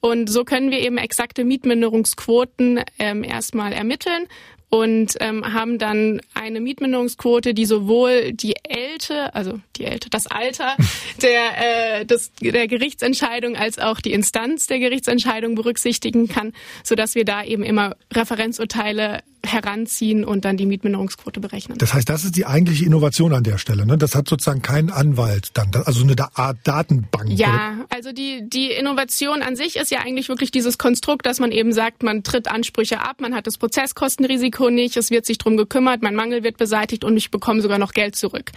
Und 0.00 0.30
so 0.30 0.44
können 0.44 0.70
wir 0.70 0.78
eben 0.78 0.96
exakte 0.96 1.44
Mietminderungsquoten 1.44 2.84
ähm, 3.00 3.24
erstmal 3.24 3.72
ermitteln 3.72 4.28
und 4.70 5.16
ähm, 5.20 5.54
haben 5.54 5.78
dann 5.78 6.20
eine 6.34 6.60
Mietminderungsquote, 6.60 7.54
die 7.54 7.64
sowohl 7.64 8.32
die 8.32 8.54
Älte, 8.62 9.34
also 9.34 9.60
die 9.76 9.84
Älte, 9.84 10.10
das 10.10 10.26
Alter 10.26 10.76
der, 11.22 12.00
äh, 12.00 12.04
des, 12.04 12.32
der 12.40 12.68
Gerichtsentscheidung 12.68 13.56
als 13.56 13.78
auch 13.78 14.00
die 14.00 14.12
Instanz 14.12 14.66
der 14.66 14.78
Gerichtsentscheidung 14.78 15.54
berücksichtigen 15.54 16.28
kann, 16.28 16.52
so 16.84 16.94
dass 16.94 17.14
wir 17.14 17.24
da 17.24 17.42
eben 17.44 17.62
immer 17.62 17.96
Referenzurteile 18.12 19.20
heranziehen 19.52 20.24
und 20.24 20.44
dann 20.44 20.56
die 20.56 20.66
Mietminderungsquote 20.66 21.40
berechnen. 21.40 21.78
Das 21.78 21.94
heißt, 21.94 22.08
das 22.08 22.24
ist 22.24 22.36
die 22.36 22.46
eigentliche 22.46 22.84
Innovation 22.84 23.32
an 23.32 23.42
der 23.42 23.58
Stelle. 23.58 23.86
Ne? 23.86 23.98
Das 23.98 24.14
hat 24.14 24.28
sozusagen 24.28 24.62
kein 24.62 24.90
Anwalt 24.90 25.50
dann, 25.54 25.70
also 25.84 26.02
eine 26.02 26.14
Art 26.36 26.58
Datenbank. 26.64 27.30
Ja, 27.30 27.84
also 27.90 28.12
die, 28.12 28.48
die 28.48 28.70
Innovation 28.70 29.42
an 29.42 29.56
sich 29.56 29.76
ist 29.76 29.90
ja 29.90 30.00
eigentlich 30.00 30.28
wirklich 30.28 30.50
dieses 30.50 30.78
Konstrukt, 30.78 31.26
dass 31.26 31.40
man 31.40 31.52
eben 31.52 31.72
sagt, 31.72 32.02
man 32.02 32.22
tritt 32.22 32.48
Ansprüche 32.48 33.00
ab, 33.00 33.20
man 33.20 33.34
hat 33.34 33.46
das 33.46 33.58
Prozesskostenrisiko 33.58 34.70
nicht, 34.70 34.96
es 34.96 35.10
wird 35.10 35.26
sich 35.26 35.38
drum 35.38 35.56
gekümmert, 35.56 36.02
mein 36.02 36.14
Mangel 36.14 36.42
wird 36.42 36.56
beseitigt 36.56 37.04
und 37.04 37.16
ich 37.16 37.30
bekomme 37.30 37.60
sogar 37.60 37.78
noch 37.78 37.92
Geld 37.92 38.16
zurück. 38.16 38.52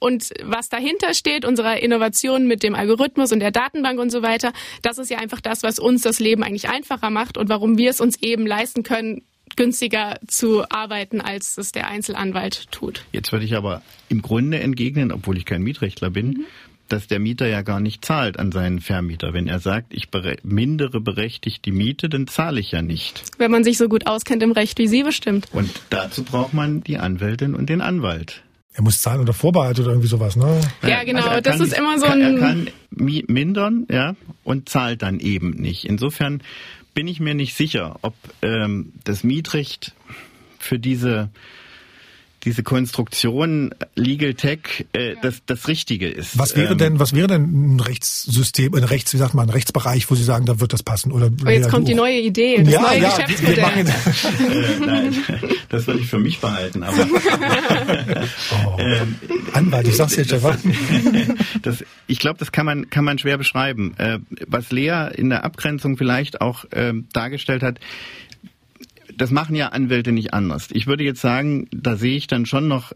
Und 0.00 0.30
was 0.42 0.70
dahinter 0.70 1.12
steht, 1.12 1.44
unserer 1.44 1.82
Innovation 1.82 2.46
mit 2.46 2.62
dem 2.62 2.74
Algorithmus 2.74 3.32
und 3.32 3.40
der 3.40 3.50
Datenbank 3.50 4.00
und 4.00 4.10
so 4.10 4.22
weiter, 4.22 4.52
das 4.82 4.96
ist 4.96 5.10
ja 5.10 5.18
einfach 5.18 5.42
das, 5.42 5.62
was 5.62 5.78
uns 5.78 6.00
das 6.02 6.20
Leben 6.20 6.42
eigentlich 6.42 6.70
einfacher 6.70 7.10
macht 7.10 7.36
und 7.36 7.50
warum 7.50 7.76
wir 7.76 7.90
es 7.90 8.00
uns 8.00 8.20
eben 8.22 8.46
leisten 8.46 8.82
können, 8.82 9.22
günstiger 9.56 10.18
zu 10.26 10.68
arbeiten, 10.70 11.20
als 11.20 11.58
es 11.58 11.72
der 11.72 11.88
Einzelanwalt 11.88 12.70
tut. 12.70 13.04
Jetzt 13.12 13.32
würde 13.32 13.44
ich 13.44 13.54
aber 13.54 13.82
im 14.08 14.22
Grunde 14.22 14.60
entgegnen, 14.60 15.12
obwohl 15.12 15.36
ich 15.36 15.44
kein 15.44 15.62
Mietrechtler 15.62 16.10
bin, 16.10 16.28
mhm. 16.28 16.44
dass 16.88 17.06
der 17.06 17.18
Mieter 17.18 17.46
ja 17.46 17.62
gar 17.62 17.80
nicht 17.80 18.04
zahlt 18.04 18.38
an 18.38 18.52
seinen 18.52 18.80
Vermieter. 18.80 19.32
Wenn 19.32 19.46
er 19.46 19.60
sagt, 19.60 19.94
ich 19.94 20.10
bere 20.10 20.36
mindere 20.42 21.00
berechtigt 21.00 21.64
die 21.64 21.72
Miete, 21.72 22.08
dann 22.08 22.26
zahle 22.26 22.60
ich 22.60 22.72
ja 22.72 22.82
nicht. 22.82 23.22
Wenn 23.38 23.50
man 23.50 23.64
sich 23.64 23.78
so 23.78 23.88
gut 23.88 24.06
auskennt 24.06 24.42
im 24.42 24.52
Recht 24.52 24.78
wie 24.78 24.88
Sie 24.88 25.02
bestimmt. 25.02 25.46
Und 25.52 25.70
dazu 25.90 26.24
braucht 26.24 26.54
man 26.54 26.82
die 26.82 26.98
Anwältin 26.98 27.54
und 27.54 27.68
den 27.68 27.80
Anwalt. 27.80 28.42
Er 28.72 28.82
muss 28.82 29.02
zahlen 29.02 29.20
oder 29.20 29.32
Vorbehalt 29.32 29.80
oder 29.80 29.90
irgendwie 29.90 30.08
sowas, 30.08 30.36
ne? 30.36 30.60
Ja, 30.86 31.02
genau. 31.02 31.26
Also 31.26 31.40
das 31.40 31.60
ist 31.60 31.76
immer 31.76 31.98
so 31.98 32.06
ein. 32.06 32.20
Er 32.20 32.38
kann 32.38 32.68
mindern, 32.90 33.86
ja, 33.90 34.14
und 34.44 34.68
zahlt 34.68 35.02
dann 35.02 35.18
eben 35.18 35.50
nicht. 35.50 35.84
Insofern 35.84 36.40
bin 36.94 37.08
ich 37.08 37.20
mir 37.20 37.34
nicht 37.34 37.54
sicher, 37.54 37.98
ob 38.02 38.14
ähm, 38.42 38.92
das 39.04 39.24
Mietrecht 39.24 39.94
für 40.58 40.78
diese 40.78 41.30
diese 42.44 42.62
Konstruktion 42.62 43.74
Legal 43.94 44.34
Tech 44.34 44.86
äh, 44.92 45.16
das, 45.20 45.42
das 45.46 45.68
Richtige 45.68 46.08
ist. 46.08 46.38
Was 46.38 46.56
wäre 46.56 46.72
ähm, 46.72 46.78
denn, 46.78 46.98
was 46.98 47.14
wäre 47.14 47.26
denn 47.26 47.74
ein 47.76 47.80
Rechtssystem, 47.80 48.74
ein 48.74 48.84
Rechts, 48.84 49.12
wie 49.12 49.18
sagt 49.18 49.34
man, 49.34 49.48
ein 49.48 49.50
Rechtsbereich, 49.50 50.10
wo 50.10 50.14
Sie 50.14 50.24
sagen, 50.24 50.46
da 50.46 50.60
wird 50.60 50.72
das 50.72 50.82
passen? 50.82 51.12
Oder 51.12 51.30
oh, 51.44 51.48
jetzt 51.48 51.68
kommt 51.68 51.88
die 51.88 51.94
neue 51.94 52.20
Idee, 52.20 52.62
das 52.62 52.72
ja, 52.72 52.80
neue 52.80 53.00
ja, 53.00 53.16
Geschäftsmodell. 53.16 53.58
äh, 53.58 54.86
nein, 54.86 55.16
das 55.68 55.86
würde 55.86 56.00
ich 56.00 56.06
für 56.06 56.18
mich 56.18 56.40
behalten. 56.40 56.82
Aber 56.82 56.96
oh, 58.66 58.76
ähm, 58.78 59.16
Anwalt, 59.52 59.88
ich 59.88 59.96
sag's 59.96 60.16
jetzt, 60.16 60.28
Stefan. 60.28 60.58
Das, 61.62 61.84
ich 62.06 62.18
glaube, 62.18 62.38
das 62.38 62.52
kann 62.52 62.64
man 62.64 62.88
kann 62.90 63.04
man 63.04 63.18
schwer 63.18 63.36
beschreiben. 63.36 63.94
Äh, 63.98 64.18
was 64.46 64.70
Lea 64.70 65.08
in 65.14 65.30
der 65.30 65.44
Abgrenzung 65.44 65.96
vielleicht 65.96 66.40
auch 66.40 66.64
ähm, 66.72 67.06
dargestellt 67.12 67.62
hat, 67.62 67.78
das 69.20 69.30
machen 69.30 69.54
ja 69.54 69.68
Anwälte 69.68 70.12
nicht 70.12 70.32
anders. 70.32 70.68
Ich 70.72 70.86
würde 70.86 71.04
jetzt 71.04 71.20
sagen, 71.20 71.68
da 71.72 71.96
sehe 71.96 72.16
ich 72.16 72.26
dann 72.26 72.46
schon 72.46 72.68
noch 72.68 72.92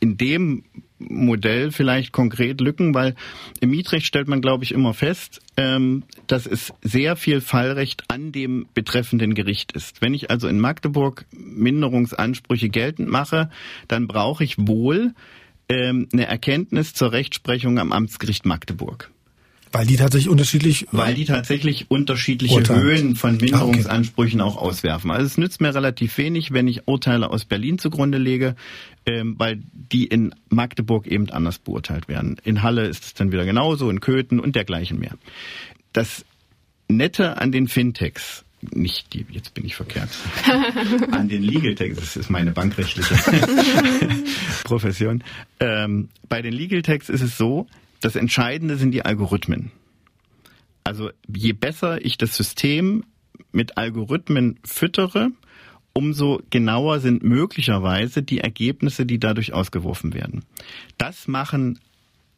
in 0.00 0.16
dem 0.16 0.64
Modell 0.98 1.70
vielleicht 1.70 2.12
konkret 2.12 2.62
Lücken, 2.62 2.94
weil 2.94 3.14
im 3.60 3.70
Mietrecht 3.70 4.06
stellt 4.06 4.26
man, 4.26 4.40
glaube 4.40 4.64
ich, 4.64 4.72
immer 4.72 4.94
fest, 4.94 5.42
ähm, 5.58 6.04
dass 6.28 6.46
es 6.46 6.72
sehr 6.80 7.16
viel 7.16 7.42
Fallrecht 7.42 8.04
an 8.08 8.32
dem 8.32 8.66
betreffenden 8.72 9.34
Gericht 9.34 9.72
ist. 9.72 10.00
Wenn 10.00 10.14
ich 10.14 10.30
also 10.30 10.48
in 10.48 10.60
Magdeburg 10.60 11.26
Minderungsansprüche 11.32 12.70
geltend 12.70 13.10
mache, 13.10 13.50
dann 13.86 14.06
brauche 14.06 14.44
ich 14.44 14.56
wohl 14.58 15.12
ähm, 15.68 16.08
eine 16.10 16.26
Erkenntnis 16.26 16.94
zur 16.94 17.12
Rechtsprechung 17.12 17.78
am 17.78 17.92
Amtsgericht 17.92 18.46
Magdeburg. 18.46 19.10
Weil 19.76 19.86
die 19.86 19.96
tatsächlich 19.96 20.30
unterschiedlich. 20.30 20.86
Weil 20.90 21.14
die 21.14 21.26
tatsächlich 21.26 21.90
unterschiedliche 21.90 22.54
Urteil. 22.54 22.82
Höhen 22.82 23.14
von 23.14 23.36
Minderungsansprüchen 23.36 24.40
auch 24.40 24.56
auswerfen. 24.56 25.10
Also 25.10 25.26
es 25.26 25.36
nützt 25.36 25.60
mir 25.60 25.74
relativ 25.74 26.16
wenig, 26.16 26.52
wenn 26.52 26.66
ich 26.66 26.88
Urteile 26.88 27.30
aus 27.30 27.44
Berlin 27.44 27.78
zugrunde 27.78 28.16
lege, 28.16 28.56
ähm, 29.04 29.34
weil 29.38 29.58
die 29.72 30.06
in 30.06 30.34
Magdeburg 30.48 31.06
eben 31.06 31.28
anders 31.28 31.58
beurteilt 31.58 32.08
werden. 32.08 32.36
In 32.42 32.62
Halle 32.62 32.86
ist 32.86 33.04
es 33.04 33.14
dann 33.14 33.32
wieder 33.32 33.44
genauso, 33.44 33.90
in 33.90 34.00
Köthen 34.00 34.40
und 34.40 34.56
dergleichen 34.56 34.98
mehr. 34.98 35.12
Das 35.92 36.24
Nette 36.88 37.36
an 37.38 37.52
den 37.52 37.68
Fintechs 37.68 38.44
nicht 38.74 39.12
die, 39.12 39.26
jetzt 39.30 39.54
bin 39.54 39.64
ich 39.64 39.76
verkehrt, 39.76 40.08
an 41.12 41.28
den 41.28 41.42
Legal 41.42 41.74
Techs, 41.74 42.00
das 42.00 42.16
ist 42.16 42.30
meine 42.30 42.52
bankrechtliche 42.52 43.14
Profession. 44.64 45.22
Ähm, 45.60 46.08
bei 46.28 46.42
den 46.42 46.52
Legal 46.52 46.82
Techs 46.82 47.08
ist 47.08 47.20
es 47.20 47.36
so, 47.36 47.66
das 48.00 48.16
Entscheidende 48.16 48.76
sind 48.76 48.92
die 48.92 49.04
Algorithmen. 49.04 49.72
Also 50.84 51.10
je 51.34 51.52
besser 51.52 52.04
ich 52.04 52.16
das 52.16 52.36
System 52.36 53.04
mit 53.52 53.76
Algorithmen 53.76 54.58
füttere, 54.64 55.30
umso 55.92 56.42
genauer 56.50 57.00
sind 57.00 57.22
möglicherweise 57.22 58.22
die 58.22 58.38
Ergebnisse, 58.38 59.06
die 59.06 59.18
dadurch 59.18 59.52
ausgeworfen 59.52 60.14
werden. 60.14 60.44
Das 60.98 61.26
machen 61.26 61.80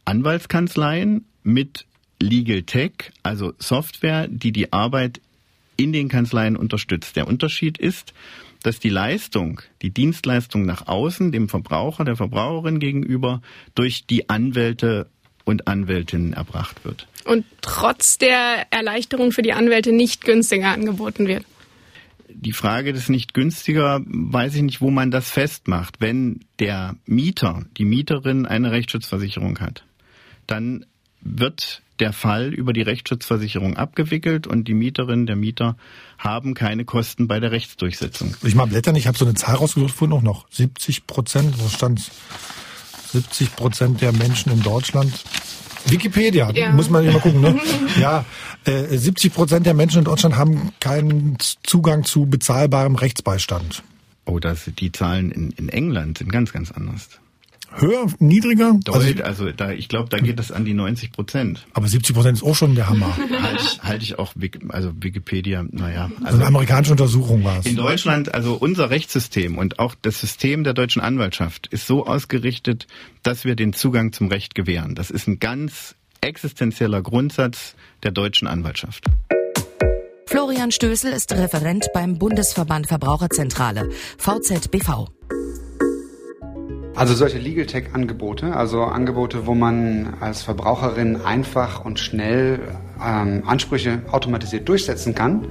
Anwaltskanzleien 0.05 1.27
mit 1.43 1.87
Legal 2.21 2.63
Tech, 2.63 3.13
also 3.23 3.53
Software, 3.59 4.29
die 4.29 4.53
die 4.53 4.73
Arbeit 4.73 5.21
in 5.77 5.93
den 5.93 6.09
Kanzleien 6.09 6.57
unterstützt. 6.57 7.17
Der 7.17 7.29
Unterschied 7.29 7.79
ist, 7.79 8.15
dass 8.63 8.81
die 8.81 8.89
Leistung, 8.89 9.61
die 9.83 9.91
Dienstleistung 9.91 10.65
nach 10.65 10.87
außen, 10.87 11.33
dem 11.33 11.49
Verbraucher, 11.49 12.05
der 12.05 12.17
Verbraucherin 12.17 12.81
gegenüber, 12.81 13.41
durch 13.75 14.07
die 14.07 14.29
Anwälte 14.29 15.09
und 15.49 15.67
Anwältinnen 15.67 16.35
erbracht 16.35 16.85
wird. 16.85 17.09
Und 17.25 17.47
trotz 17.63 18.19
der 18.19 18.67
Erleichterung 18.71 19.33
für 19.33 19.41
die 19.41 19.55
Anwälte 19.55 19.93
nicht 19.93 20.25
günstiger 20.25 20.69
angeboten 20.69 21.27
wird. 21.27 21.45
Die 22.29 22.53
Frage 22.53 22.93
des 22.93 23.09
nicht 23.09 23.33
günstiger, 23.33 24.03
weiß 24.05 24.57
ich 24.57 24.63
nicht, 24.63 24.81
wo 24.83 24.91
man 24.91 25.11
das 25.11 25.31
festmacht. 25.31 26.01
Wenn 26.01 26.41
der 26.59 26.97
Mieter, 27.07 27.65
die 27.79 27.87
Mieterin 27.87 28.45
eine 28.45 28.73
Rechtsschutzversicherung 28.73 29.59
hat, 29.61 29.85
dann 30.47 30.85
wird 31.23 31.81
der 31.99 32.13
Fall 32.13 32.53
über 32.53 32.75
die 32.75 32.83
Rechtsschutzversicherung 32.83 33.77
abgewickelt 33.77 34.47
und 34.47 34.69
die 34.69 34.75
Mieterin, 34.75 35.25
der 35.25 35.37
Mieter 35.37 35.79
haben 36.19 36.53
keine 36.53 36.85
Kosten 36.85 37.27
bei 37.27 37.41
der 37.41 37.53
Rechtsdurchsetzung. 37.53 38.37
Ich 38.43 38.55
mal 38.55 38.67
blättern, 38.67 38.97
ich 38.97 39.07
habe 39.07 39.17
so 39.17 39.25
eine 39.25 39.35
Zahl 39.35 39.57
rausgesucht 39.57 39.95
vorhin 39.95 40.17
auch 40.17 40.23
noch. 40.23 40.47
70 40.51 41.07
Prozent, 41.07 41.55
da 41.59 41.69
stand 41.71 42.11
70 43.13 43.57
Prozent 43.57 44.01
der 44.01 44.13
Menschen 44.13 44.53
in 44.53 44.63
Deutschland. 44.63 45.13
Wikipedia, 45.87 46.51
ja. 46.51 46.73
muss 46.73 46.91
man 46.91 47.05
immer 47.05 47.21
gucken, 47.21 47.41
ne? 47.41 47.59
ja, 48.01 48.25
äh, 48.65 48.97
70 48.97 49.33
Prozent 49.33 49.67
der 49.67 49.75
Menschen 49.75 49.99
in 49.99 50.05
Deutschland 50.05 50.37
haben 50.37 50.73
keinen 50.81 51.39
Zugang 51.63 52.05
zu 52.05 52.27
bezahlbarem 52.27 52.97
Rechtsbeistand. 52.97 53.83
Oh, 54.25 54.39
das, 54.39 54.71
die 54.79 54.93
Zahlen 54.93 55.31
in, 55.31 55.51
in 55.53 55.69
England 55.69 56.19
sind 56.19 56.31
ganz, 56.31 56.53
ganz 56.53 56.71
anders. 56.71 57.09
Höher, 57.75 58.07
niedriger? 58.19 58.79
Deut, 58.85 58.95
also, 58.95 59.23
also 59.23 59.53
da, 59.53 59.73
ich 59.73 59.89
glaube, 59.89 60.09
da 60.09 60.19
geht 60.19 60.41
es 60.41 60.51
an 60.51 60.65
die 60.65 60.75
90 60.75 61.13
Prozent. 61.13 61.67
Aber 61.75 61.87
70 61.87 62.15
Prozent 62.15 62.39
ist 62.39 62.45
auch 62.45 62.55
schon 62.55 62.75
der 62.75 62.89
Hammer. 62.89 63.17
halte 63.43 63.63
ich, 63.63 63.83
halt 63.83 64.03
ich 64.03 64.19
auch, 64.19 64.35
also 64.69 64.93
Wikipedia, 65.01 65.65
naja. 65.71 66.11
Also 66.25 66.39
eine 66.39 66.47
amerikanische 66.47 66.93
Untersuchung 66.93 67.45
war 67.45 67.61
es. 67.61 67.67
In 67.67 67.77
Deutschland, 67.77 68.35
also 68.35 68.55
unser 68.55 68.91
Rechtssystem 68.91 69.59
und 69.59 69.79
auch 69.79 69.95
das 70.01 70.21
System 70.21 70.65
der 70.65 70.75
deutschen 70.75 71.03
Anwaltschaft 71.03 71.67
ist 71.69 71.87
so 71.87 72.07
ausgerichtet, 72.07 72.87
dass 73.23 73.45
wir 73.45 73.55
den 73.55 73.73
Zugang 73.73 74.13
zum 74.13 74.29
Recht 74.29 74.55
gewähren. 74.55 74.95
Das 74.95 75.11
ist 75.11 75.27
ein 75.29 75.39
ganz 75.39 75.95
existenzieller 76.21 77.03
Grundsatz 77.03 77.75
der 78.03 78.11
deutschen 78.11 78.49
Anwaltschaft. 78.49 79.05
Florian 80.27 80.71
Stößel 80.71 81.13
ist 81.13 81.33
Referent 81.33 81.87
beim 81.95 82.19
Bundesverband 82.19 82.87
Verbraucherzentrale, 82.87 83.89
VZBV. 84.19 85.09
Also 86.99 87.15
solche 87.15 87.39
Legal 87.39 87.65
Tech 87.65 87.91
Angebote, 87.93 88.57
also 88.57 88.83
Angebote, 88.83 89.47
wo 89.47 89.55
man 89.55 90.15
als 90.19 90.43
Verbraucherin 90.43 91.21
einfach 91.25 91.85
und 91.85 92.01
schnell 92.01 92.59
ähm, 93.05 93.43
Ansprüche 93.47 94.03
automatisiert 94.11 94.69
durchsetzen 94.69 95.15
kann, 95.15 95.47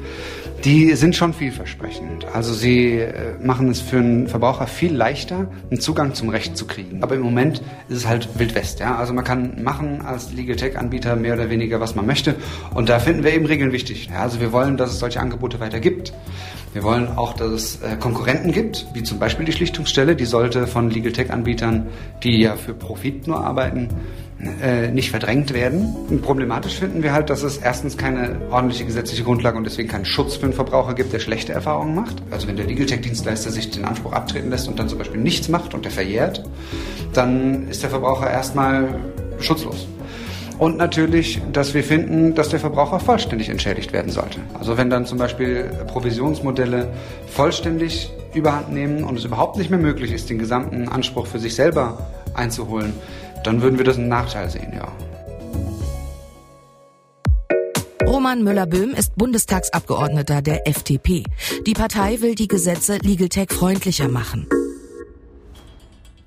die 0.63 0.95
sind 0.95 1.15
schon 1.15 1.33
vielversprechend. 1.33 2.25
Also 2.33 2.53
sie 2.53 2.93
äh, 2.93 3.35
machen 3.41 3.69
es 3.69 3.79
für 3.79 3.97
einen 3.97 4.27
Verbraucher 4.27 4.65
viel 4.65 4.93
leichter, 4.93 5.47
einen 5.69 5.79
Zugang 5.79 6.15
zum 6.15 6.29
Recht 6.29 6.57
zu 6.57 6.65
kriegen. 6.65 7.03
Aber 7.03 7.15
im 7.15 7.21
Moment 7.21 7.61
ist 7.89 7.97
es 7.97 8.07
halt 8.07 8.27
Wild 8.39 8.55
West. 8.55 8.79
Ja? 8.79 8.95
Also 8.95 9.13
man 9.13 9.23
kann 9.23 9.61
machen 9.63 10.01
als 10.01 10.33
Legal 10.33 10.55
Tech 10.55 10.77
Anbieter 10.77 11.15
mehr 11.15 11.35
oder 11.35 11.49
weniger, 11.49 11.79
was 11.79 11.95
man 11.95 12.05
möchte. 12.05 12.35
Und 12.73 12.89
da 12.89 12.99
finden 12.99 13.23
wir 13.23 13.33
eben 13.33 13.45
Regeln 13.45 13.71
wichtig. 13.71 14.09
Ja? 14.11 14.21
Also 14.21 14.39
wir 14.39 14.51
wollen, 14.51 14.77
dass 14.77 14.91
es 14.91 14.99
solche 14.99 15.19
Angebote 15.19 15.59
weiter 15.59 15.79
gibt. 15.79 16.13
Wir 16.73 16.83
wollen 16.83 17.07
auch, 17.07 17.33
dass 17.33 17.51
es 17.51 17.81
äh, 17.81 17.95
Konkurrenten 17.99 18.51
gibt, 18.51 18.87
wie 18.93 19.03
zum 19.03 19.19
Beispiel 19.19 19.45
die 19.45 19.51
Schlichtungsstelle. 19.51 20.15
Die 20.15 20.25
sollte 20.25 20.67
von 20.67 20.89
Legal 20.89 21.11
Tech-Anbietern, 21.11 21.87
die 22.23 22.41
ja 22.41 22.55
für 22.55 22.73
Profit 22.73 23.27
nur 23.27 23.43
arbeiten, 23.43 23.89
äh, 24.61 24.89
nicht 24.91 25.09
verdrängt 25.09 25.53
werden. 25.53 26.21
Problematisch 26.21 26.75
finden 26.75 27.01
wir 27.01 27.11
halt, 27.11 27.29
dass 27.29 27.41
es 27.41 27.57
erstens 27.57 27.97
keine 27.97 28.37
ordentliche 28.51 28.85
gesetzliche 28.85 29.23
Grundlage 29.23 29.57
und 29.57 29.63
deswegen 29.63 29.89
keinen 29.89 30.05
Schutz 30.05 30.35
für 30.35 30.43
einen 30.43 30.53
Verbraucher 30.53 30.93
gibt, 30.93 31.11
der 31.11 31.19
schlechte 31.19 31.53
Erfahrungen 31.53 31.95
macht. 31.95 32.21
Also 32.29 32.47
wenn 32.47 32.55
der 32.55 32.65
Legal 32.65 32.85
Tech-Dienstleister 32.85 33.49
sich 33.49 33.71
den 33.71 33.85
Anspruch 33.85 34.13
abtreten 34.13 34.49
lässt 34.51 34.67
und 34.67 34.77
dann 34.77 34.89
zum 34.89 34.99
Beispiel 34.99 35.19
nichts 35.19 35.49
macht 35.49 35.73
und 35.73 35.85
der 35.85 35.91
verjährt, 35.91 36.43
dann 37.13 37.67
ist 37.67 37.81
der 37.81 37.89
Verbraucher 37.89 38.29
erstmal 38.29 38.99
schutzlos. 39.39 39.87
Und 40.59 40.77
natürlich, 40.77 41.39
dass 41.53 41.73
wir 41.73 41.83
finden, 41.83 42.33
dass 42.33 42.49
der 42.49 42.59
Verbraucher 42.59 42.99
vollständig 42.99 43.49
entschädigt 43.49 43.93
werden 43.93 44.11
sollte. 44.11 44.39
Also 44.57 44.77
wenn 44.77 44.89
dann 44.89 45.05
zum 45.05 45.19
Beispiel 45.19 45.65
Provisionsmodelle 45.87 46.87
vollständig 47.27 48.11
überhand 48.33 48.71
nehmen 48.73 49.03
und 49.03 49.17
es 49.17 49.25
überhaupt 49.25 49.57
nicht 49.57 49.69
mehr 49.69 49.79
möglich 49.79 50.11
ist, 50.11 50.29
den 50.29 50.39
gesamten 50.39 50.89
Anspruch 50.89 51.27
für 51.27 51.39
sich 51.39 51.53
selber 51.53 52.07
einzuholen, 52.33 52.93
dann 53.43 53.61
würden 53.61 53.77
wir 53.77 53.85
das 53.85 53.97
einen 53.97 54.09
Nachteil 54.09 54.49
sehen, 54.49 54.73
ja. 54.73 54.87
Roman 58.05 58.41
Müller-Böhm 58.43 58.91
ist 58.91 59.15
Bundestagsabgeordneter 59.15 60.41
der 60.41 60.67
FDP. 60.67 61.23
Die 61.65 61.73
Partei 61.73 62.21
will 62.21 62.35
die 62.35 62.47
Gesetze 62.47 62.97
Legal 62.97 63.29
Tech 63.29 63.49
freundlicher 63.51 64.07
machen. 64.07 64.47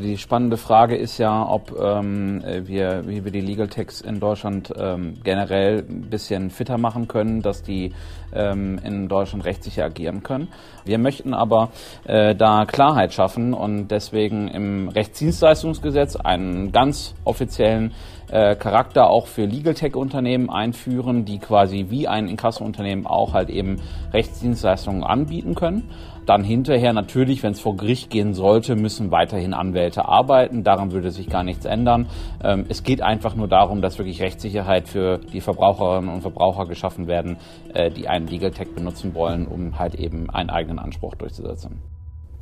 Die 0.02 0.16
spannende 0.16 0.56
Frage 0.56 0.96
ist 0.96 1.18
ja, 1.18 1.46
ob 1.46 1.78
ähm, 1.78 2.42
wir, 2.64 3.06
wie 3.06 3.24
wir 3.24 3.32
die 3.32 3.40
Legal 3.40 3.68
Techs 3.68 4.00
in 4.00 4.18
Deutschland 4.18 4.72
ähm, 4.78 5.14
generell 5.22 5.84
ein 5.88 6.08
bisschen 6.08 6.50
fitter 6.50 6.78
machen 6.78 7.06
können, 7.06 7.42
dass 7.42 7.62
die 7.62 7.92
ähm, 8.32 8.78
in 8.82 9.08
Deutschland 9.08 9.44
rechtssicher 9.44 9.84
agieren 9.84 10.22
können. 10.22 10.48
Wir 10.84 10.98
möchten 10.98 11.34
aber 11.34 11.70
äh, 12.04 12.34
da 12.34 12.64
Klarheit 12.64 13.12
schaffen 13.12 13.52
und 13.52 13.88
deswegen 13.88 14.48
im 14.48 14.88
Rechtsdienstleistungsgesetz 14.88 16.16
einen 16.16 16.72
ganz 16.72 17.14
offiziellen 17.24 17.92
äh, 18.30 18.54
Charakter 18.54 19.10
auch 19.10 19.26
für 19.26 19.44
Legal 19.44 19.74
Tech 19.74 19.96
Unternehmen 19.96 20.50
einführen, 20.50 21.24
die 21.24 21.38
quasi 21.38 21.86
wie 21.90 22.06
ein 22.06 22.28
Inkasso-Unternehmen 22.28 23.06
auch 23.06 23.34
halt 23.34 23.50
eben 23.50 23.80
Rechtsdienstleistungen 24.12 25.02
anbieten 25.02 25.54
können. 25.54 25.90
Dann 26.26 26.44
hinterher 26.44 26.92
natürlich, 26.92 27.42
wenn 27.42 27.52
es 27.52 27.60
vor 27.60 27.76
Gericht 27.76 28.10
gehen 28.10 28.34
sollte, 28.34 28.76
müssen 28.76 29.10
weiterhin 29.10 29.54
Anwälte 29.54 30.06
arbeiten. 30.06 30.64
Daran 30.64 30.92
würde 30.92 31.10
sich 31.10 31.28
gar 31.28 31.42
nichts 31.42 31.64
ändern. 31.64 32.06
Ähm, 32.42 32.66
es 32.68 32.82
geht 32.82 33.02
einfach 33.02 33.34
nur 33.34 33.48
darum, 33.48 33.82
dass 33.82 33.98
wirklich 33.98 34.22
Rechtssicherheit 34.22 34.88
für 34.88 35.18
die 35.18 35.40
Verbraucherinnen 35.40 36.10
und 36.10 36.22
Verbraucher 36.22 36.66
geschaffen 36.66 37.06
werden, 37.06 37.36
äh, 37.74 37.90
die 37.90 38.08
einen 38.08 38.26
Legal 38.26 38.50
Tech 38.50 38.68
benutzen 38.74 39.14
wollen, 39.14 39.46
um 39.46 39.78
halt 39.78 39.94
eben 39.94 40.30
einen 40.30 40.50
eigenen 40.50 40.78
Anspruch 40.78 41.14
durchzusetzen. 41.14 41.80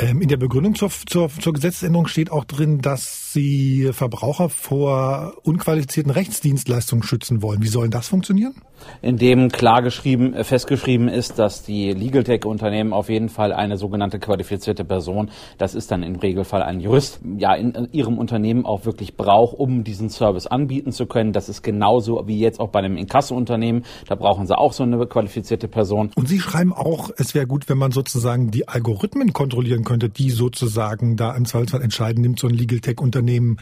Ähm, 0.00 0.20
in 0.20 0.28
der 0.28 0.36
Begründung 0.36 0.76
zur, 0.76 0.90
zur, 0.90 1.28
zur 1.28 1.52
Gesetzesänderung 1.52 2.06
steht 2.06 2.30
auch 2.30 2.44
drin, 2.44 2.80
dass 2.80 3.32
Sie 3.32 3.90
Verbraucher 3.92 4.48
vor 4.48 5.34
unqualifizierten 5.42 6.12
Rechtsdienstleistungen 6.12 7.02
schützen 7.02 7.42
wollen. 7.42 7.62
Wie 7.62 7.68
soll 7.68 7.90
das 7.90 8.08
funktionieren? 8.08 8.54
in 9.02 9.16
dem 9.16 9.48
klar 9.48 9.82
geschrieben, 9.82 10.34
äh, 10.34 10.44
festgeschrieben 10.44 11.08
ist, 11.08 11.38
dass 11.38 11.62
die 11.62 11.92
Legal 11.92 12.24
Tech 12.24 12.44
Unternehmen 12.44 12.92
auf 12.92 13.08
jeden 13.08 13.28
Fall 13.28 13.52
eine 13.52 13.76
sogenannte 13.76 14.18
qualifizierte 14.18 14.84
Person, 14.84 15.30
das 15.58 15.74
ist 15.74 15.90
dann 15.90 16.02
im 16.02 16.16
Regelfall 16.16 16.62
ein 16.62 16.80
Jurist, 16.80 17.20
ja 17.36 17.54
in 17.54 17.88
ihrem 17.92 18.18
Unternehmen 18.18 18.64
auch 18.64 18.84
wirklich 18.84 19.16
braucht, 19.16 19.58
um 19.58 19.84
diesen 19.84 20.10
Service 20.10 20.46
anbieten 20.46 20.92
zu 20.92 21.06
können. 21.06 21.32
Das 21.32 21.48
ist 21.48 21.62
genauso 21.62 22.26
wie 22.26 22.38
jetzt 22.38 22.60
auch 22.60 22.68
bei 22.68 22.80
einem 22.80 22.96
Inkasso-Unternehmen. 22.96 23.84
Da 24.06 24.14
brauchen 24.14 24.46
sie 24.46 24.56
auch 24.56 24.72
so 24.72 24.82
eine 24.82 25.06
qualifizierte 25.06 25.68
Person. 25.68 26.10
Und 26.14 26.28
Sie 26.28 26.40
schreiben 26.40 26.72
auch, 26.72 27.10
es 27.16 27.34
wäre 27.34 27.46
gut, 27.46 27.68
wenn 27.68 27.78
man 27.78 27.92
sozusagen 27.92 28.50
die 28.50 28.68
Algorithmen 28.68 29.32
kontrollieren 29.32 29.84
könnte, 29.88 30.10
die 30.10 30.30
sozusagen 30.30 31.16
da 31.16 31.34
im 31.34 31.46
Zweifelsfall 31.46 31.80
entscheiden, 31.80 32.20
nimmt 32.20 32.38
so 32.38 32.46
ein 32.46 32.54
Legal 32.54 32.80
Tech 32.80 33.00
Unternehmen 33.00 33.56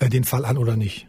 äh, 0.00 0.08
den 0.08 0.24
Fall 0.24 0.44
an 0.44 0.58
oder 0.58 0.76
nicht. 0.76 1.06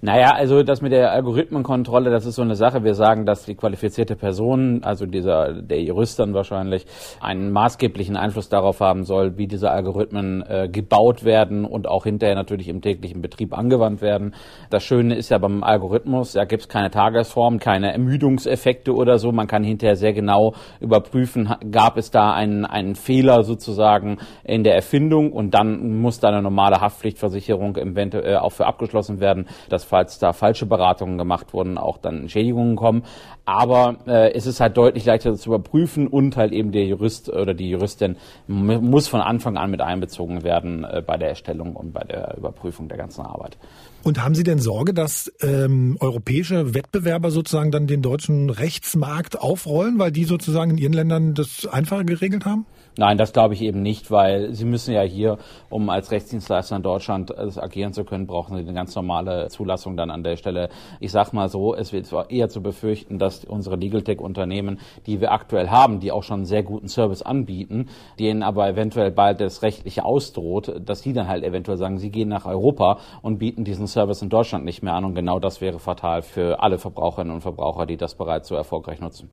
Naja, 0.00 0.32
also 0.34 0.62
das 0.62 0.82
mit 0.82 0.92
der 0.92 1.12
Algorithmenkontrolle, 1.12 2.10
das 2.10 2.26
ist 2.26 2.36
so 2.36 2.42
eine 2.42 2.54
Sache. 2.54 2.84
Wir 2.84 2.94
sagen, 2.94 3.26
dass 3.26 3.44
die 3.44 3.54
qualifizierte 3.54 4.16
Person, 4.16 4.80
also 4.82 5.06
dieser 5.06 5.62
der 5.62 5.82
Jurist 5.82 6.18
dann 6.18 6.34
wahrscheinlich, 6.34 6.86
einen 7.20 7.50
maßgeblichen 7.52 8.16
Einfluss 8.16 8.48
darauf 8.48 8.80
haben 8.80 9.04
soll, 9.04 9.36
wie 9.38 9.46
diese 9.46 9.70
Algorithmen 9.70 10.42
äh, 10.48 10.68
gebaut 10.70 11.24
werden 11.24 11.64
und 11.64 11.88
auch 11.88 12.04
hinterher 12.04 12.34
natürlich 12.34 12.68
im 12.68 12.80
täglichen 12.80 13.22
Betrieb 13.22 13.56
angewandt 13.56 14.00
werden. 14.00 14.34
Das 14.70 14.84
Schöne 14.84 15.16
ist 15.16 15.30
ja 15.30 15.38
beim 15.38 15.62
Algorithmus, 15.62 16.32
da 16.32 16.44
gibt 16.44 16.62
es 16.62 16.68
keine 16.68 16.90
Tagesform, 16.90 17.58
keine 17.58 17.92
Ermüdungseffekte 17.92 18.94
oder 18.94 19.18
so. 19.18 19.32
Man 19.32 19.46
kann 19.46 19.64
hinterher 19.64 19.96
sehr 19.96 20.12
genau 20.12 20.54
überprüfen, 20.80 21.54
gab 21.70 21.96
es 21.96 22.10
da 22.10 22.32
einen, 22.32 22.64
einen 22.64 22.94
Fehler 22.94 23.42
sozusagen 23.42 24.18
in 24.44 24.64
der 24.64 24.74
Erfindung 24.74 25.32
und 25.32 25.54
dann 25.54 26.00
muss 26.00 26.20
da 26.20 26.28
eine 26.28 26.42
normale 26.42 26.80
Haftpflichtversicherung 26.80 27.76
eventuell 27.76 28.38
auch 28.38 28.52
für 28.52 28.66
abgeschlossen 28.66 29.20
werden 29.20 29.46
dass 29.68 29.84
falls 29.84 30.18
da 30.18 30.32
falsche 30.32 30.66
Beratungen 30.66 31.18
gemacht 31.18 31.52
wurden, 31.52 31.78
auch 31.78 31.98
dann 31.98 32.22
Entschädigungen 32.22 32.76
kommen. 32.76 33.04
Aber 33.44 33.96
äh, 34.06 34.32
es 34.32 34.46
ist 34.46 34.60
halt 34.60 34.76
deutlich 34.76 35.04
leichter 35.04 35.34
zu 35.36 35.50
überprüfen 35.50 36.08
und 36.08 36.36
halt 36.36 36.52
eben 36.52 36.72
der 36.72 36.84
Jurist 36.84 37.28
oder 37.28 37.54
die 37.54 37.70
Juristin 37.70 38.16
muss 38.48 39.08
von 39.08 39.20
Anfang 39.20 39.56
an 39.56 39.70
mit 39.70 39.80
einbezogen 39.80 40.42
werden 40.42 40.84
äh, 40.84 41.02
bei 41.06 41.16
der 41.16 41.28
Erstellung 41.28 41.76
und 41.76 41.92
bei 41.92 42.02
der 42.02 42.36
Überprüfung 42.36 42.88
der 42.88 42.98
ganzen 42.98 43.22
Arbeit. 43.22 43.56
Und 44.02 44.22
haben 44.22 44.34
Sie 44.34 44.44
denn 44.44 44.58
Sorge, 44.58 44.94
dass 44.94 45.32
ähm, 45.40 45.96
europäische 46.00 46.74
Wettbewerber 46.74 47.30
sozusagen 47.30 47.70
dann 47.72 47.86
den 47.86 48.02
deutschen 48.02 48.50
Rechtsmarkt 48.50 49.40
aufrollen, 49.40 49.98
weil 49.98 50.12
die 50.12 50.24
sozusagen 50.24 50.72
in 50.72 50.78
ihren 50.78 50.92
Ländern 50.92 51.34
das 51.34 51.66
einfacher 51.66 52.04
geregelt 52.04 52.44
haben? 52.44 52.66
Nein, 52.98 53.18
das 53.18 53.34
glaube 53.34 53.52
ich 53.52 53.60
eben 53.60 53.82
nicht, 53.82 54.10
weil 54.10 54.54
Sie 54.54 54.64
müssen 54.64 54.94
ja 54.94 55.02
hier, 55.02 55.36
um 55.68 55.90
als 55.90 56.10
Rechtsdienstleister 56.10 56.76
in 56.76 56.82
Deutschland 56.82 57.30
äh, 57.30 57.50
agieren 57.60 57.92
zu 57.92 58.04
können, 58.04 58.26
brauchen 58.26 58.56
Sie 58.56 58.62
eine 58.62 58.72
ganz 58.72 58.94
normale 58.96 59.48
Zulassung 59.48 59.98
dann 59.98 60.10
an 60.10 60.22
der 60.22 60.36
Stelle. 60.36 60.70
Ich 60.98 61.12
sage 61.12 61.36
mal 61.36 61.50
so, 61.50 61.74
es 61.74 61.92
wird 61.92 62.06
zwar 62.06 62.30
eher 62.30 62.48
zu 62.48 62.62
befürchten, 62.62 63.18
dass 63.18 63.44
unsere 63.44 63.76
Legal 63.76 64.02
Tech 64.02 64.20
Unternehmen, 64.20 64.78
die 65.06 65.20
wir 65.20 65.32
aktuell 65.32 65.68
haben, 65.68 66.00
die 66.00 66.10
auch 66.10 66.22
schon 66.22 66.36
einen 66.36 66.44
sehr 66.46 66.62
guten 66.62 66.88
Service 66.88 67.20
anbieten, 67.20 67.90
denen 68.18 68.42
aber 68.42 68.66
eventuell 68.66 69.10
bald 69.10 69.42
das 69.42 69.62
Rechtliche 69.62 70.04
ausdroht, 70.04 70.80
dass 70.82 71.02
die 71.02 71.12
dann 71.12 71.28
halt 71.28 71.44
eventuell 71.44 71.76
sagen, 71.76 71.98
sie 71.98 72.10
gehen 72.10 72.30
nach 72.30 72.46
Europa 72.46 72.98
und 73.20 73.38
bieten 73.38 73.64
diesen 73.64 73.86
Service 73.86 74.22
in 74.22 74.30
Deutschland 74.30 74.64
nicht 74.64 74.82
mehr 74.82 74.94
an 74.94 75.04
und 75.04 75.14
genau 75.14 75.38
das 75.38 75.60
wäre 75.60 75.78
fatal 75.78 76.22
für 76.22 76.62
alle 76.62 76.78
Verbraucherinnen 76.78 77.34
und 77.34 77.42
Verbraucher, 77.42 77.84
die 77.84 77.98
das 77.98 78.14
bereits 78.14 78.48
so 78.48 78.54
erfolgreich 78.54 79.00
nutzen. 79.00 79.30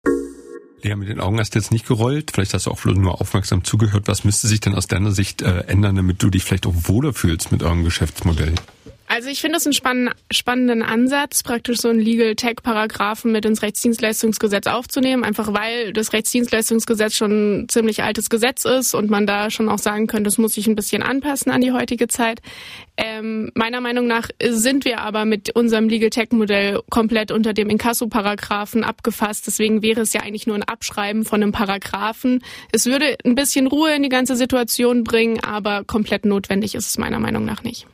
Ja, 0.83 0.97
mit 0.97 1.07
den 1.07 1.21
Augen 1.21 1.39
hast 1.39 1.55
du 1.55 1.59
jetzt 1.59 1.71
nicht 1.71 1.87
gerollt. 1.87 2.31
Vielleicht 2.33 2.53
hast 2.53 2.65
du 2.65 2.71
auch 2.71 2.83
nur 2.83 3.21
aufmerksam 3.21 3.63
zugehört. 3.63 4.07
Was 4.07 4.25
müsste 4.25 4.47
sich 4.47 4.59
denn 4.59 4.75
aus 4.75 4.87
deiner 4.87 5.11
Sicht 5.11 5.41
äh, 5.41 5.61
ändern, 5.61 5.95
damit 5.95 6.21
du 6.21 6.29
dich 6.29 6.43
vielleicht 6.43 6.67
auch 6.67 6.73
wohler 6.75 7.13
fühlst 7.13 7.53
mit 7.53 7.63
eurem 7.63 7.85
Geschäftsmodell? 7.85 8.53
Also 9.13 9.29
ich 9.29 9.41
finde 9.41 9.57
es 9.57 9.67
einen 9.67 9.73
spann 9.73 10.09
spannenden 10.31 10.81
Ansatz, 10.81 11.43
praktisch 11.43 11.77
so 11.77 11.89
einen 11.89 11.99
Legal 11.99 12.33
Tech 12.33 12.55
Paragraphen 12.63 13.31
mit 13.31 13.45
ins 13.45 13.61
Rechtsdienstleistungsgesetz 13.61 14.65
aufzunehmen, 14.65 15.23
einfach 15.23 15.53
weil 15.53 15.93
das 15.93 16.13
Rechtsdienstleistungsgesetz 16.13 17.13
schon 17.13 17.61
ein 17.61 17.69
ziemlich 17.69 18.01
altes 18.01 18.31
Gesetz 18.31 18.65
ist 18.65 18.95
und 18.95 19.11
man 19.11 19.27
da 19.27 19.51
schon 19.51 19.69
auch 19.69 19.77
sagen 19.77 20.07
könnte, 20.07 20.29
es 20.29 20.39
muss 20.39 20.55
sich 20.55 20.65
ein 20.65 20.75
bisschen 20.75 21.03
anpassen 21.03 21.51
an 21.51 21.61
die 21.61 21.71
heutige 21.71 22.07
Zeit. 22.07 22.41
Ähm, 22.97 23.51
meiner 23.53 23.81
Meinung 23.81 24.07
nach 24.07 24.29
sind 24.43 24.83
wir 24.83 25.01
aber 25.01 25.25
mit 25.25 25.55
unserem 25.55 25.89
Legal 25.89 26.09
Tech 26.09 26.31
Modell 26.31 26.81
komplett 26.89 27.29
unter 27.29 27.53
dem 27.53 27.69
Inkasso-Paragraphen 27.69 28.83
abgefasst. 28.83 29.45
Deswegen 29.45 29.83
wäre 29.83 30.01
es 30.01 30.13
ja 30.13 30.21
eigentlich 30.21 30.47
nur 30.47 30.55
ein 30.55 30.63
Abschreiben 30.63 31.23
von 31.23 31.43
einem 31.43 31.51
Paragraphen. 31.51 32.43
Es 32.71 32.87
würde 32.87 33.15
ein 33.23 33.35
bisschen 33.35 33.67
Ruhe 33.67 33.93
in 33.93 34.01
die 34.01 34.09
ganze 34.09 34.35
Situation 34.35 35.03
bringen, 35.03 35.39
aber 35.43 35.83
komplett 35.83 36.25
notwendig 36.25 36.73
ist 36.73 36.87
es 36.87 36.97
meiner 36.97 37.19
Meinung 37.19 37.45
nach 37.45 37.61
nicht. 37.61 37.85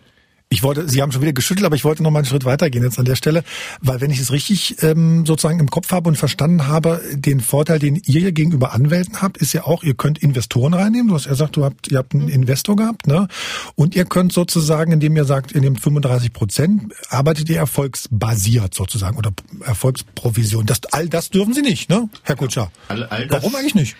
Ich 0.52 0.64
wollte, 0.64 0.90
Sie 0.90 1.04
haben 1.04 1.12
schon 1.12 1.22
wieder 1.22 1.34
geschüttelt, 1.34 1.64
aber 1.68 1.76
ich 1.76 1.86
wollte 1.86 2.02
noch 2.02 2.10
mal 2.10 2.20
einen 2.20 2.26
Schritt 2.26 2.44
weitergehen 2.44 2.84
jetzt 2.84 2.98
an 2.98 3.06
der 3.06 3.16
Stelle, 3.16 3.44
weil 3.82 4.02
wenn 4.02 4.10
ich 4.10 4.20
es 4.20 4.32
richtig 4.32 4.82
ähm, 4.82 5.24
sozusagen 5.24 5.60
im 5.60 5.70
Kopf 5.70 5.92
habe 5.92 6.10
und 6.10 6.16
verstanden 6.16 6.66
habe, 6.66 7.02
den 7.14 7.40
Vorteil, 7.40 7.78
den 7.78 7.98
ihr 7.98 8.22
hier 8.22 8.32
gegenüber 8.32 8.74
Anwälten 8.74 9.22
habt, 9.22 9.38
ist 9.38 9.54
ja 9.54 9.66
auch, 9.66 9.84
ihr 9.84 9.94
könnt 9.94 10.18
Investoren 10.18 10.74
reinnehmen. 10.74 11.10
Du 11.10 11.14
hast 11.14 11.26
ja 11.26 11.32
gesagt, 11.32 11.56
du 11.56 11.66
habt, 11.66 11.92
ihr 11.92 12.00
habt 12.00 12.16
einen 12.16 12.30
Investor 12.30 12.76
gehabt, 12.76 13.06
ne? 13.06 13.28
Und 13.76 13.96
ihr 13.96 14.06
könnt 14.06 14.34
sozusagen, 14.34 14.92
indem 14.92 15.16
ihr 15.16 15.26
sagt, 15.26 15.52
in 15.52 15.62
dem 15.62 15.76
35 15.76 16.34
Prozent 16.34 16.96
arbeitet 17.10 17.48
ihr 17.50 17.58
erfolgsbasiert 17.58 18.74
sozusagen 18.74 19.18
oder 19.18 19.30
Erfolgsprovision. 19.64 20.66
Das, 20.66 20.80
all 20.90 21.10
das 21.10 21.30
dürfen 21.30 21.54
Sie 21.54 21.62
nicht, 21.62 21.92
ne, 21.92 22.10
Herr 22.24 22.36
Kutscher? 22.36 22.72
All, 22.88 23.04
all 23.04 23.28
das, 23.28 23.44
Warum 23.44 23.56
eigentlich 23.56 23.76
nicht? 23.76 23.96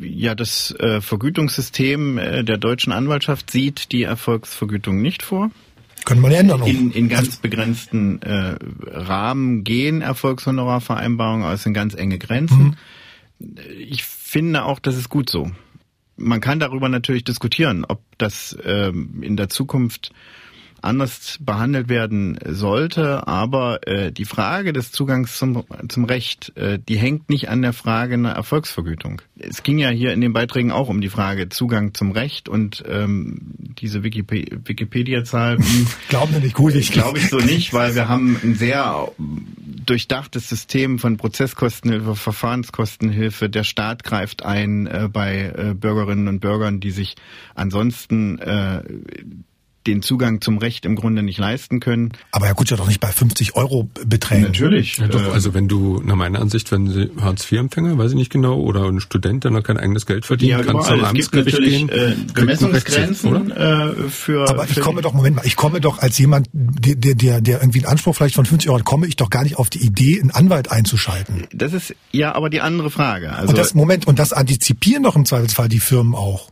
Ja, 0.00 0.34
das 0.34 0.74
äh, 0.78 1.00
Vergütungssystem 1.00 2.18
äh, 2.18 2.44
der 2.44 2.58
deutschen 2.58 2.92
Anwaltschaft 2.92 3.50
sieht 3.50 3.92
die 3.92 4.02
Erfolgsvergütung 4.02 5.00
nicht 5.00 5.22
vor. 5.22 5.50
Können 6.04 6.22
wir 6.22 6.36
ändern. 6.36 6.62
In, 6.64 6.90
in 6.90 7.08
ganz 7.08 7.36
begrenzten 7.36 8.20
äh, 8.22 8.56
Rahmen 8.86 9.62
gehen 9.62 10.02
Erfolgshonorarvereinbarungen 10.02 11.46
aus 11.46 11.64
in 11.64 11.74
ganz 11.74 11.94
enge 11.94 12.18
Grenzen. 12.18 12.76
Mhm. 13.38 13.56
Ich 13.78 14.02
finde 14.04 14.64
auch, 14.64 14.78
das 14.78 14.96
ist 14.96 15.08
gut 15.08 15.30
so. 15.30 15.50
Man 16.16 16.40
kann 16.40 16.60
darüber 16.60 16.88
natürlich 16.88 17.24
diskutieren, 17.24 17.84
ob 17.86 18.00
das 18.18 18.56
ähm, 18.64 19.22
in 19.22 19.36
der 19.36 19.48
Zukunft 19.48 20.12
anders 20.82 21.38
behandelt 21.40 21.88
werden 21.88 22.38
sollte. 22.44 23.26
Aber 23.26 23.86
äh, 23.86 24.12
die 24.12 24.24
Frage 24.24 24.72
des 24.72 24.92
Zugangs 24.92 25.36
zum, 25.38 25.64
zum 25.88 26.04
Recht, 26.04 26.56
äh, 26.56 26.78
die 26.78 26.96
hängt 26.96 27.30
nicht 27.30 27.48
an 27.48 27.62
der 27.62 27.72
Frage 27.72 28.14
einer 28.14 28.32
Erfolgsvergütung. 28.32 29.22
Es 29.38 29.62
ging 29.62 29.78
ja 29.78 29.88
hier 29.88 30.12
in 30.12 30.20
den 30.20 30.32
Beiträgen 30.32 30.72
auch 30.72 30.88
um 30.88 31.00
die 31.00 31.08
Frage 31.08 31.48
Zugang 31.48 31.94
zum 31.94 32.12
Recht 32.12 32.48
und 32.48 32.82
ähm, 32.88 33.54
diese 33.58 34.02
Wikipedia-Zahl. 34.02 35.58
Glauben 36.08 36.32
wir 36.32 36.40
nicht 36.40 36.54
gut, 36.54 36.74
ich 36.74 36.92
glaube 36.92 37.18
ich 37.18 37.28
so 37.28 37.38
nicht, 37.38 37.72
weil 37.72 37.94
wir 37.94 38.08
haben 38.08 38.38
ein 38.42 38.54
sehr 38.54 39.08
durchdachtes 39.86 40.48
System 40.48 40.98
von 40.98 41.16
Prozesskostenhilfe, 41.16 42.14
Verfahrenskostenhilfe. 42.14 43.48
Der 43.48 43.64
Staat 43.64 44.04
greift 44.04 44.44
ein 44.44 44.86
äh, 44.86 45.08
bei 45.12 45.52
äh, 45.56 45.74
Bürgerinnen 45.74 46.28
und 46.28 46.40
Bürgern, 46.40 46.80
die 46.80 46.90
sich 46.90 47.16
ansonsten 47.54 48.38
äh, 48.38 48.82
den 49.86 50.02
Zugang 50.02 50.40
zum 50.40 50.58
Recht 50.58 50.84
im 50.84 50.96
Grunde 50.96 51.22
nicht 51.22 51.38
leisten 51.38 51.80
können. 51.80 52.12
Aber 52.30 52.46
Herr 52.46 52.54
Kutscher 52.54 52.76
doch 52.76 52.86
nicht 52.86 53.00
bei 53.00 53.08
50 53.08 53.56
Euro 53.56 53.88
Beträgen. 54.06 54.42
Natürlich. 54.42 54.98
Ja, 54.98 55.08
doch, 55.08 55.32
also 55.32 55.54
wenn 55.54 55.68
du, 55.68 56.02
nach 56.04 56.16
meiner 56.16 56.40
Ansicht, 56.40 56.70
wenn 56.72 56.88
Sie 56.88 57.10
Hartz-IV-Empfänger, 57.20 57.98
weiß 57.98 58.12
ich 58.12 58.16
nicht 58.16 58.30
genau, 58.30 58.60
oder 58.60 58.84
ein 58.84 59.00
Student, 59.00 59.44
der 59.44 59.50
noch 59.50 59.62
kein 59.62 59.78
eigenes 59.78 60.06
Geld 60.06 60.26
verdient, 60.26 60.50
ja, 60.50 60.62
kannst 60.62 60.88
du 60.88 60.94
am 60.94 61.04
Amtsgericht 61.04 61.58
gehen. 61.58 61.88
Äh, 61.88 62.14
Bemessungsgrenzen 62.34 63.50
äh, 63.50 63.92
für. 64.08 64.48
Aber 64.48 64.66
ich 64.68 64.80
komme 64.80 65.02
doch, 65.02 65.12
Moment 65.12 65.36
mal, 65.36 65.46
ich 65.46 65.56
komme 65.56 65.80
doch 65.80 65.98
als 65.98 66.18
jemand, 66.18 66.48
der, 66.52 67.14
der, 67.14 67.40
der 67.40 67.60
irgendwie 67.60 67.80
einen 67.80 67.88
Anspruch 67.88 68.14
vielleicht 68.14 68.34
von 68.34 68.46
50 68.46 68.70
Euro 68.70 68.78
hat, 68.78 68.84
komme 68.84 69.06
ich 69.06 69.16
doch 69.16 69.30
gar 69.30 69.42
nicht 69.42 69.56
auf 69.56 69.70
die 69.70 69.84
Idee, 69.84 70.20
einen 70.20 70.30
Anwalt 70.30 70.70
einzuschalten. 70.70 71.46
Das 71.52 71.72
ist 71.72 71.94
ja 72.10 72.34
aber 72.34 72.50
die 72.50 72.60
andere 72.60 72.90
Frage. 72.90 73.32
Also 73.32 73.50
und 73.50 73.58
das, 73.58 73.74
Moment, 73.74 74.06
und 74.06 74.18
das 74.18 74.32
antizipieren 74.32 75.02
doch 75.02 75.16
im 75.16 75.24
Zweifelsfall 75.24 75.68
die 75.68 75.80
Firmen 75.80 76.14
auch. 76.14 76.50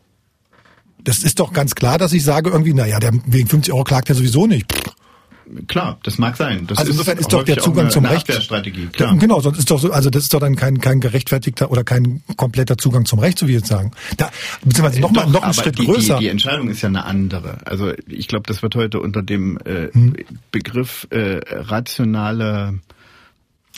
Das 1.05 1.19
ist 1.19 1.41
doch 1.41 1.53
ganz 1.53 1.75
klar, 1.75 1.99
dass 1.99 2.13
ich 2.13 2.25
sage 2.25 2.51
irgendwie, 2.51 2.75
naja, 2.75 2.99
der 2.99 3.13
wegen 3.27 3.49
50 3.49 3.73
Euro 3.73 3.85
klagt 3.85 4.09
er 4.09 4.15
sowieso 4.15 4.47
nicht. 4.47 4.67
Klar, 5.67 5.99
das 6.05 6.19
mag 6.19 6.37
sein. 6.37 6.67
Das 6.67 6.79
also 6.79 6.93
insofern 6.93 7.17
ist, 7.19 7.23
ist 7.23 7.33
doch 7.33 7.43
der 7.43 7.59
Zugang 7.59 7.87
eine, 7.87 7.91
zum 7.91 8.07
eine 8.07 8.15
Recht. 8.15 8.93
Klar. 8.93 9.17
Genau, 9.17 9.41
sonst 9.41 9.59
ist 9.59 9.71
doch 9.71 9.81
so, 9.81 9.91
also 9.91 10.09
das 10.11 10.25
ist 10.25 10.35
doch 10.35 10.41
dann 10.41 10.55
kein, 10.55 10.81
kein 10.81 11.01
gerechtfertigter 11.01 11.71
oder 11.71 11.83
kein 11.83 12.23
kompletter 12.37 12.79
Zugang 12.79 13.05
zum 13.05 13.19
Recht, 13.19 13.39
so 13.39 13.47
wie 13.47 13.53
wir 13.53 13.59
jetzt 13.59 13.69
sagen. 13.69 13.91
Da, 14.17 14.31
beziehungsweise 14.63 15.01
noch, 15.01 15.13
doch, 15.13 15.25
mal, 15.25 15.31
noch 15.31 15.43
einen 15.43 15.55
Schritt 15.55 15.79
die, 15.79 15.87
größer. 15.87 16.19
Die, 16.19 16.25
die 16.25 16.31
Entscheidung 16.31 16.69
ist 16.69 16.83
ja 16.83 16.89
eine 16.89 17.05
andere. 17.05 17.59
Also 17.67 17.93
ich 18.07 18.29
glaube, 18.29 18.45
das 18.47 18.63
wird 18.63 18.77
heute 18.77 19.01
unter 19.01 19.23
dem 19.23 19.59
äh, 19.65 19.89
hm. 19.93 20.15
Begriff 20.53 21.09
äh, 21.11 21.41
rationale 21.51 22.79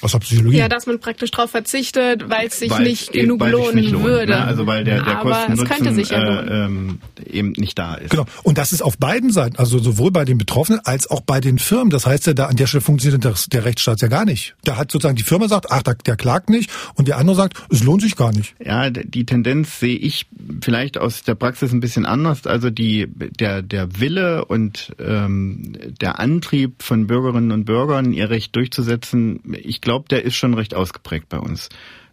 aus 0.02 0.12
der 0.12 0.18
Psychologie. 0.18 0.58
Ja, 0.58 0.68
dass 0.68 0.86
man 0.86 0.98
praktisch 0.98 1.30
darauf 1.30 1.50
verzichtet, 1.50 2.28
weil 2.28 2.48
es 2.48 2.58
sich 2.58 2.70
weil 2.70 2.82
nicht 2.82 3.12
genug 3.12 3.40
lohnen 3.46 3.76
nicht 3.76 3.92
lohnt, 3.92 4.04
würde. 4.04 4.32
Ne? 4.32 4.44
Also 4.44 4.66
weil 4.66 4.84
der, 4.84 5.02
der 5.02 5.18
Aber 5.18 5.46
es 5.50 5.64
könnte 5.64 5.94
sich 5.94 6.10
ja 6.10 6.40
äh, 6.40 6.64
ähm, 6.64 6.98
eben 7.24 7.52
nicht 7.52 7.78
da 7.78 7.94
ist. 7.94 8.10
Genau. 8.10 8.26
Und 8.42 8.58
das 8.58 8.72
ist 8.72 8.82
auf 8.82 8.98
beiden 8.98 9.30
Seiten, 9.30 9.56
also 9.56 9.78
sowohl 9.78 10.10
bei 10.10 10.24
den 10.24 10.38
Betroffenen 10.38 10.80
als 10.84 11.10
auch 11.10 11.20
bei 11.20 11.40
den 11.40 11.58
Firmen. 11.58 11.90
Das 11.90 12.06
heißt 12.06 12.26
ja, 12.26 12.34
da 12.34 12.46
an 12.46 12.56
der 12.56 12.66
Stelle 12.66 12.82
funktioniert 12.82 13.22
der, 13.24 13.34
der 13.52 13.64
Rechtsstaat 13.64 14.00
ja 14.00 14.08
gar 14.08 14.24
nicht. 14.24 14.54
Da 14.64 14.76
hat 14.76 14.90
sozusagen 14.90 15.16
die 15.16 15.22
Firma 15.22 15.48
sagt, 15.48 15.70
ach, 15.70 15.82
der, 15.82 15.94
der 15.94 16.16
klagt 16.16 16.50
nicht, 16.50 16.70
und 16.94 17.08
der 17.08 17.18
andere 17.18 17.36
sagt, 17.36 17.62
es 17.70 17.82
lohnt 17.82 18.02
sich 18.02 18.16
gar 18.16 18.32
nicht. 18.32 18.54
Ja, 18.64 18.90
die 18.90 19.24
Tendenz 19.24 19.78
sehe 19.78 19.96
ich 19.96 20.26
vielleicht 20.60 20.98
aus 20.98 21.22
der 21.22 21.34
Praxis 21.34 21.72
ein 21.72 21.80
bisschen 21.80 22.06
anders. 22.06 22.46
Also 22.46 22.70
die 22.70 23.06
der 23.08 23.62
der 23.62 24.00
Wille 24.00 24.44
und 24.44 24.94
ähm, 24.98 25.74
der 26.00 26.18
Antrieb 26.18 26.82
von 26.82 27.06
Bürgerinnen 27.06 27.52
und 27.52 27.64
Bürgern, 27.64 28.12
ihr 28.12 28.30
Recht 28.30 28.56
durchzusetzen, 28.56 29.40
ich 29.62 29.80
glaube 29.80 29.91
glaube, 29.92 30.08
der 30.08 30.24
ist 30.24 30.36
schon 30.36 30.54
recht 30.54 30.74
ausgeprägt 30.74 31.28
bei 31.28 31.38
uns. 31.38 31.68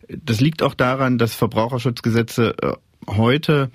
Das 0.10 0.42
liegt 0.42 0.64
auch 0.64 0.74
daran, 0.74 1.18
dass 1.18 1.34
Verbraucherschutzgesetze 1.34 2.56
äh, 2.62 2.74
heute 3.08 3.72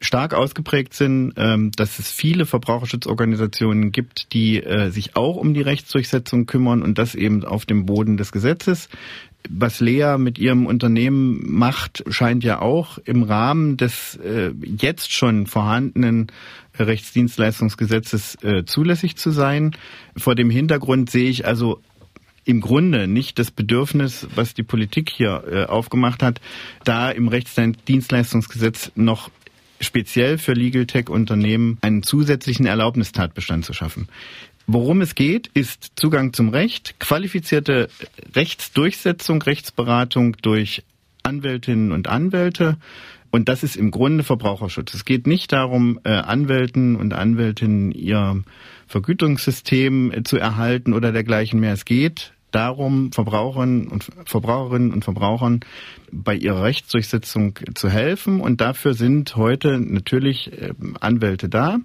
stark 0.00 0.34
ausgeprägt 0.34 0.94
sind, 0.94 1.32
ähm, 1.36 1.72
dass 1.72 1.98
es 1.98 2.12
viele 2.12 2.46
Verbraucherschutzorganisationen 2.46 3.90
gibt, 3.90 4.32
die 4.32 4.62
äh, 4.62 4.90
sich 4.90 5.16
auch 5.16 5.34
um 5.34 5.52
die 5.52 5.62
Rechtsdurchsetzung 5.62 6.46
kümmern 6.46 6.82
und 6.82 6.96
das 6.96 7.16
eben 7.16 7.44
auf 7.44 7.66
dem 7.66 7.86
Boden 7.86 8.16
des 8.16 8.30
Gesetzes. 8.30 8.88
Was 9.48 9.80
Lea 9.80 10.16
mit 10.16 10.38
ihrem 10.38 10.66
Unternehmen 10.66 11.42
macht, 11.44 12.04
scheint 12.08 12.44
ja 12.44 12.60
auch 12.60 12.98
im 12.98 13.24
Rahmen 13.24 13.76
des 13.76 14.14
äh, 14.16 14.52
jetzt 14.62 15.12
schon 15.12 15.48
vorhandenen 15.48 16.28
Rechtsdienstleistungsgesetzes 16.78 18.38
zulässig 18.64 19.16
zu 19.16 19.32
sein. 19.32 19.72
Vor 20.16 20.34
dem 20.34 20.48
Hintergrund 20.50 21.10
sehe 21.10 21.28
ich 21.28 21.46
also 21.46 21.82
im 22.44 22.60
Grunde 22.60 23.06
nicht 23.06 23.38
das 23.38 23.50
Bedürfnis, 23.50 24.26
was 24.34 24.54
die 24.54 24.62
Politik 24.62 25.10
hier 25.10 25.44
äh, 25.50 25.64
aufgemacht 25.64 26.22
hat, 26.22 26.40
da 26.84 27.10
im 27.10 27.28
Rechtsdienstleistungsgesetz 27.28 28.92
noch 28.94 29.30
speziell 29.80 30.38
für 30.38 30.52
Legal 30.52 30.86
Tech 30.86 31.08
Unternehmen 31.08 31.78
einen 31.80 32.02
zusätzlichen 32.02 32.66
Erlaubnistatbestand 32.66 33.64
zu 33.64 33.72
schaffen. 33.72 34.08
Worum 34.66 35.00
es 35.00 35.14
geht, 35.14 35.48
ist 35.48 35.92
Zugang 35.96 36.32
zum 36.32 36.50
Recht, 36.50 37.00
qualifizierte 37.00 37.88
Rechtsdurchsetzung, 38.34 39.42
Rechtsberatung 39.42 40.36
durch 40.42 40.84
Anwältinnen 41.22 41.92
und 41.92 42.08
Anwälte. 42.08 42.76
Und 43.30 43.48
das 43.48 43.62
ist 43.62 43.76
im 43.76 43.90
Grunde 43.90 44.24
Verbraucherschutz. 44.24 44.94
Es 44.94 45.04
geht 45.04 45.26
nicht 45.26 45.52
darum, 45.52 46.00
äh, 46.04 46.10
Anwälten 46.10 46.96
und 46.96 47.12
Anwältinnen 47.12 47.92
ihr 47.92 48.42
Vergütungssystem 48.86 50.12
äh, 50.12 50.22
zu 50.24 50.36
erhalten 50.36 50.92
oder 50.92 51.12
dergleichen 51.12 51.60
mehr. 51.60 51.72
Es 51.72 51.84
geht 51.84 52.32
darum, 52.50 53.12
Verbraucherinnen 53.12 53.86
und 53.86 54.08
Verbraucherinnen 54.24 54.92
und 54.92 55.04
Verbrauchern 55.04 55.60
bei 56.10 56.34
ihrer 56.34 56.64
Rechtsdurchsetzung 56.64 57.58
zu 57.74 57.88
helfen. 57.88 58.40
Und 58.40 58.60
dafür 58.60 58.94
sind 58.94 59.36
heute 59.36 59.78
natürlich 59.78 60.50
ähm, 60.60 60.96
Anwälte 61.00 61.48
da. 61.48 61.78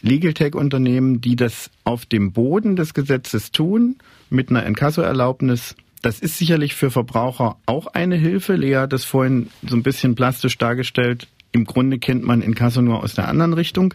Legal 0.00 0.32
Tech 0.32 0.54
Unternehmen, 0.54 1.20
die 1.20 1.36
das 1.36 1.70
auf 1.84 2.06
dem 2.06 2.32
Boden 2.32 2.74
des 2.76 2.94
Gesetzes 2.94 3.52
tun, 3.52 3.96
mit 4.30 4.50
einer 4.50 4.66
Inkasso-Erlaubnis. 4.66 5.76
Das 6.02 6.18
ist 6.18 6.36
sicherlich 6.36 6.74
für 6.74 6.90
Verbraucher 6.90 7.56
auch 7.64 7.86
eine 7.86 8.16
Hilfe. 8.16 8.56
Lea 8.56 8.76
hat 8.76 8.92
das 8.92 9.04
vorhin 9.04 9.48
so 9.66 9.76
ein 9.76 9.84
bisschen 9.84 10.16
plastisch 10.16 10.58
dargestellt. 10.58 11.28
Im 11.52 11.64
Grunde 11.64 11.98
kennt 11.98 12.24
man 12.24 12.42
Inkasso 12.42 12.82
nur 12.82 13.02
aus 13.02 13.14
der 13.14 13.28
anderen 13.28 13.52
Richtung. 13.52 13.94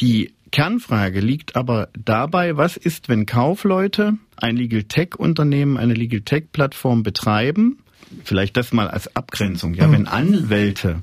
Die 0.00 0.32
Kernfrage 0.50 1.20
liegt 1.20 1.54
aber 1.54 1.88
dabei, 1.92 2.56
was 2.56 2.76
ist, 2.76 3.08
wenn 3.08 3.26
Kaufleute 3.26 4.14
ein 4.36 4.56
Legal 4.56 4.82
Tech 4.84 5.14
Unternehmen, 5.16 5.76
eine 5.76 5.94
Legal 5.94 6.22
Tech 6.22 6.46
Plattform 6.52 7.04
betreiben? 7.04 7.78
Vielleicht 8.24 8.56
das 8.56 8.72
mal 8.72 8.88
als 8.88 9.14
Abgrenzung. 9.14 9.74
Ja, 9.74 9.86
mhm. 9.86 9.92
wenn 9.92 10.06
Anwälte 10.08 11.02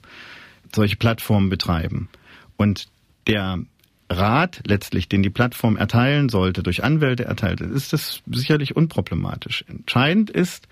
solche 0.76 0.98
Plattformen 0.98 1.50
betreiben 1.50 2.10
und 2.58 2.88
der 3.28 3.60
Rat 4.10 4.62
letztlich, 4.66 5.10
den 5.10 5.24
die 5.24 5.30
Plattform 5.30 5.78
erteilen 5.78 6.30
sollte, 6.30 6.64
durch 6.64 6.84
Anwälte 6.84 7.26
erteilt, 7.26 7.62
ist 7.62 7.94
das 7.94 8.22
sicherlich 8.32 8.76
unproblematisch. 8.76 9.66
Entscheidend 9.68 10.30
ist, 10.30 10.68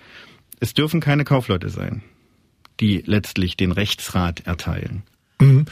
es 0.60 0.74
dürfen 0.74 1.02
keine 1.02 1.26
Kaufleute 1.26 1.70
sein, 1.70 2.02
die 2.80 3.04
letztlich 3.06 3.58
den 3.58 3.72
Rechtsrat 3.72 4.46
erteilen. 4.48 5.04
Mhm 5.40 5.66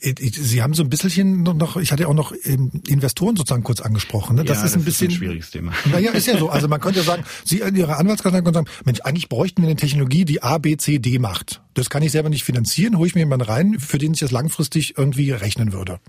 Sie 0.00 0.62
haben 0.62 0.74
so 0.74 0.82
ein 0.82 0.88
bisschen 0.88 1.42
noch, 1.42 1.76
ich 1.76 1.92
hatte 1.92 2.04
ja 2.04 2.08
auch 2.08 2.14
noch 2.14 2.32
Investoren 2.32 3.36
sozusagen 3.36 3.62
kurz 3.62 3.80
angesprochen. 3.80 4.36
Ne? 4.36 4.44
Das 4.44 4.58
ja, 4.58 4.64
ist 4.64 4.76
ein 4.76 4.84
bisschen 4.84 5.08
ist 5.08 5.14
ein 5.14 5.18
schwieriges 5.18 5.50
Thema. 5.50 5.72
Naja, 5.90 6.12
ist 6.12 6.26
ja 6.26 6.38
so. 6.38 6.48
Also 6.48 6.68
man 6.68 6.80
könnte 6.80 7.00
ja 7.00 7.04
sagen, 7.04 7.24
Sie 7.44 7.60
in 7.60 7.76
Ihrer 7.76 7.98
Anwaltskanzlei 7.98 8.40
können 8.40 8.54
sagen, 8.54 8.68
Mensch, 8.84 9.00
eigentlich 9.02 9.28
bräuchten 9.28 9.62
wir 9.62 9.68
eine 9.68 9.76
Technologie, 9.76 10.24
die 10.24 10.42
A, 10.42 10.58
B, 10.58 10.76
C, 10.76 10.98
D 10.98 11.18
macht. 11.18 11.62
Das 11.74 11.90
kann 11.90 12.02
ich 12.02 12.12
selber 12.12 12.30
nicht 12.30 12.44
finanzieren, 12.44 12.96
hole 12.96 13.06
ich 13.06 13.14
mir 13.14 13.22
jemanden 13.22 13.46
rein, 13.46 13.78
für 13.78 13.98
den 13.98 14.14
ich 14.14 14.20
das 14.20 14.30
langfristig 14.30 14.96
irgendwie 14.96 15.30
rechnen 15.32 15.72
würde. 15.72 16.00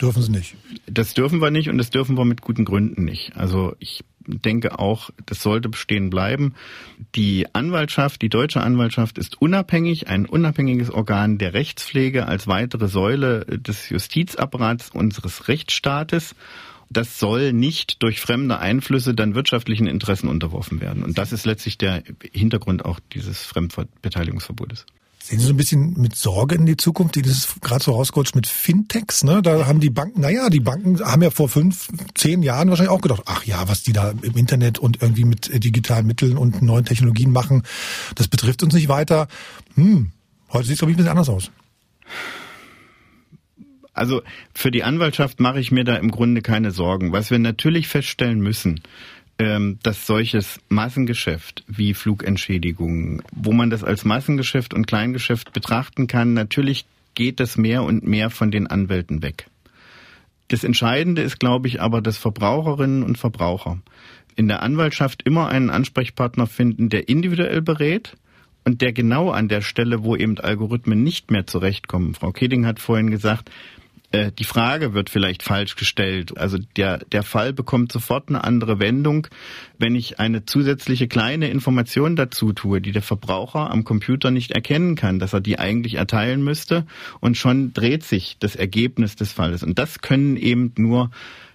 Dürfen 0.00 0.22
Sie 0.22 0.30
nicht. 0.30 0.56
Das 0.86 1.14
dürfen 1.14 1.40
wir 1.40 1.50
nicht 1.50 1.68
und 1.68 1.76
das 1.78 1.90
dürfen 1.90 2.16
wir 2.16 2.24
mit 2.24 2.40
guten 2.40 2.64
Gründen 2.64 3.04
nicht. 3.04 3.36
Also 3.36 3.76
ich 3.78 4.02
denke 4.26 4.78
auch, 4.78 5.10
das 5.26 5.42
sollte 5.42 5.68
bestehen 5.68 6.08
bleiben. 6.08 6.54
Die 7.14 7.54
Anwaltschaft, 7.54 8.22
die 8.22 8.28
deutsche 8.28 8.62
Anwaltschaft 8.62 9.18
ist 9.18 9.40
unabhängig, 9.40 10.08
ein 10.08 10.26
unabhängiges 10.26 10.90
Organ 10.90 11.38
der 11.38 11.52
Rechtspflege 11.52 12.26
als 12.26 12.46
weitere 12.46 12.88
Säule 12.88 13.44
des 13.44 13.90
Justizapparats 13.90 14.90
unseres 14.90 15.48
Rechtsstaates. 15.48 16.34
Das 16.88 17.18
soll 17.18 17.52
nicht 17.52 18.02
durch 18.02 18.20
fremde 18.20 18.58
Einflüsse 18.58 19.14
dann 19.14 19.34
wirtschaftlichen 19.34 19.86
Interessen 19.86 20.28
unterworfen 20.28 20.80
werden. 20.80 21.04
Und 21.04 21.18
das 21.18 21.32
ist 21.32 21.46
letztlich 21.46 21.78
der 21.78 22.02
Hintergrund 22.32 22.84
auch 22.84 23.00
dieses 23.12 23.44
Fremdbeteiligungsverbotes. 23.44 24.86
Sehen 25.30 25.38
Sie 25.38 25.46
so 25.46 25.52
ein 25.52 25.56
bisschen 25.56 25.92
mit 25.96 26.16
Sorge 26.16 26.56
in 26.56 26.66
die 26.66 26.76
Zukunft, 26.76 27.14
die 27.14 27.22
das 27.22 27.54
gerade 27.60 27.84
so 27.84 27.92
rausgerutscht 27.92 28.34
mit 28.34 28.48
Fintechs, 28.48 29.22
ne? 29.22 29.42
Da 29.42 29.64
haben 29.64 29.78
die 29.78 29.88
Banken, 29.88 30.22
naja, 30.22 30.50
die 30.50 30.58
Banken 30.58 30.98
haben 31.04 31.22
ja 31.22 31.30
vor 31.30 31.48
fünf, 31.48 31.86
zehn 32.16 32.42
Jahren 32.42 32.68
wahrscheinlich 32.68 32.90
auch 32.90 33.00
gedacht, 33.00 33.22
ach 33.26 33.44
ja, 33.44 33.68
was 33.68 33.84
die 33.84 33.92
da 33.92 34.10
im 34.10 34.36
Internet 34.36 34.80
und 34.80 35.00
irgendwie 35.02 35.24
mit 35.24 35.48
digitalen 35.62 36.08
Mitteln 36.08 36.36
und 36.36 36.62
neuen 36.62 36.84
Technologien 36.84 37.30
machen, 37.30 37.62
das 38.16 38.26
betrifft 38.26 38.64
uns 38.64 38.74
nicht 38.74 38.88
weiter. 38.88 39.28
Hm, 39.76 40.10
heute 40.52 40.66
sieht 40.66 40.74
es, 40.74 40.82
ich, 40.82 40.88
ein 40.88 40.96
bisschen 40.96 41.10
anders 41.10 41.28
aus. 41.28 41.52
Also 43.92 44.22
für 44.52 44.72
die 44.72 44.82
Anwaltschaft 44.82 45.38
mache 45.38 45.60
ich 45.60 45.70
mir 45.70 45.84
da 45.84 45.94
im 45.94 46.10
Grunde 46.10 46.42
keine 46.42 46.72
Sorgen. 46.72 47.12
Was 47.12 47.30
wir 47.30 47.38
natürlich 47.38 47.86
feststellen 47.86 48.40
müssen, 48.40 48.80
dass 49.82 50.06
solches 50.06 50.60
Massengeschäft 50.68 51.64
wie 51.66 51.94
Flugentschädigungen, 51.94 53.22
wo 53.32 53.52
man 53.52 53.70
das 53.70 53.82
als 53.82 54.04
Massengeschäft 54.04 54.74
und 54.74 54.86
Kleingeschäft 54.86 55.52
betrachten 55.52 56.06
kann, 56.06 56.34
natürlich 56.34 56.84
geht 57.14 57.40
das 57.40 57.56
mehr 57.56 57.82
und 57.82 58.06
mehr 58.06 58.30
von 58.30 58.50
den 58.50 58.66
Anwälten 58.66 59.22
weg. 59.22 59.46
Das 60.48 60.64
Entscheidende 60.64 61.22
ist, 61.22 61.38
glaube 61.38 61.68
ich, 61.68 61.80
aber, 61.80 62.02
dass 62.02 62.18
Verbraucherinnen 62.18 63.02
und 63.02 63.18
Verbraucher 63.18 63.78
in 64.36 64.48
der 64.48 64.62
Anwaltschaft 64.62 65.22
immer 65.22 65.48
einen 65.48 65.70
Ansprechpartner 65.70 66.46
finden, 66.46 66.88
der 66.88 67.08
individuell 67.08 67.62
berät 67.62 68.16
und 68.64 68.82
der 68.82 68.92
genau 68.92 69.30
an 69.30 69.48
der 69.48 69.60
Stelle, 69.60 70.02
wo 70.02 70.16
eben 70.16 70.38
Algorithmen 70.38 71.02
nicht 71.02 71.30
mehr 71.30 71.46
zurechtkommen. 71.46 72.14
Frau 72.14 72.32
Keding 72.32 72.66
hat 72.66 72.78
vorhin 72.78 73.10
gesagt, 73.10 73.50
äh, 74.12 74.32
die 74.32 74.44
Frage 74.44 74.94
wird 74.94 75.10
vielleicht 75.10 75.42
falsch 75.42 75.76
gestellt. 75.76 76.36
Also 76.36 76.58
der, 76.76 76.98
der 76.98 77.22
Fall 77.22 77.52
bekommt 77.52 77.92
sofort 77.92 78.28
eine 78.28 78.42
andere 78.44 78.80
Wendung, 78.80 79.28
wenn 79.80 79.94
ich 79.94 80.20
eine 80.20 80.44
zusätzliche 80.44 81.08
kleine 81.08 81.48
Information 81.48 82.14
dazu 82.14 82.52
tue, 82.52 82.80
die 82.80 82.92
der 82.92 83.02
Verbraucher 83.02 83.70
am 83.70 83.84
Computer 83.84 84.30
nicht 84.30 84.52
erkennen 84.52 84.94
kann, 84.94 85.18
dass 85.18 85.32
er 85.32 85.40
die 85.40 85.58
eigentlich 85.58 85.94
erteilen 85.94 86.44
müsste 86.44 86.86
und 87.20 87.36
schon 87.36 87.72
dreht 87.72 88.04
sich 88.04 88.36
das 88.38 88.56
Ergebnis 88.56 89.16
des 89.16 89.32
Falles. 89.32 89.62
Und 89.62 89.78
das 89.78 90.00
können 90.00 90.36
eben 90.36 90.72
nur 90.76 91.10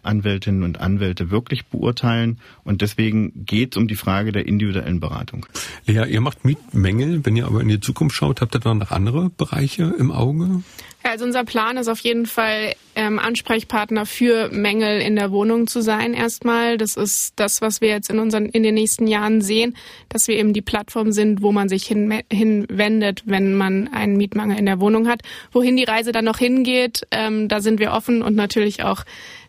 Anwältinnen 0.06 0.64
und 0.64 0.80
Anwälte 0.80 1.32
wirklich 1.32 1.66
beurteilen. 1.66 2.40
Und 2.64 2.82
deswegen 2.82 3.46
geht 3.46 3.76
es 3.76 3.78
um 3.78 3.88
die 3.88 3.96
Frage 3.96 4.32
der 4.32 4.48
individuellen 4.48 5.00
Beratung. 5.00 5.46
Lea, 5.86 6.06
ihr 6.08 6.22
macht 6.22 6.46
Mietmängel. 6.46 7.26
Wenn 7.26 7.36
ihr 7.36 7.46
aber 7.46 7.62
in 7.62 7.68
die 7.68 7.80
Zukunft 7.80 8.16
schaut, 8.16 8.42
habt 8.42 8.56
ihr 8.56 8.60
dann 8.60 8.78
noch 8.78 8.92
andere 8.92 9.30
Bereiche 9.30 9.94
im 9.98 10.12
Auge? 10.12 10.64
Ja, 11.04 11.12
also 11.12 11.26
unser 11.26 11.44
Plan 11.44 11.78
ist 11.78 11.88
auf 11.88 12.00
jeden 12.00 12.26
Fall, 12.26 12.74
ähm, 12.96 13.20
Ansprechpartner 13.20 14.06
für 14.06 14.50
Mängel 14.50 15.02
in 15.02 15.16
der 15.16 15.32
Wohnung 15.32 15.68
zu 15.68 15.82
sein 15.82 16.14
erstmal. 16.14 16.78
Das 16.78 16.96
ist 16.96 17.34
das, 17.36 17.62
was 17.62 17.82
wir 17.82 17.90
jetzt 17.90 18.10
in 18.16 18.20
unseren 18.20 18.46
in 18.46 18.64
den 18.64 18.74
nächsten 18.76 19.08
Jahren 19.08 19.42
sehen, 19.42 19.76
dass 20.10 20.28
wir 20.28 20.36
eben 20.36 20.54
die 20.54 20.62
Plattform 20.62 21.12
sind, 21.12 21.42
wo 21.42 21.52
man 21.52 21.70
sich 21.70 21.86
hin, 21.86 22.22
hinwendet, 22.32 23.24
wenn 23.26 23.56
man 23.56 23.88
einen 23.90 24.18
Mietmangel 24.18 24.58
in 24.58 24.66
der 24.66 24.80
Wohnung 24.80 25.08
hat. 25.08 25.22
Wohin 25.52 25.78
die 25.78 25.84
Reise 25.84 26.12
dann 26.12 26.26
noch 26.26 26.38
hingeht, 26.38 27.08
ähm, 27.12 27.48
da 27.48 27.62
sind 27.62 27.80
wir 27.80 27.92
offen 27.92 28.22
und 28.22 28.36
natürlich 28.36 28.84
auch 28.84 29.04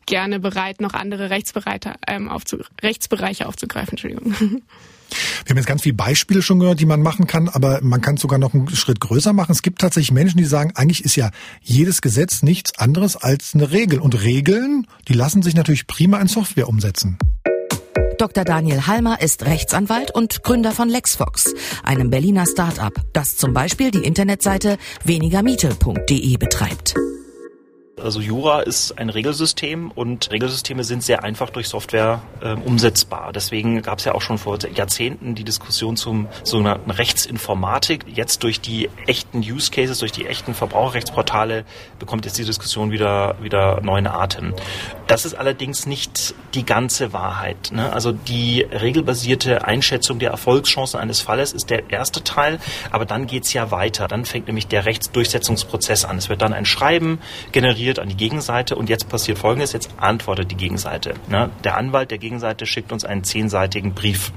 gerne 0.07 0.41
bereit, 0.41 0.81
noch 0.81 0.95
andere 0.95 1.31
Rechtsbereiche, 1.31 1.95
ähm, 2.07 2.29
aufzu 2.29 2.59
Rechtsbereiche 2.83 3.47
aufzugreifen. 3.47 3.93
Entschuldigung. 3.93 4.35
Wir 5.45 5.51
haben 5.51 5.57
jetzt 5.57 5.67
ganz 5.67 5.83
viele 5.83 5.95
Beispiele 5.95 6.43
schon 6.43 6.59
gehört, 6.59 6.81
die 6.81 6.87
man 6.87 7.01
machen 7.01 7.27
kann, 7.27 7.49
aber 7.49 7.81
man 7.83 8.01
kann 8.01 8.17
es 8.17 8.23
sogar 8.23 8.39
noch 8.39 8.55
einen 8.55 8.69
Schritt 8.71 9.01
größer 9.01 9.33
machen. 9.33 9.53
Es 9.53 9.63
gibt 9.63 9.81
tatsächlich 9.81 10.11
Menschen, 10.11 10.39
die 10.39 10.45
sagen, 10.45 10.73
eigentlich 10.75 11.05
ist 11.05 11.17
ja 11.17 11.31
jedes 11.63 12.03
Gesetz 12.03 12.43
nichts 12.43 12.77
anderes 12.79 13.17
als 13.17 13.55
eine 13.55 13.71
Regel. 13.71 14.01
Und 14.01 14.23
Regeln, 14.23 14.87
die 15.09 15.13
lassen 15.13 15.43
sich 15.43 15.55
natürlich 15.55 15.87
prima 15.87 16.19
in 16.21 16.27
Software 16.27 16.69
umsetzen. 16.69 17.19
Dr. 18.19 18.45
Daniel 18.45 18.87
Halmer 18.87 19.21
ist 19.21 19.45
Rechtsanwalt 19.45 20.11
und 20.15 20.43
Gründer 20.43 20.73
von 20.73 20.89
LexFox, 20.89 21.55
einem 21.83 22.11
Berliner 22.11 22.47
Start-up, 22.47 22.95
das 23.13 23.37
zum 23.37 23.53
Beispiel 23.53 23.91
die 23.91 24.05
Internetseite 24.05 24.79
wenigermiete.de 25.05 26.37
betreibt. 26.37 26.95
Also 27.99 28.21
Jura 28.21 28.61
ist 28.61 28.99
ein 28.99 29.09
Regelsystem 29.09 29.91
und 29.91 30.31
Regelsysteme 30.31 30.85
sind 30.85 31.03
sehr 31.03 31.25
einfach 31.25 31.49
durch 31.49 31.67
Software 31.67 32.21
äh, 32.43 32.53
umsetzbar. 32.53 33.33
Deswegen 33.33 33.81
gab 33.81 34.01
es 34.01 34.05
ja 34.05 34.15
auch 34.15 34.21
schon 34.21 34.37
vor 34.37 34.59
Jahrzehnten 34.75 35.35
die 35.35 35.45
Diskussion 35.45 35.97
zum 35.97 36.29
sogenannten 36.45 36.91
Rechtsinformatik. 36.91 38.05
Jetzt 38.15 38.43
durch 38.43 38.61
die 38.61 38.91
echten 39.07 39.39
Use 39.39 39.71
Cases, 39.71 39.99
durch 39.99 40.13
die 40.13 40.27
echten 40.27 40.53
Verbraucherrechtsportale 40.53 41.65
bekommt 41.99 42.27
jetzt 42.27 42.37
die 42.37 42.45
Diskussion 42.45 42.91
wieder, 42.91 43.37
wieder 43.41 43.81
neuen 43.81 44.07
Atem. 44.07 44.53
Das 45.07 45.25
ist 45.25 45.33
allerdings 45.33 45.87
nicht 45.87 46.35
die 46.53 46.67
ganze 46.67 47.15
Wahrheit. 47.15 47.71
Ne? 47.73 47.95
Also 47.95 48.13
die 48.13 48.61
regelbasierte 48.61 49.65
Einschätzung 49.65 50.19
der 50.19 50.33
Erfolgschancen 50.33 51.01
eines 51.01 51.23
Falles 51.23 51.55
ist 51.55 51.71
der 51.71 51.89
erste 51.89 52.23
Teil, 52.23 52.59
aber 52.91 53.07
dann 53.07 53.27
geht's 53.27 53.55
ja 53.55 53.71
weiter. 53.71 54.07
Dann 54.07 54.27
fängt 54.27 54.49
nämlich 54.49 54.67
der 54.67 54.85
Rechtsdurchsetzungsprozess 54.85 56.05
an. 56.05 56.19
Es 56.19 56.29
wird 56.29 56.43
dann 56.43 56.53
ein 56.53 56.67
Schreiben 56.67 57.21
generiert, 57.53 57.86
formuliert 57.87 57.99
an 58.01 58.09
die 58.09 58.17
Gegenseite 58.17 58.75
und 58.75 58.89
jetzt 58.89 59.09
passiert 59.09 59.39
Folgendes, 59.39 59.73
jetzt 59.73 59.91
antwortet 59.97 60.51
die 60.51 60.57
Gegenseite. 60.57 61.15
Ne? 61.29 61.51
Der 61.63 61.77
Anwalt 61.77 62.11
der 62.11 62.19
Gegenseite 62.19 62.67
schickt 62.67 62.91
uns 62.91 63.05
einen 63.05 63.23
zehnseitigen 63.23 63.95
Brief. 63.95 64.33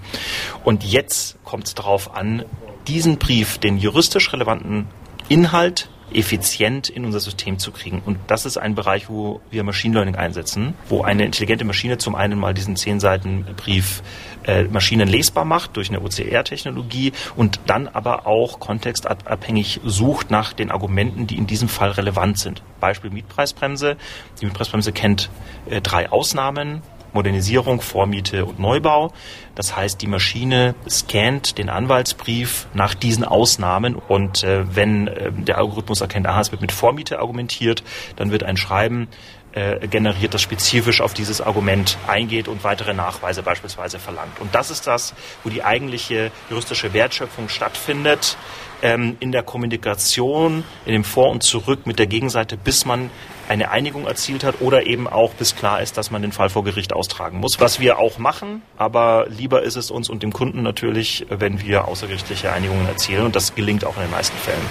Und 0.63 0.83
jetzt 0.83 1.43
kommt 1.43 1.65
es 1.65 1.73
darauf 1.73 2.15
an, 2.15 2.45
diesen 2.87 3.17
Brief, 3.17 3.57
den 3.57 3.77
juristisch 3.77 4.31
relevanten 4.31 4.87
Inhalt 5.29 5.89
effizient 6.13 6.89
in 6.89 7.05
unser 7.05 7.19
System 7.19 7.59
zu 7.59 7.71
kriegen. 7.71 8.01
Und 8.05 8.17
das 8.27 8.45
ist 8.45 8.57
ein 8.57 8.75
Bereich, 8.75 9.09
wo 9.09 9.41
wir 9.51 9.63
Machine 9.63 9.93
Learning 9.93 10.15
einsetzen, 10.15 10.73
wo 10.87 11.01
eine 11.01 11.25
intelligente 11.25 11.65
Maschine 11.65 11.97
zum 11.97 12.15
einen 12.15 12.39
mal 12.39 12.53
diesen 12.53 12.75
zehn 12.75 12.99
Seiten 12.99 13.45
Brief 13.55 14.01
äh, 14.45 14.63
Maschinen 14.63 15.07
lesbar 15.07 15.45
macht 15.45 15.75
durch 15.77 15.89
eine 15.89 16.01
OCR-Technologie 16.01 17.13
und 17.35 17.59
dann 17.65 17.87
aber 17.87 18.25
auch 18.27 18.59
kontextabhängig 18.59 19.81
sucht 19.83 20.31
nach 20.31 20.53
den 20.53 20.71
Argumenten, 20.71 21.27
die 21.27 21.37
in 21.37 21.47
diesem 21.47 21.69
Fall 21.69 21.91
relevant 21.91 22.39
sind. 22.39 22.61
Beispiel 22.79 23.11
Mietpreisbremse. 23.11 23.97
Die 24.41 24.45
Mietpreisbremse 24.45 24.91
kennt 24.91 25.29
äh, 25.69 25.81
drei 25.81 26.11
Ausnahmen. 26.11 26.81
Modernisierung, 27.13 27.81
Vormiete 27.81 28.45
und 28.45 28.59
Neubau. 28.59 29.11
Das 29.55 29.75
heißt, 29.75 30.01
die 30.01 30.07
Maschine 30.07 30.75
scannt 30.89 31.57
den 31.57 31.69
Anwaltsbrief 31.69 32.67
nach 32.73 32.93
diesen 32.93 33.25
Ausnahmen 33.25 33.95
und 33.95 34.43
äh, 34.43 34.63
wenn 34.75 35.07
äh, 35.07 35.31
der 35.31 35.57
Algorithmus 35.57 36.01
erkennt, 36.01 36.27
aha, 36.27 36.41
es 36.41 36.51
wird 36.51 36.61
mit 36.61 36.71
Vormiete 36.71 37.19
argumentiert, 37.19 37.83
dann 38.15 38.31
wird 38.31 38.43
ein 38.43 38.57
Schreiben 38.57 39.07
äh, 39.53 39.87
generiert, 39.87 40.33
das 40.33 40.41
spezifisch 40.41 41.01
auf 41.01 41.13
dieses 41.13 41.41
Argument 41.41 41.97
eingeht 42.07 42.47
und 42.47 42.63
weitere 42.63 42.93
Nachweise 42.93 43.43
beispielsweise 43.43 43.99
verlangt. 43.99 44.39
Und 44.39 44.53
das 44.53 44.69
ist 44.69 44.87
das, 44.87 45.13
wo 45.43 45.49
die 45.49 45.63
eigentliche 45.63 46.31
juristische 46.49 46.93
Wertschöpfung 46.93 47.49
stattfindet, 47.49 48.37
ähm, 48.81 49.17
in 49.19 49.31
der 49.31 49.43
Kommunikation, 49.43 50.63
in 50.85 50.93
dem 50.93 51.03
Vor 51.03 51.31
und 51.31 51.43
Zurück 51.43 51.85
mit 51.85 51.99
der 51.99 52.07
Gegenseite, 52.07 52.57
bis 52.57 52.85
man 52.85 53.09
eine 53.47 53.71
Einigung 53.71 54.05
erzielt 54.05 54.43
hat 54.43 54.61
oder 54.61 54.85
eben 54.85 55.07
auch 55.07 55.33
bis 55.33 55.55
klar 55.55 55.81
ist, 55.81 55.97
dass 55.97 56.11
man 56.11 56.21
den 56.21 56.31
Fall 56.31 56.49
vor 56.49 56.63
Gericht 56.63 56.93
austragen 56.93 57.39
muss. 57.39 57.59
Was 57.59 57.79
wir 57.79 57.97
auch 57.97 58.19
machen, 58.19 58.61
aber 58.77 59.25
lieber 59.29 59.63
ist 59.63 59.75
es 59.75 59.89
uns 59.89 60.09
und 60.09 60.21
dem 60.21 60.31
Kunden 60.31 60.61
natürlich, 60.61 61.25
wenn 61.29 61.59
wir 61.61 61.87
außergerichtliche 61.87 62.51
Einigungen 62.51 62.87
erzielen 62.87 63.25
und 63.25 63.35
das 63.35 63.55
gelingt 63.55 63.83
auch 63.85 63.95
in 63.95 64.03
den 64.03 64.11
meisten 64.11 64.37
Fällen. 64.37 64.61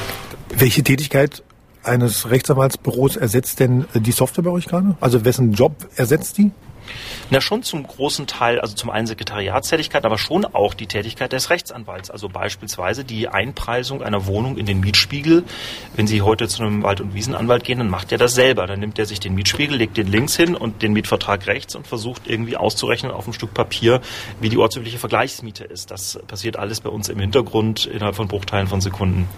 Welche 0.51 0.83
Tätigkeit 0.83 1.43
eines 1.89 2.31
Rechtsanwaltsbüros 2.31 3.17
ersetzt 3.17 3.61
denn 3.61 3.87
die 3.95 4.13
Software 4.13 4.45
bei 4.45 4.51
euch 4.51 4.67
gerade? 4.67 4.97
Also 5.01 5.25
wessen 5.25 5.53
Job 5.53 5.73
ersetzt 5.97 6.39
die? 6.39 6.51
Na, 7.31 7.41
schon 7.41 7.63
zum 7.63 7.87
großen 7.87 8.27
Teil, 8.27 8.61
also 8.61 8.75
zum 8.75 8.91
einen 8.91 9.07
Sekretariatstätigkeit, 9.07 10.05
aber 10.05 10.19
schon 10.19 10.45
auch 10.45 10.75
die 10.75 10.87
Tätigkeit 10.87 11.33
des 11.33 11.51
Rechtsanwalts. 11.51 12.11
Also 12.11 12.29
beispielsweise 12.29 13.05
die 13.05 13.29
Einpreisung 13.29 14.03
einer 14.03 14.27
Wohnung 14.27 14.57
in 14.57 14.67
den 14.67 14.81
Mietspiegel. 14.81 15.45
Wenn 15.95 16.07
Sie 16.07 16.23
heute 16.23 16.49
zu 16.49 16.63
einem 16.63 16.83
Wald- 16.83 17.01
und 17.01 17.15
Wiesenanwalt 17.15 17.65
gehen, 17.65 17.79
dann 17.79 17.91
macht 17.91 18.13
er 18.13 18.19
das 18.19 18.35
selber. 18.35 18.67
Dann 18.67 18.81
nimmt 18.81 18.99
er 18.99 19.07
sich 19.07 19.21
den 19.21 19.35
Mietspiegel, 19.35 19.77
legt 19.77 19.97
den 19.97 20.07
links 20.07 20.37
hin 20.37 20.55
und 20.55 20.83
den 20.83 20.93
Mietvertrag 20.93 21.47
rechts 21.47 21.75
und 21.77 21.87
versucht 21.87 22.23
irgendwie 22.27 22.57
auszurechnen 22.57 23.13
auf 23.13 23.25
einem 23.25 23.35
Stück 23.35 23.53
Papier, 23.53 24.01
wie 24.41 24.49
die 24.49 24.59
ortsübliche 24.59 24.99
Vergleichsmiete 24.99 25.65
ist. 25.65 25.91
Das 25.91 26.19
passiert 26.27 26.57
alles 26.57 26.81
bei 26.81 26.91
uns 26.91 27.09
im 27.09 27.19
Hintergrund 27.19 27.87
innerhalb 27.87 28.17
von 28.17 28.29
Bruchteilen 28.29 28.67
von 28.67 28.81
Sekunden. 28.81 29.29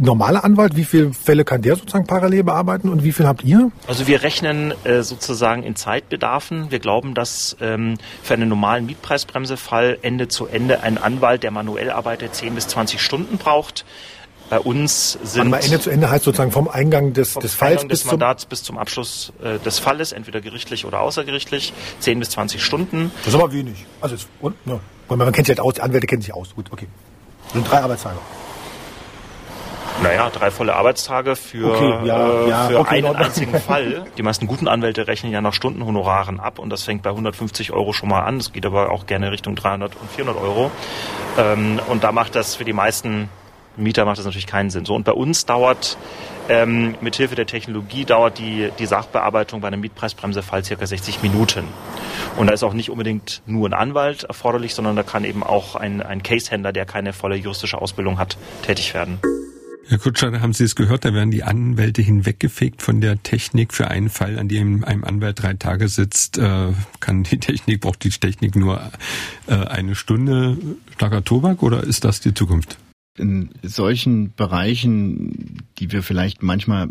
Normaler 0.00 0.44
Anwalt, 0.44 0.76
wie 0.76 0.84
viele 0.84 1.12
Fälle 1.12 1.44
kann 1.44 1.62
der 1.62 1.76
sozusagen 1.76 2.06
parallel 2.06 2.44
bearbeiten 2.44 2.88
und 2.88 3.04
wie 3.04 3.12
viel 3.12 3.26
habt 3.26 3.44
ihr? 3.44 3.70
Also 3.86 4.06
wir 4.06 4.22
rechnen 4.22 4.74
äh, 4.84 5.02
sozusagen 5.02 5.62
in 5.62 5.76
Zeitbedarfen. 5.76 6.70
Wir 6.70 6.78
glauben, 6.78 7.14
dass 7.14 7.56
ähm, 7.60 7.98
für 8.22 8.34
einen 8.34 8.48
normalen 8.48 8.86
Mietpreisbremsefall 8.86 9.98
Ende 10.02 10.28
zu 10.28 10.46
Ende 10.46 10.82
ein 10.82 10.98
Anwalt, 10.98 11.42
der 11.42 11.50
manuell 11.50 11.90
arbeitet, 11.90 12.34
10 12.34 12.54
bis 12.54 12.68
20 12.68 13.00
Stunden 13.00 13.38
braucht. 13.38 13.84
Bei 14.50 14.60
uns 14.60 15.18
sind 15.22 15.46
Aber 15.46 15.64
Ende 15.64 15.80
zu 15.80 15.88
Ende 15.88 16.10
heißt 16.10 16.24
sozusagen 16.24 16.52
vom 16.52 16.68
Eingang 16.68 17.14
des, 17.14 17.32
vom 17.32 17.42
des 17.42 17.54
Falls 17.54 17.80
Eingang 17.80 17.88
bis 17.88 18.00
des 18.00 18.08
zum 18.10 18.18
Mandats 18.18 18.44
bis 18.44 18.62
zum 18.62 18.76
Abschluss 18.76 19.32
äh, 19.42 19.58
des 19.58 19.78
Falles, 19.78 20.12
entweder 20.12 20.42
gerichtlich 20.42 20.84
oder 20.84 21.00
außergerichtlich, 21.00 21.72
10 22.00 22.18
bis 22.18 22.30
20 22.30 22.62
Stunden. 22.62 23.10
Das 23.24 23.28
ist 23.28 23.40
aber 23.40 23.50
wenig. 23.52 23.86
Also 24.02 24.16
ist, 24.16 24.28
und, 24.42 24.54
ja. 24.66 24.78
Weil 25.08 25.16
man 25.16 25.32
kennt 25.32 25.46
sich 25.46 25.56
halt 25.56 25.66
aus, 25.66 25.74
die 25.74 25.80
Anwälte 25.80 26.06
kennen 26.06 26.20
sich 26.20 26.34
aus. 26.34 26.54
Gut, 26.54 26.66
okay. 26.70 26.86
Das 27.44 27.54
sind 27.54 27.70
drei 27.70 27.80
Arbeitstage. 27.80 28.18
Naja, 30.02 30.30
drei 30.30 30.50
volle 30.50 30.74
Arbeitstage 30.74 31.36
für, 31.36 31.72
Okay, 31.72 32.06
ja, 32.06 32.28
äh, 32.28 32.48
ja, 32.48 32.68
für 32.68 32.78
okay, 32.80 32.98
in 32.98 33.04
einen 33.04 33.06
Ordnung. 33.06 33.26
einzigen 33.26 33.60
Fall. 33.60 34.04
Die 34.16 34.22
meisten 34.22 34.46
guten 34.46 34.68
Anwälte 34.68 35.06
rechnen 35.06 35.32
ja 35.32 35.40
nach 35.40 35.52
Stundenhonoraren 35.52 36.40
ab 36.40 36.58
und 36.58 36.70
das 36.70 36.82
fängt 36.82 37.02
bei 37.02 37.10
150 37.10 37.72
Euro 37.72 37.92
schon 37.92 38.08
mal 38.08 38.22
an. 38.22 38.38
Das 38.38 38.52
geht 38.52 38.66
aber 38.66 38.90
auch 38.90 39.06
gerne 39.06 39.30
Richtung 39.30 39.54
300 39.54 39.94
und 39.94 40.10
400 40.10 40.42
Euro. 40.42 40.70
Ähm, 41.38 41.80
und 41.88 42.04
da 42.04 42.12
macht 42.12 42.34
das 42.34 42.56
für 42.56 42.64
die 42.64 42.72
meisten 42.72 43.28
Mieter 43.76 44.04
macht 44.04 44.18
das 44.18 44.26
natürlich 44.26 44.46
keinen 44.46 44.70
Sinn. 44.70 44.84
So 44.84 44.94
und 44.94 45.04
bei 45.04 45.12
uns 45.12 45.46
dauert 45.46 45.96
ähm, 46.48 46.96
mithilfe 47.00 47.36
der 47.36 47.46
Technologie 47.46 48.04
dauert 48.04 48.38
die, 48.38 48.70
die 48.78 48.86
Sachbearbeitung 48.86 49.60
bei 49.60 49.68
einem 49.68 49.80
Mietpreisbremsefall 49.80 50.64
circa 50.64 50.86
60 50.86 51.22
Minuten. 51.22 51.64
Und 52.36 52.48
da 52.48 52.52
ist 52.52 52.62
auch 52.64 52.74
nicht 52.74 52.90
unbedingt 52.90 53.42
nur 53.46 53.68
ein 53.68 53.72
Anwalt 53.72 54.24
erforderlich, 54.24 54.74
sondern 54.74 54.96
da 54.96 55.02
kann 55.02 55.24
eben 55.24 55.42
auch 55.42 55.76
ein, 55.76 56.02
ein 56.02 56.22
Case-Händler, 56.22 56.72
der 56.72 56.84
keine 56.84 57.12
volle 57.12 57.36
juristische 57.36 57.80
Ausbildung 57.80 58.18
hat, 58.18 58.36
tätig 58.62 58.92
werden. 58.92 59.20
Herr 59.92 59.98
Kutscher, 59.98 60.40
haben 60.40 60.54
Sie 60.54 60.64
es 60.64 60.74
gehört, 60.74 61.04
da 61.04 61.12
werden 61.12 61.30
die 61.30 61.44
Anwälte 61.44 62.00
hinweggefegt 62.00 62.80
von 62.80 63.02
der 63.02 63.22
Technik. 63.22 63.74
Für 63.74 63.88
einen 63.88 64.08
Fall, 64.08 64.38
an 64.38 64.48
dem 64.48 64.84
ein 64.84 65.04
Anwalt 65.04 65.42
drei 65.42 65.52
Tage 65.52 65.86
sitzt, 65.88 66.38
äh, 66.38 66.68
kann 67.00 67.24
die 67.24 67.38
Technik, 67.38 67.82
braucht 67.82 68.02
die 68.02 68.08
Technik 68.08 68.56
nur 68.56 68.80
äh, 69.48 69.52
eine 69.54 69.94
Stunde 69.94 70.56
starker 70.94 71.22
Tobak 71.22 71.62
oder 71.62 71.84
ist 71.84 72.06
das 72.06 72.20
die 72.20 72.32
Zukunft? 72.32 72.78
In 73.18 73.50
solchen 73.62 74.32
Bereichen, 74.34 75.62
die 75.78 75.92
wir 75.92 76.02
vielleicht 76.02 76.42
manchmal 76.42 76.88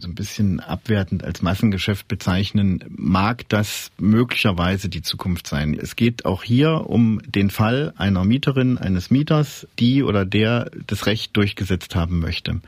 so 0.00 0.08
ein 0.08 0.14
bisschen 0.14 0.60
abwertend 0.60 1.24
als 1.24 1.42
Massengeschäft 1.42 2.08
bezeichnen, 2.08 2.84
mag 2.88 3.48
das 3.48 3.90
möglicherweise 3.98 4.88
die 4.88 5.02
Zukunft 5.02 5.46
sein. 5.46 5.78
Es 5.80 5.96
geht 5.96 6.24
auch 6.24 6.42
hier 6.42 6.88
um 6.88 7.20
den 7.26 7.50
Fall 7.50 7.92
einer 7.96 8.24
Mieterin, 8.24 8.78
eines 8.78 9.10
Mieters, 9.10 9.66
die 9.78 10.02
oder 10.02 10.24
der 10.24 10.70
das 10.86 11.06
Recht 11.06 11.36
durchgesetzt 11.36 11.94
haben 11.94 12.20
möchte. 12.20 12.60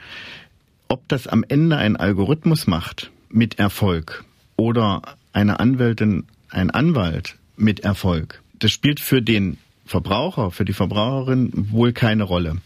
Ob 0.89 1.09
das 1.09 1.27
am 1.27 1.45
Ende 1.49 1.77
ein 1.77 1.97
Algorithmus 1.97 2.67
macht 2.67 3.11
mit 3.31 3.59
Erfolg 3.59 4.25
oder 4.57 5.03
eine 5.33 5.61
Anwältin, 5.61 6.25
ein 6.51 6.71
Anwalt 6.71 7.37
mit 7.57 7.81
Erfolg, 7.81 8.43
das 8.59 8.73
spielt 8.73 9.01
für 9.01 9.23
den 9.23 9.57
Verbraucher, 9.85 10.51
für 10.51 10.65
die 10.65 10.73
Verbraucherin 10.73 11.51
wohl 11.71 11.93
keine 11.93 12.23
Rolle. 12.25 12.57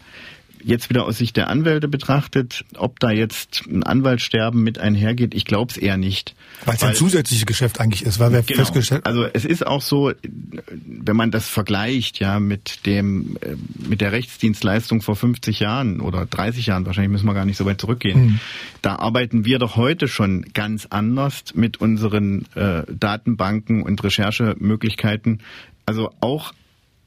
Jetzt 0.63 0.89
wieder 0.89 1.05
aus 1.05 1.19
Sicht 1.19 1.37
der 1.37 1.49
Anwälte 1.49 1.87
betrachtet, 1.87 2.65
ob 2.75 2.99
da 2.99 3.11
jetzt 3.11 3.63
ein 3.69 3.83
Anwaltssterben 3.83 4.61
mit 4.63 4.79
einhergeht, 4.79 5.35
ich 5.35 5.45
glaube 5.45 5.71
es 5.71 5.77
eher 5.77 5.97
nicht. 5.97 6.35
Weil 6.65 6.75
es 6.75 6.83
ein 6.83 6.95
zusätzliches 6.95 7.45
Geschäft 7.45 7.79
eigentlich 7.79 8.03
ist, 8.03 8.19
weil 8.19 8.33
wir 8.33 8.41
Genau. 8.41 8.57
festgestellt 8.63 9.05
Also 9.05 9.23
es 9.23 9.45
ist 9.45 9.65
auch 9.65 9.81
so, 9.81 10.11
wenn 10.23 11.15
man 11.15 11.29
das 11.31 11.47
vergleicht, 11.47 12.19
ja, 12.19 12.39
mit 12.39 12.85
dem, 12.87 13.37
äh, 13.41 13.55
mit 13.87 14.01
der 14.01 14.11
Rechtsdienstleistung 14.11 15.01
vor 15.01 15.15
50 15.15 15.59
Jahren 15.59 16.01
oder 16.01 16.25
30 16.25 16.65
Jahren, 16.65 16.85
wahrscheinlich 16.85 17.11
müssen 17.11 17.27
wir 17.27 17.35
gar 17.35 17.45
nicht 17.45 17.57
so 17.57 17.65
weit 17.65 17.79
zurückgehen. 17.79 18.25
Mhm. 18.25 18.39
Da 18.81 18.95
arbeiten 18.97 19.45
wir 19.45 19.59
doch 19.59 19.75
heute 19.75 20.07
schon 20.07 20.43
ganz 20.53 20.87
anders 20.89 21.43
mit 21.53 21.77
unseren 21.79 22.45
äh, 22.55 22.81
Datenbanken 22.91 23.83
und 23.83 24.03
Recherchemöglichkeiten. 24.03 25.39
Also 25.85 26.11
auch 26.19 26.51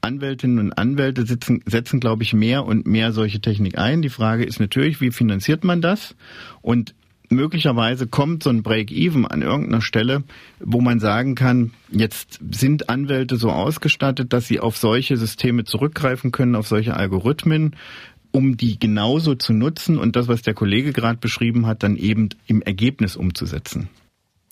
Anwältinnen 0.01 0.59
und 0.59 0.73
Anwälte 0.73 1.25
sitzen, 1.25 1.61
setzen, 1.65 1.99
glaube 1.99 2.23
ich, 2.23 2.33
mehr 2.33 2.65
und 2.65 2.85
mehr 2.85 3.11
solche 3.11 3.39
Technik 3.39 3.77
ein. 3.77 4.01
Die 4.01 4.09
Frage 4.09 4.43
ist 4.43 4.59
natürlich, 4.59 5.01
wie 5.01 5.11
finanziert 5.11 5.63
man 5.63 5.81
das? 5.81 6.15
Und 6.61 6.95
möglicherweise 7.29 8.07
kommt 8.07 8.43
so 8.43 8.49
ein 8.49 8.63
Break-Even 8.63 9.25
an 9.25 9.41
irgendeiner 9.41 9.81
Stelle, 9.81 10.23
wo 10.59 10.81
man 10.81 10.99
sagen 10.99 11.35
kann, 11.35 11.71
jetzt 11.89 12.39
sind 12.51 12.89
Anwälte 12.89 13.37
so 13.37 13.51
ausgestattet, 13.51 14.33
dass 14.33 14.47
sie 14.47 14.59
auf 14.59 14.77
solche 14.77 15.17
Systeme 15.17 15.63
zurückgreifen 15.63 16.31
können, 16.31 16.55
auf 16.55 16.67
solche 16.67 16.95
Algorithmen, 16.95 17.75
um 18.31 18.57
die 18.57 18.79
genauso 18.79 19.35
zu 19.35 19.53
nutzen 19.53 19.97
und 19.97 20.15
das, 20.15 20.27
was 20.27 20.41
der 20.41 20.53
Kollege 20.53 20.93
gerade 20.93 21.19
beschrieben 21.19 21.67
hat, 21.67 21.83
dann 21.83 21.97
eben 21.97 22.29
im 22.47 22.61
Ergebnis 22.61 23.15
umzusetzen. 23.15 23.89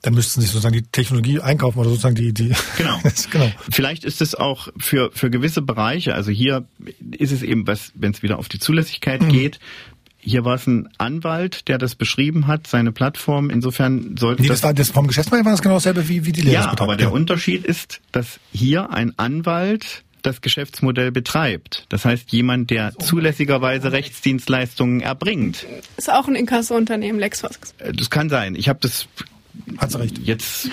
Dann 0.01 0.13
müssten 0.13 0.39
sie 0.41 0.47
sozusagen 0.47 0.73
die 0.75 0.83
Technologie 0.83 1.39
einkaufen 1.41 1.79
oder 1.79 1.89
sozusagen 1.89 2.15
die, 2.15 2.33
die. 2.33 2.53
Genau. 2.77 2.99
genau. 3.31 3.51
Vielleicht 3.71 4.05
ist 4.05 4.21
es 4.21 4.33
auch 4.35 4.69
für, 4.77 5.11
für 5.13 5.29
gewisse 5.29 5.61
Bereiche, 5.61 6.15
also 6.15 6.31
hier 6.31 6.65
ist 7.11 7.31
es 7.31 7.41
eben, 7.43 7.67
was, 7.67 7.91
wenn 7.95 8.11
es 8.11 8.23
wieder 8.23 8.39
auf 8.39 8.47
die 8.49 8.59
Zulässigkeit 8.59 9.21
Mhm. 9.21 9.29
geht, 9.29 9.59
hier 10.21 10.43
war 10.43 10.55
es 10.55 10.67
ein 10.67 10.89
Anwalt, 10.97 11.67
der 11.69 11.77
das 11.77 11.95
beschrieben 11.95 12.45
hat, 12.47 12.67
seine 12.67 12.91
Plattform. 12.91 13.49
Insofern 13.49 14.17
sollte 14.17 14.41
Nee, 14.41 14.49
das 14.49 14.63
war 14.63 14.73
das 14.73 14.89
vom 14.91 15.07
Geschäftsmodell 15.07 15.45
war 15.45 15.53
das 15.53 15.61
genau 15.61 15.75
dasselbe 15.75 16.07
wie, 16.09 16.25
wie 16.25 16.33
die 16.33 16.41
ja, 16.41 16.49
Lehrungsbetrag. 16.51 16.81
aber 16.81 16.97
der 16.97 17.11
Unterschied 17.13 17.63
ist, 17.65 18.01
dass 18.11 18.39
hier 18.51 18.91
ein 18.91 19.13
Anwalt 19.17 20.03
das 20.21 20.41
Geschäftsmodell 20.41 21.13
betreibt. 21.13 21.85
Das 21.87 22.03
heißt, 22.03 22.33
jemand, 22.33 22.69
der 22.69 22.91
zulässigerweise 22.99 23.93
Rechtsdienstleistungen 23.93 24.99
erbringt. 24.99 25.65
Ist 25.95 26.11
auch 26.11 26.27
ein 26.27 26.35
Inkasso-Unternehmen, 26.35 27.19
LexFox. 27.19 27.73
Äh, 27.77 27.93
Das 27.93 28.09
kann 28.09 28.29
sein. 28.29 28.55
Ich 28.55 28.67
habe 28.67 28.79
das 28.81 29.07
Hat 29.77 29.91
sie 29.91 29.99
recht. 29.99 30.19
jetzt 30.19 30.69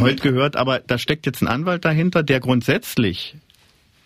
heute 0.00 0.22
gehört, 0.22 0.56
aber 0.56 0.80
da 0.80 0.98
steckt 0.98 1.26
jetzt 1.26 1.42
ein 1.42 1.48
Anwalt 1.48 1.84
dahinter, 1.84 2.22
der 2.22 2.40
grundsätzlich 2.40 3.36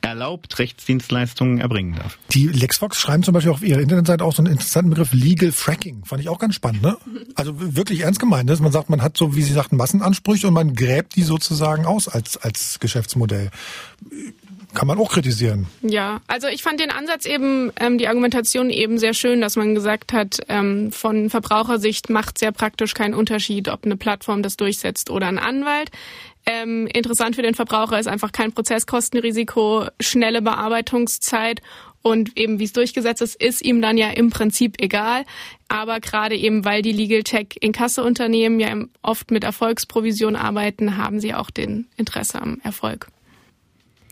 erlaubt 0.00 0.58
Rechtsdienstleistungen 0.58 1.58
erbringen 1.58 1.96
darf. 1.96 2.18
Die 2.30 2.46
Lexvox 2.46 2.98
schreiben 2.98 3.22
zum 3.22 3.34
Beispiel 3.34 3.52
auf 3.52 3.62
ihrer 3.62 3.80
Internetseite 3.80 4.24
auch 4.24 4.34
so 4.34 4.42
einen 4.42 4.52
interessanten 4.52 4.90
Begriff 4.90 5.12
Legal 5.12 5.52
Fracking. 5.52 6.04
Fand 6.04 6.20
ich 6.20 6.28
auch 6.28 6.38
ganz 6.38 6.54
spannend, 6.54 6.82
ne? 6.82 6.96
Also 7.34 7.54
wirklich 7.76 8.00
ernst 8.00 8.20
gemeint. 8.20 8.48
Ist. 8.48 8.60
Man 8.60 8.72
sagt, 8.72 8.90
man 8.90 9.02
hat 9.02 9.16
so, 9.16 9.34
wie 9.34 9.42
Sie 9.42 9.52
sagten, 9.52 9.76
Massenansprüche 9.76 10.46
und 10.46 10.54
man 10.54 10.74
gräbt 10.74 11.16
die 11.16 11.22
sozusagen 11.22 11.84
aus 11.84 12.08
als, 12.08 12.36
als 12.36 12.78
Geschäftsmodell. 12.80 13.50
Kann 14.78 14.86
man 14.86 14.98
auch 14.98 15.10
kritisieren. 15.10 15.66
Ja, 15.82 16.20
also 16.28 16.46
ich 16.46 16.62
fand 16.62 16.78
den 16.78 16.92
Ansatz 16.92 17.26
eben, 17.26 17.72
ähm, 17.80 17.98
die 17.98 18.06
Argumentation 18.06 18.70
eben 18.70 18.98
sehr 18.98 19.12
schön, 19.12 19.40
dass 19.40 19.56
man 19.56 19.74
gesagt 19.74 20.12
hat, 20.12 20.38
ähm, 20.48 20.92
von 20.92 21.30
Verbrauchersicht 21.30 22.10
macht 22.10 22.38
sehr 22.38 22.52
praktisch 22.52 22.94
keinen 22.94 23.14
Unterschied, 23.14 23.68
ob 23.68 23.84
eine 23.84 23.96
Plattform 23.96 24.40
das 24.40 24.56
durchsetzt 24.56 25.10
oder 25.10 25.26
ein 25.26 25.40
Anwalt. 25.40 25.90
Ähm, 26.46 26.86
interessant 26.86 27.34
für 27.34 27.42
den 27.42 27.56
Verbraucher 27.56 27.98
ist 27.98 28.06
einfach 28.06 28.30
kein 28.30 28.52
Prozesskostenrisiko, 28.52 29.88
schnelle 29.98 30.42
Bearbeitungszeit 30.42 31.60
und 32.00 32.38
eben 32.38 32.60
wie 32.60 32.64
es 32.64 32.72
durchgesetzt 32.72 33.20
ist, 33.20 33.34
ist 33.42 33.60
ihm 33.64 33.82
dann 33.82 33.98
ja 33.98 34.10
im 34.10 34.30
Prinzip 34.30 34.80
egal. 34.80 35.24
Aber 35.66 35.98
gerade 35.98 36.36
eben, 36.36 36.64
weil 36.64 36.82
die 36.82 36.92
Legal 36.92 37.24
Tech 37.24 37.56
Inkasso-Unternehmen 37.60 38.60
ja 38.60 38.76
oft 39.02 39.32
mit 39.32 39.42
Erfolgsprovision 39.42 40.36
arbeiten, 40.36 40.96
haben 40.96 41.18
sie 41.18 41.34
auch 41.34 41.50
den 41.50 41.88
Interesse 41.96 42.40
am 42.40 42.60
Erfolg. 42.62 43.08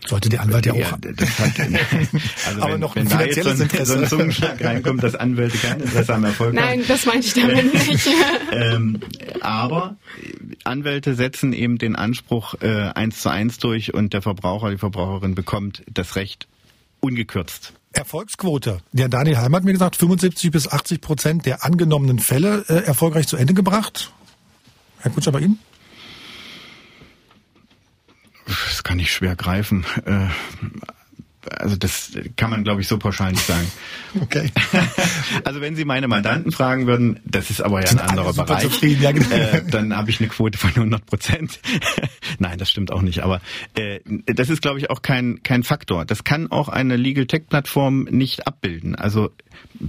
Sollte 0.05 0.29
der 0.29 0.41
Anwalt 0.41 0.65
ja 0.65 0.73
auch. 0.73 0.91
hat, 0.91 1.05
also 2.47 2.61
Aber 2.61 2.73
wenn, 2.73 2.79
noch 2.79 2.95
ein 2.95 3.09
wenn 3.09 3.17
da 3.17 3.25
jetzt 3.25 3.35
so 3.35 3.41
finanzielles 3.41 3.59
ein, 3.59 3.61
Interesse. 3.61 3.85
so 3.93 3.97
ein 3.97 4.07
Zungenschlag 4.07 4.63
reinkommt, 4.63 5.03
dass 5.03 5.15
Anwälte 5.15 5.57
kein 5.57 5.81
Interesse 5.81 6.13
am 6.13 6.23
Erfolg 6.23 6.49
haben. 6.49 6.55
Nein, 6.55 6.83
das 6.87 7.05
meinte 7.05 7.27
ich 7.27 7.33
damit 7.33 7.73
nicht. 7.73 8.07
Ähm, 8.51 8.99
aber 9.41 9.97
Anwälte 10.63 11.15
setzen 11.15 11.53
eben 11.53 11.77
den 11.77 11.95
Anspruch 11.95 12.55
äh, 12.61 12.89
eins 12.95 13.21
zu 13.21 13.29
eins 13.29 13.57
durch 13.57 13.93
und 13.93 14.13
der 14.13 14.21
Verbraucher, 14.21 14.69
die 14.71 14.77
Verbraucherin 14.77 15.35
bekommt 15.35 15.83
das 15.91 16.15
Recht 16.15 16.47
ungekürzt. 16.99 17.73
Erfolgsquote. 17.91 18.79
Der 18.93 19.09
Daniel 19.09 19.37
Heim 19.37 19.55
hat 19.55 19.63
mir 19.63 19.73
gesagt, 19.73 19.95
75 19.95 20.51
bis 20.51 20.67
80 20.67 21.01
Prozent 21.01 21.45
der 21.45 21.65
angenommenen 21.65 22.19
Fälle 22.19 22.63
äh, 22.67 22.83
erfolgreich 22.85 23.27
zu 23.27 23.37
Ende 23.37 23.53
gebracht. 23.53 24.11
Herr 24.99 25.11
Kutscher, 25.11 25.31
bei 25.31 25.41
Ihnen? 25.41 25.59
Das 28.47 28.83
kann 28.83 28.99
ich 28.99 29.11
schwer 29.11 29.35
greifen. 29.35 29.85
Äh, 30.05 30.27
also 31.51 31.75
das 31.75 32.11
kann 32.35 32.49
man, 32.49 32.63
glaube 32.63 32.81
ich, 32.81 32.87
so 32.87 32.97
pauschal 32.97 33.31
nicht 33.31 33.45
sagen. 33.45 33.67
Okay. 34.21 34.51
Also 35.43 35.61
wenn 35.61 35.75
Sie 35.75 35.85
meine 35.85 36.07
Mandanten 36.07 36.51
fragen 36.51 36.87
würden, 36.87 37.19
das 37.25 37.49
ist 37.49 37.61
aber 37.61 37.83
ja 37.83 37.91
ein 37.91 37.99
anderer 37.99 38.33
Bereich, 38.33 38.63
zufrieden, 38.63 39.01
ja, 39.01 39.11
genau. 39.11 39.29
äh, 39.29 39.61
dann 39.69 39.95
habe 39.95 40.09
ich 40.09 40.19
eine 40.19 40.29
Quote 40.29 40.57
von 40.57 40.71
100 40.71 41.05
Prozent. 41.05 41.59
Nein, 42.39 42.57
das 42.57 42.69
stimmt 42.69 42.91
auch 42.91 43.01
nicht. 43.01 43.23
Aber 43.23 43.41
äh, 43.75 43.99
das 44.25 44.49
ist, 44.49 44.61
glaube 44.61 44.79
ich, 44.79 44.89
auch 44.89 45.01
kein 45.01 45.43
kein 45.43 45.63
Faktor. 45.63 46.05
Das 46.05 46.23
kann 46.23 46.51
auch 46.51 46.69
eine 46.69 46.95
Legal 46.95 47.25
Tech 47.27 47.43
Plattform 47.47 48.03
nicht 48.05 48.47
abbilden. 48.47 48.95
Also 48.95 49.31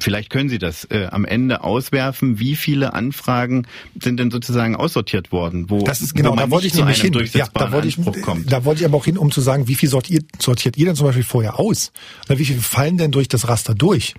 vielleicht 0.01 0.31
können 0.31 0.49
Sie 0.49 0.59
das 0.59 0.85
äh, 0.85 1.07
am 1.11 1.25
Ende 1.25 1.63
auswerfen. 1.65 2.39
Wie 2.39 2.57
viele 2.57 2.95
Anfragen 2.95 3.67
sind 4.01 4.19
denn 4.21 4.31
sozusagen 4.31 4.77
aussortiert 4.77 5.33
worden? 5.33 5.71
Wo, 5.71 5.83
Das 5.85 6.01
ist 6.01 6.15
genau, 6.15 6.37
da 6.37 6.51
wollte 6.51 6.67
ich 6.67 6.75
nämlich 6.75 7.01
hin. 7.01 7.15
Ja, 7.33 7.49
da 7.53 7.73
wollte 7.73 7.89
ich, 7.89 7.99
Anspruch 7.99 8.21
kommt. 8.23 8.53
da 8.53 8.65
wollte 8.65 8.83
ich 8.83 8.87
aber 8.87 8.97
auch 8.97 9.05
hin, 9.05 9.19
um 9.19 9.31
zu 9.31 9.41
sagen, 9.41 9.69
wie 9.69 9.75
viel 9.75 9.89
sortiert, 9.89 10.25
sortiert 10.41 10.77
ihr 10.77 10.87
denn 10.87 10.97
zum 10.97 11.07
Beispiel 11.07 11.25
vorher 11.25 11.48
aus? 11.51 11.93
Oder 12.27 12.39
wie 12.39 12.45
viel 12.45 12.61
fallen 12.61 12.99
denn 12.99 13.11
durch 13.11 13.29
das 13.29 13.49
Raster 13.49 13.75
durch? 13.75 14.15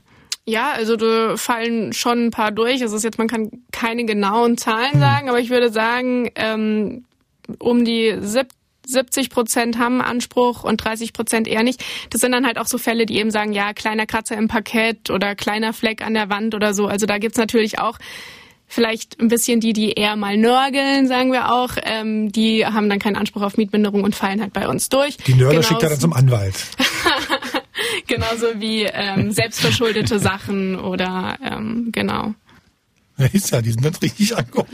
Ja, 0.45 0.71
also 0.71 0.95
da 0.95 1.37
fallen 1.37 1.93
schon 1.93 2.27
ein 2.27 2.31
paar 2.31 2.51
durch. 2.51 2.81
Es 2.81 2.91
ist 2.91 3.03
jetzt, 3.03 3.17
man 3.17 3.27
kann 3.27 3.51
keine 3.71 4.05
genauen 4.05 4.57
Zahlen 4.57 4.93
hm. 4.93 4.99
sagen, 4.99 5.29
aber 5.29 5.39
ich 5.39 5.49
würde 5.49 5.71
sagen, 5.71 6.31
ähm, 6.35 7.05
um 7.59 7.85
die 7.85 8.15
70 8.89 9.29
Prozent 9.29 9.77
haben 9.77 10.01
Anspruch 10.01 10.63
und 10.63 10.83
30 10.83 11.13
Prozent 11.13 11.47
eher 11.47 11.63
nicht. 11.63 11.83
Das 12.09 12.21
sind 12.21 12.31
dann 12.31 12.45
halt 12.45 12.57
auch 12.57 12.65
so 12.65 12.77
Fälle, 12.77 13.05
die 13.05 13.17
eben 13.17 13.31
sagen, 13.31 13.53
ja, 13.53 13.73
kleiner 13.73 14.05
Kratzer 14.05 14.37
im 14.37 14.47
Parkett 14.47 15.09
oder 15.09 15.35
kleiner 15.35 15.73
Fleck 15.73 16.03
an 16.03 16.15
der 16.15 16.29
Wand 16.29 16.55
oder 16.55 16.73
so. 16.73 16.87
Also 16.87 17.05
da 17.05 17.19
gibt's 17.19 17.37
natürlich 17.37 17.79
auch 17.79 17.99
vielleicht 18.69 19.19
ein 19.19 19.27
bisschen 19.27 19.59
die, 19.59 19.73
die 19.73 19.91
eher 19.91 20.15
mal 20.15 20.37
nörgeln, 20.37 21.07
sagen 21.07 21.33
wir 21.33 21.51
auch, 21.51 21.71
ähm, 21.83 22.31
die 22.31 22.65
haben 22.65 22.87
dann 22.89 22.99
keinen 22.99 23.17
Anspruch 23.17 23.41
auf 23.41 23.57
Mietminderung 23.57 24.03
und 24.03 24.15
fallen 24.15 24.39
halt 24.39 24.53
bei 24.53 24.69
uns 24.69 24.87
durch. 24.87 25.17
Die 25.17 25.33
Nörgler 25.33 25.49
Genauso 25.49 25.67
schickt 25.67 25.83
er 25.83 25.89
dann 25.89 25.99
zum 25.99 26.13
Anwalt. 26.13 26.55
Genauso 28.07 28.47
wie 28.55 28.83
ähm, 28.83 29.31
selbstverschuldete 29.31 30.19
Sachen 30.19 30.79
oder 30.79 31.37
ähm, 31.43 31.89
genau. 31.91 32.35
Ja, 33.19 33.25
ist 33.33 33.51
ja, 33.51 33.61
die 33.61 33.71
sind 33.71 33.83
ganz 33.83 34.01
richtig 34.01 34.35
angekommen. 34.35 34.69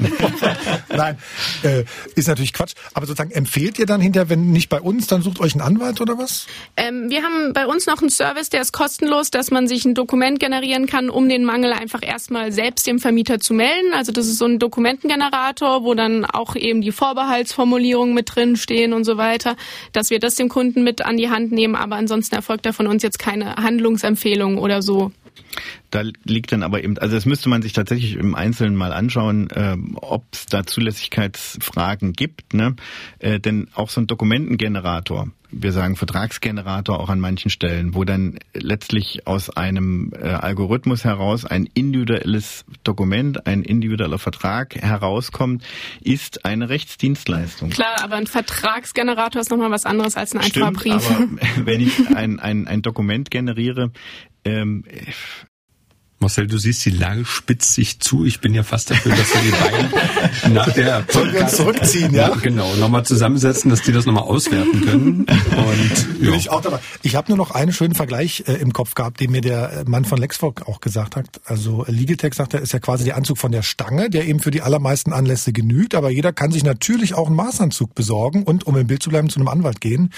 Nein, 0.90 1.18
äh, 1.64 1.84
ist 2.16 2.28
natürlich 2.28 2.54
Quatsch. 2.54 2.74
Aber 2.94 3.06
sozusagen 3.06 3.32
empfehlt 3.32 3.80
ihr 3.80 3.86
dann 3.86 4.02
hinterher, 4.02 4.30
wenn 4.30 4.52
nicht 4.52 4.70
bei 4.70 4.80
uns, 4.80 5.08
dann 5.08 5.22
sucht 5.22 5.40
euch 5.40 5.54
einen 5.54 5.62
Anwalt 5.62 6.00
oder 6.00 6.18
was? 6.18 6.46
Ähm, 6.78 7.10
wir 7.10 7.24
haben 7.24 7.54
bei 7.54 7.66
uns 7.66 7.88
noch 7.88 8.02
einen 8.02 8.10
Service, 8.10 8.50
der 8.50 8.62
ist 8.62 8.72
kostenlos, 8.72 9.32
dass 9.32 9.52
man 9.52 9.68
sich 9.68 9.86
ein 9.86 9.96
Dokument 9.96 10.40
generieren 10.40 10.86
kann, 10.86 11.10
um 11.10 11.28
den 11.28 11.44
Mangel 11.44 11.74
einfach 11.74 12.02
erstmal 12.04 12.52
selbst 12.52 12.86
dem 12.86 13.00
Vermieter 13.00 13.40
zu 13.40 13.54
melden. 13.54 13.94
Also 13.94 14.12
das 14.12 14.28
ist 14.28 14.38
so 14.38 14.46
ein 14.46 14.60
Dokumentengenerator, 14.60 15.84
wo 15.84 15.96
dann 15.96 16.26
auch 16.26 16.56
eben 16.56 16.82
die 16.82 16.92
Vorbehaltsformulierungen 16.92 18.14
mit 18.14 18.36
drin 18.36 18.56
stehen 18.56 18.94
und 18.94 19.04
so 19.06 19.18
weiter, 19.18 19.56
dass 19.92 20.12
wir 20.12 20.20
das 20.20 20.36
dem 20.36 20.50
Kunden 20.50 20.84
mit 20.84 21.04
an 21.04 21.18
die 21.18 21.30
Hand 21.30 21.52
nehmen. 21.52 21.76
Aber 21.76 21.96
ansonsten 21.96 22.36
erfolgt 22.36 22.66
da 22.66 22.74
von 22.74 22.88
uns 22.88 23.02
jetzt 23.02 23.18
keine 23.18 23.56
Handlungsempfehlung 23.56 24.60
oder 24.60 24.82
so. 24.82 25.12
Da 25.92 26.04
liegt 26.24 26.52
dann 26.52 26.64
aber 26.64 26.84
eben, 26.84 26.98
also 26.98 27.16
das 27.16 27.26
müsste 27.26 27.50
man 27.50 27.62
sich 27.62 27.74
tatsächlich 27.74 28.16
im 28.16 28.36
Einzelnen 28.36 28.76
mal 28.76 28.92
anschauen, 28.92 29.50
äh, 29.50 29.78
ob 29.96 30.24
es 30.32 30.46
da 30.46 30.66
Zulässigkeitsfragen 30.66 32.14
gibt. 32.14 32.54
Ne? 32.54 32.76
Äh, 33.20 33.40
denn 33.40 33.70
auch 33.76 33.90
so 33.90 34.02
ein 34.02 34.08
Dokumentengenerator, 34.08 35.30
wir 35.52 35.72
sagen 35.72 35.96
Vertragsgenerator 35.96 37.00
auch 37.00 37.10
an 37.10 37.20
manchen 37.20 37.50
Stellen, 37.50 37.96
wo 37.96 38.04
dann 38.04 38.40
letztlich 38.54 39.26
aus 39.26 39.50
einem 39.50 40.12
äh, 40.14 40.28
Algorithmus 40.28 41.06
heraus 41.06 41.46
ein 41.46 41.70
individuelles 41.74 42.66
Dokument, 42.84 43.48
ein 43.48 43.64
individueller 43.64 44.20
Vertrag 44.20 44.76
herauskommt, 44.76 45.64
ist 46.02 46.46
eine 46.46 46.70
Rechtsdienstleistung. 46.70 47.70
Klar, 47.70 48.04
aber 48.04 48.16
ein 48.16 48.28
Vertragsgenerator 48.28 49.42
ist 49.42 49.50
nochmal 49.50 49.72
was 49.72 49.86
anderes 49.86 50.18
als 50.18 50.34
ein 50.34 50.42
einfacher 50.42 50.72
Brief. 50.72 51.10
Aber 51.10 51.28
wenn 51.66 51.80
ich 51.80 52.16
ein, 52.16 52.40
ein, 52.40 52.68
ein 52.68 52.82
Dokument 52.82 53.32
generiere, 53.32 53.92
ähm, 54.46 54.84
Marcel, 56.20 56.48
du 56.48 56.58
siehst, 56.58 56.86
die 56.86 56.92
Lage 56.92 57.26
spitzt 57.26 57.74
sich 57.74 58.00
zu. 58.00 58.26
Ich 58.26 58.40
bin 58.40 58.54
ja 58.54 58.64
fast 58.64 58.90
dafür, 58.90 59.12
dass 59.14 59.34
wir 59.34 59.42
die 59.42 59.52
beiden 59.52 60.54
nach 60.54 60.72
der 60.72 61.02
Podcast 61.08 61.58
zurückziehen, 61.58 62.14
ja? 62.14 62.30
Genau, 62.30 62.74
nochmal 62.76 63.06
zusammensetzen, 63.06 63.70
dass 63.70 63.82
die 63.82 63.92
das 63.92 64.06
nochmal 64.06 64.24
auswerten 64.24 64.82
können. 64.82 65.26
Und 65.26 66.22
ja. 66.22 66.34
ich 66.34 66.50
auch 66.50 66.62
dabei. 66.62 66.80
Ich 67.02 67.18
habe 67.18 67.30
nur 67.30 67.38
noch 67.38 67.52
einen 67.52 67.74
schönen 67.74 67.96
Vergleich 67.96 68.46
äh, 68.48 68.54
im 68.54 68.72
Kopf 68.72 68.96
gehabt, 68.96 69.20
den 69.20 69.32
mir 69.32 69.42
der 69.42 69.84
Mann 69.88 70.06
von 70.06 70.18
Lexfolk 70.18 70.68
auch 70.70 70.80
gesagt 70.80 71.18
hat. 71.18 71.26
Also 71.44 71.84
Legaltech 71.88 72.34
sagt 72.34 72.54
er, 72.54 72.62
ist 72.62 72.72
ja 72.72 72.80
quasi 72.80 73.04
der 73.04 73.18
Anzug 73.18 73.38
von 73.38 73.52
der 73.52 73.62
Stange, 73.62 74.10
der 74.10 74.26
eben 74.26 74.40
für 74.40 74.52
die 74.52 74.62
allermeisten 74.62 75.12
Anlässe 75.12 75.52
genügt, 75.52 75.96
aber 75.96 76.12
jeder 76.12 76.32
kann 76.32 76.52
sich 76.52 76.64
natürlich 76.64 77.14
auch 77.14 77.28
einen 77.28 77.36
Maßanzug 77.36 77.94
besorgen 77.94 78.44
und, 78.44 78.66
um 78.66 78.78
im 78.78 78.88
Bild 78.88 79.04
zu 79.04 79.10
bleiben, 79.10 79.30
zu 79.30 79.40
einem 79.40 79.50
Anwalt 79.50 79.82
gehen. 79.82 80.12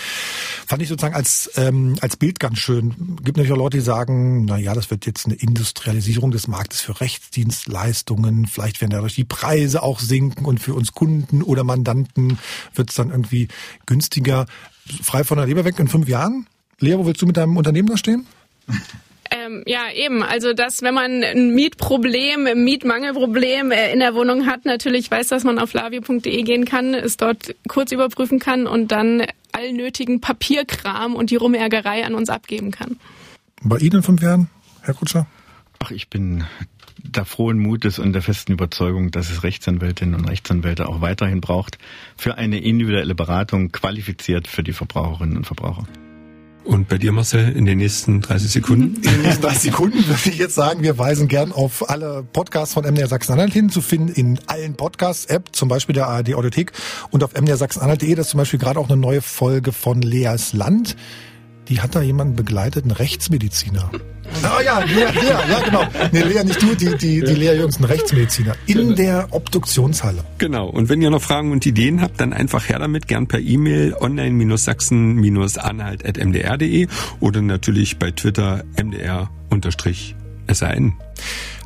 Fand 0.68 0.84
ich 0.84 0.90
sozusagen 0.90 1.16
als 1.16 1.50
ähm, 1.56 1.96
als 2.02 2.18
Bild 2.18 2.40
ganz 2.40 2.60
schön. 2.60 3.18
Gibt 3.24 3.38
natürlich 3.38 3.54
auch 3.54 3.58
Leute, 3.58 3.78
die 3.78 3.84
sagen, 3.84 4.46
na 4.46 4.58
ja, 4.58 4.76
das 4.76 4.92
wird 4.92 5.08
jetzt 5.08 5.26
eine 5.26 5.36
Industrie 5.36 5.87
Industrialisierung 5.88 6.32
des 6.32 6.48
Marktes 6.50 6.82
für 6.82 7.00
Rechtsdienstleistungen. 7.00 8.46
Vielleicht 8.46 8.82
werden 8.82 8.92
dadurch 8.92 9.16
die 9.16 9.24
Preise 9.24 9.84
auch 9.84 10.02
sinken 10.02 10.44
und 10.44 10.60
für 10.60 10.74
uns 10.74 10.92
Kunden 10.92 11.42
oder 11.42 11.64
Mandanten 11.64 12.40
wird 12.76 12.90
es 12.90 12.96
dann 12.96 13.10
irgendwie 13.10 13.48
günstiger. 13.86 14.48
Frei 15.02 15.24
von 15.24 15.38
der 15.38 15.48
Leber 15.48 15.64
weg 15.64 15.80
in 15.80 15.88
fünf 15.88 16.10
Jahren? 16.10 16.46
Lea, 16.80 16.96
wo 16.98 17.06
willst 17.06 17.22
du 17.22 17.26
mit 17.26 17.38
deinem 17.38 17.56
Unternehmen 17.56 17.88
da 17.88 17.96
stehen? 17.96 18.28
Ähm, 19.32 19.64
ja, 19.66 19.90
eben. 19.94 20.24
Also, 20.24 20.54
dass 20.54 20.82
wenn 20.82 20.94
man 20.94 21.24
ein 21.24 21.56
Mietproblem, 21.56 22.48
ein 22.48 22.64
Mietmangelproblem 22.66 23.72
äh, 23.72 23.94
in 23.94 24.00
der 24.00 24.14
Wohnung 24.14 24.46
hat, 24.46 24.66
natürlich 24.66 25.10
weiß, 25.10 25.30
dass 25.30 25.46
man 25.46 25.58
auf 25.58 25.72
lavio.de 25.72 26.44
gehen 26.44 26.66
kann, 26.66 26.94
es 26.96 27.16
dort 27.16 27.56
kurz 27.70 27.94
überprüfen 27.94 28.40
kann 28.40 28.68
und 28.68 28.92
dann 28.92 29.24
all 29.54 29.72
nötigen 29.72 30.20
Papierkram 30.20 31.16
und 31.16 31.30
die 31.30 31.38
Rumärgerei 31.38 32.06
an 32.06 32.14
uns 32.14 32.30
abgeben 32.30 32.72
kann. 32.72 33.00
Bei 33.64 33.78
Ihnen 33.78 33.98
in 33.98 34.04
fünf 34.04 34.22
Jahren, 34.22 34.50
Herr 34.82 34.94
Kutscher? 34.94 35.28
Ach, 35.80 35.92
ich 35.92 36.10
bin 36.10 36.44
da 37.04 37.26
frohen 37.26 37.60
Mutes 37.60 38.00
und 38.00 38.14
der 38.14 38.22
festen 38.22 38.52
Überzeugung, 38.52 39.12
dass 39.12 39.30
es 39.30 39.44
Rechtsanwältinnen 39.44 40.16
und 40.16 40.26
Rechtsanwälte 40.26 40.90
auch 40.90 41.02
weiterhin 41.02 41.42
braucht 41.42 41.78
für 42.18 42.38
eine 42.38 42.60
individuelle 42.60 43.16
Beratung, 43.16 43.72
qualifiziert 43.72 44.48
für 44.48 44.64
die 44.64 44.74
Verbraucherinnen 44.74 45.38
und 45.38 45.46
Verbraucher. 45.46 45.86
Und 46.68 46.90
bei 46.90 46.98
dir, 46.98 47.14
Marcel, 47.14 47.54
in 47.56 47.66
den 47.66 47.78
nächsten 47.78 48.20
30 48.20 48.52
Sekunden? 48.52 48.96
In 48.98 49.02
den 49.02 49.22
nächsten 49.22 49.42
30 49.42 49.62
Sekunden 49.62 50.06
würde 50.06 50.30
ich 50.30 50.38
jetzt 50.38 50.54
sagen, 50.54 50.84
wir 50.84 50.98
weisen 50.98 51.30
gern 51.30 51.54
auf 51.54 51.90
alle 51.90 52.26
Podcasts 52.34 52.74
von 52.74 52.84
MDR 52.84 53.08
Sachsen-Anhalt 53.08 53.54
hin, 53.54 53.70
zu 53.70 53.80
finden 53.80 54.10
in 54.10 54.38
allen 54.48 54.76
Podcasts-App, 54.76 55.56
zum 55.56 55.70
Beispiel 55.70 55.94
der 55.94 56.08
ARD 56.08 56.34
Audiothek 56.34 56.74
und 57.10 57.24
auf 57.24 57.34
mdrsachsen-anhalt.de, 57.40 58.16
das 58.16 58.26
ist 58.26 58.32
zum 58.32 58.40
Beispiel 58.40 58.60
gerade 58.60 58.82
auch 58.82 58.90
eine 58.90 58.98
neue 58.98 59.22
Folge 59.22 59.72
von 59.72 60.02
Leas 60.02 60.52
Land. 60.52 60.98
Die 61.70 61.82
hat 61.82 61.96
da 61.96 62.02
jemanden 62.02 62.36
begleitet, 62.36 62.84
einen 62.84 62.92
Rechtsmediziner. 62.92 63.90
Oh 64.44 64.62
ja, 64.64 64.80
Lea, 64.80 65.06
Lea, 65.14 65.36
ja 65.50 65.60
genau. 65.64 65.84
Nee, 66.12 66.22
Lea, 66.22 66.44
nicht 66.44 66.62
du, 66.62 66.76
die, 66.76 66.98
die, 66.98 67.22
die 67.22 67.34
Lea 67.34 67.56
Jürgensen, 67.56 67.86
Rechtsmediziner, 67.86 68.56
in 68.66 68.78
genau. 68.78 68.96
der 68.96 69.28
Obduktionshalle. 69.32 70.24
Genau, 70.38 70.70
und 70.70 70.90
wenn 70.90 71.02
ihr 71.02 71.10
noch 71.10 71.22
Fragen 71.22 71.52
und 71.52 71.66
Ideen 71.66 72.02
habt, 72.02 72.22
dann 72.22 72.34
einfach 72.34 72.70
her 72.70 72.78
damit, 72.80 73.08
gern 73.08 73.28
per 73.28 73.40
E-Mail 73.40 73.96
online-sachsen-anhalt.mdr.de 74.00 76.88
oder 77.20 77.42
natürlich 77.42 77.98
bei 78.00 78.12
Twitter 78.12 78.64
mdr-san. 78.82 80.94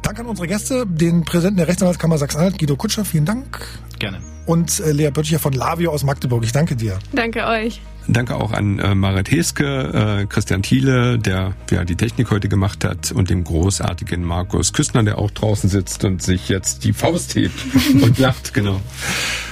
Danke 0.02 0.22
an 0.22 0.28
unsere 0.28 0.48
Gäste, 0.48 0.88
den 0.88 1.26
Präsidenten 1.26 1.58
der 1.58 1.68
Rechtsanwaltskammer 1.68 2.18
Sachsen-Anhalt, 2.18 2.58
Guido 2.58 2.76
Kutscher, 2.76 3.06
vielen 3.06 3.26
Dank. 3.26 3.60
Gerne. 4.00 4.20
Und 4.46 4.80
äh, 4.80 4.92
Lea 4.92 5.12
Böttcher 5.12 5.38
von 5.40 5.54
Lavio 5.54 5.92
aus 5.92 6.04
Magdeburg, 6.04 6.44
ich 6.44 6.52
danke 6.52 6.76
dir. 6.76 6.98
Danke 7.14 7.46
euch. 7.46 7.80
Danke 8.08 8.36
auch 8.36 8.52
an 8.52 8.80
äh, 8.80 8.96
Marit 8.96 9.32
Heske, 9.32 10.22
äh, 10.22 10.26
Christian 10.26 10.64
Thiele, 10.64 11.20
der 11.20 11.54
ja 11.70 11.86
die 11.86 11.96
Technik 11.96 12.32
heute 12.32 12.50
gemacht 12.50 12.84
hat, 12.84 13.12
und 13.12 13.30
dem 13.30 13.44
großartigen 13.44 14.24
Markus 14.24 14.74
Küstner, 14.74 15.04
der 15.04 15.18
auch 15.18 15.32
draußen 15.32 15.70
sitzt 15.70 16.04
und 16.04 16.22
sich 16.22 16.50
jetzt 16.50 16.84
die 16.84 16.94
Faust 16.94 17.36
hebt 17.36 17.60
und 18.02 18.18
lacht, 18.18 18.54
genau. 18.54 18.82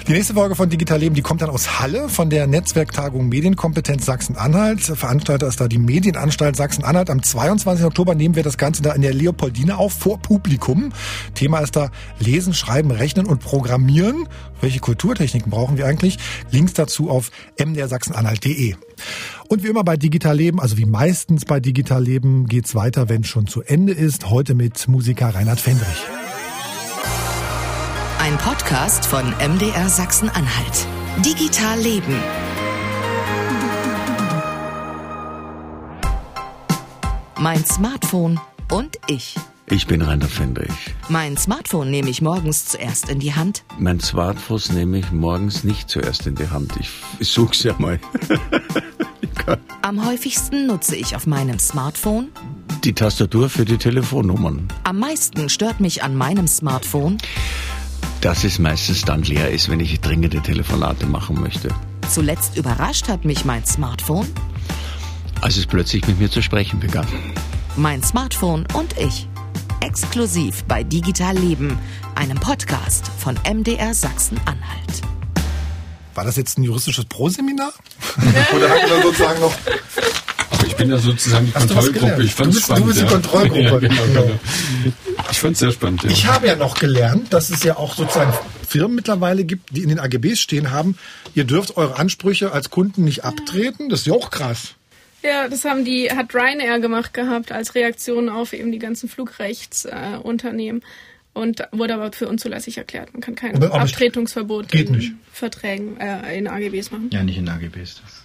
Die 0.09 0.13
nächste 0.13 0.33
Folge 0.33 0.55
von 0.55 0.67
Digital 0.71 1.01
Leben, 1.01 1.13
die 1.13 1.21
kommt 1.21 1.43
dann 1.43 1.51
aus 1.51 1.79
Halle 1.79 2.09
von 2.09 2.31
der 2.31 2.47
Netzwerktagung 2.47 3.29
Medienkompetenz 3.29 4.07
Sachsen-Anhalt. 4.07 4.81
Veranstalter 4.81 5.45
ist 5.47 5.61
da 5.61 5.67
die 5.67 5.77
Medienanstalt 5.77 6.55
Sachsen-Anhalt. 6.55 7.11
Am 7.11 7.21
22. 7.21 7.85
Oktober 7.85 8.15
nehmen 8.15 8.35
wir 8.35 8.41
das 8.41 8.57
Ganze 8.57 8.81
da 8.81 8.93
in 8.93 9.03
der 9.03 9.13
Leopoldine 9.13 9.77
auf, 9.77 9.93
vor 9.93 10.17
Publikum. 10.17 10.93
Thema 11.35 11.59
ist 11.59 11.75
da 11.75 11.91
Lesen, 12.17 12.55
Schreiben, 12.55 12.89
Rechnen 12.89 13.27
und 13.27 13.41
Programmieren. 13.41 14.27
Welche 14.61 14.79
Kulturtechniken 14.79 15.51
brauchen 15.51 15.77
wir 15.77 15.85
eigentlich? 15.85 16.17
Links 16.49 16.73
dazu 16.73 17.11
auf 17.11 17.29
mdrsachsenanhalt.de. 17.63 18.73
Und 19.47 19.63
wie 19.63 19.67
immer 19.67 19.83
bei 19.83 19.95
Digital 19.95 20.35
Leben, 20.35 20.59
also 20.59 20.79
wie 20.79 20.85
meistens 20.85 21.45
bei 21.45 21.59
Digital 21.59 22.03
Leben, 22.03 22.47
geht's 22.47 22.73
weiter, 22.73 23.09
wenn 23.09 23.23
schon 23.23 23.45
zu 23.45 23.61
Ende 23.61 23.93
ist. 23.93 24.27
Heute 24.31 24.55
mit 24.55 24.87
Musiker 24.87 25.35
Reinhard 25.35 25.59
Fendrich. 25.59 26.03
Ein 28.29 28.37
Podcast 28.37 29.07
von 29.07 29.31
MDR 29.39 29.89
Sachsen-Anhalt. 29.89 30.85
Digital 31.25 31.79
Leben. 31.79 32.13
Mein 37.39 37.65
Smartphone 37.65 38.39
und 38.71 38.99
ich. 39.07 39.33
Ich 39.71 39.87
bin 39.87 40.03
Rainer 40.03 40.27
Fendrich. 40.27 40.69
Mein 41.07 41.37
Smartphone 41.37 41.89
nehme 41.89 42.11
ich 42.11 42.21
morgens 42.21 42.65
zuerst 42.67 43.09
in 43.09 43.19
die 43.19 43.33
Hand. 43.33 43.63
Mein 43.79 43.99
Smartphone 43.99 44.75
nehme 44.75 44.99
ich 44.99 45.11
morgens 45.11 45.63
nicht 45.63 45.89
zuerst 45.89 46.27
in 46.27 46.35
die 46.35 46.51
Hand. 46.51 46.73
Ich, 46.79 46.91
ich 47.17 47.29
such's 47.29 47.63
ja 47.63 47.73
mal. 47.79 47.99
Am 49.81 50.05
häufigsten 50.05 50.67
nutze 50.67 50.95
ich 50.95 51.15
auf 51.15 51.25
meinem 51.25 51.57
Smartphone 51.57 52.29
die 52.83 52.93
Tastatur 52.93 53.49
für 53.49 53.65
die 53.65 53.77
Telefonnummern. 53.77 54.67
Am 54.83 54.99
meisten 54.99 55.49
stört 55.49 55.79
mich 55.79 56.03
an 56.03 56.15
meinem 56.15 56.47
Smartphone 56.47 57.17
dass 58.21 58.43
es 58.43 58.59
meistens 58.59 59.03
dann 59.03 59.23
leer 59.23 59.49
ist, 59.51 59.69
wenn 59.69 59.79
ich 59.79 59.99
dringende 60.01 60.41
Telefonate 60.41 61.05
machen 61.05 61.39
möchte. 61.39 61.69
Zuletzt 62.09 62.57
überrascht 62.57 63.07
hat 63.07 63.25
mich 63.25 63.45
mein 63.45 63.65
Smartphone. 63.65 64.27
Als 65.41 65.57
es 65.57 65.65
plötzlich 65.65 66.05
mit 66.07 66.19
mir 66.19 66.29
zu 66.29 66.41
sprechen 66.41 66.79
begann. 66.79 67.07
Mein 67.77 68.03
Smartphone 68.03 68.65
und 68.73 68.97
ich. 68.97 69.27
Exklusiv 69.81 70.63
bei 70.65 70.83
Digital 70.83 71.37
Leben, 71.37 71.77
einem 72.15 72.37
Podcast 72.37 73.09
von 73.17 73.39
MDR 73.49 73.93
Sachsen-Anhalt. 73.93 75.01
War 76.15 76.25
das 76.25 76.35
jetzt 76.35 76.57
ein 76.57 76.63
juristisches 76.63 77.05
Proseminar? 77.05 77.71
Oder 78.55 78.69
hatten 78.69 78.89
wir 78.89 79.01
sozusagen 79.01 79.39
noch 79.39 79.53
Ich 80.67 80.75
bin 80.75 80.89
ja 80.89 80.97
sozusagen 80.97 81.47
die 81.47 81.53
Hast 81.53 81.67
Kontrollgruppe. 81.67 82.23
Ich 82.23 82.33
fand's 82.35 82.55
Du 82.55 82.59
bist- 82.59 82.69
du 82.69 82.73
spannend. 82.73 82.85
bist 82.87 82.99
die 82.99 83.03
ja. 83.05 83.09
Kontrollgruppe. 83.11 83.59
Ja, 83.63 83.77
genau, 83.79 84.03
Genau. 84.05 84.39
Ich 85.31 85.39
fand's 85.39 85.59
sehr 85.59 85.71
spannend. 85.71 86.03
Ja. 86.03 86.09
Ich 86.09 86.25
habe 86.25 86.47
ja 86.47 86.55
noch 86.55 86.75
gelernt, 86.79 87.33
dass 87.33 87.49
es 87.49 87.63
ja 87.63 87.77
auch 87.77 87.95
sozusagen 87.95 88.33
Firmen 88.67 88.95
mittlerweile 88.95 89.43
gibt, 89.45 89.75
die 89.75 89.81
in 89.83 89.89
den 89.89 89.99
AGBs 89.99 90.39
stehen 90.39 90.71
haben, 90.71 90.97
ihr 91.35 91.43
dürft 91.43 91.75
eure 91.77 91.97
Ansprüche 91.97 92.51
als 92.51 92.69
Kunden 92.69 93.03
nicht 93.03 93.23
abtreten. 93.25 93.89
Das 93.89 94.01
ist 94.01 94.07
ja 94.07 94.13
auch 94.13 94.29
krass. 94.31 94.75
Ja, 95.21 95.49
das 95.49 95.65
haben 95.65 95.83
die, 95.83 96.09
hat 96.11 96.33
Ryanair 96.33 96.79
gemacht 96.79 97.13
gehabt 97.13 97.51
als 97.51 97.75
Reaktion 97.75 98.29
auf 98.29 98.53
eben 98.53 98.71
die 98.71 98.79
ganzen 98.79 99.09
Flugrechtsunternehmen. 99.09 100.81
Äh, 100.81 100.85
und 101.33 101.61
wurde 101.71 101.93
aber 101.93 102.11
für 102.11 102.27
unzulässig 102.27 102.77
erklärt. 102.77 103.13
Man 103.13 103.21
kann 103.21 103.35
kein 103.35 103.55
Aber- 103.55 103.67
aber 103.67 103.81
Abtretungsverbot 103.81 104.67
geht 104.69 104.89
in 104.89 104.95
nicht. 104.95 105.11
Verträgen, 105.31 105.97
äh, 105.99 106.37
in 106.37 106.47
AGBs 106.47 106.91
machen. 106.91 107.09
Ja, 107.13 107.23
nicht 107.23 107.37
in 107.37 107.47
AGBs. 107.47 108.01
Das 108.01 108.23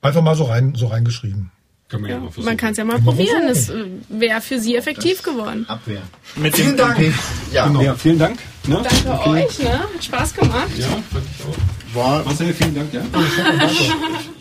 Einfach 0.00 0.22
mal 0.22 0.34
so 0.34 0.44
rein, 0.44 0.74
so 0.74 0.86
reingeschrieben. 0.86 1.50
Kann 1.88 2.02
man 2.02 2.10
ja, 2.10 2.16
Ja, 2.16 2.22
mal 2.22 2.28
versuchen. 2.30 2.44
man 2.44 2.56
kann 2.58 2.72
es 2.72 2.76
ja 2.78 2.84
mal 2.84 3.00
probieren. 3.00 3.48
Es 3.48 3.70
äh, 3.70 3.84
wäre 4.08 4.40
für 4.42 4.58
Sie 4.60 4.76
effektiv 4.76 5.22
geworden. 5.22 5.64
Abwehr. 5.68 6.02
Mit 6.36 6.54
Vielen 6.54 6.76
dem 6.76 6.76
Dank. 6.76 7.14
Ja, 7.50 7.66
Genau. 7.66 7.80
Ja, 7.80 7.94
vielen 7.94 8.18
Dank. 8.18 8.38
Ne? 8.66 8.82
Danke 9.04 9.26
euch, 9.30 9.58
ne? 9.60 9.78
Hat 9.78 10.04
Spaß 10.04 10.34
gemacht. 10.34 10.68
Ja, 10.76 10.86
fand 10.86 11.24
ich 11.34 11.44
auch. 11.46 11.96
war 11.96 12.24
Marcel, 12.24 12.52
vielen 12.52 12.74
Dank. 12.74 12.92
Ja. 12.92 13.00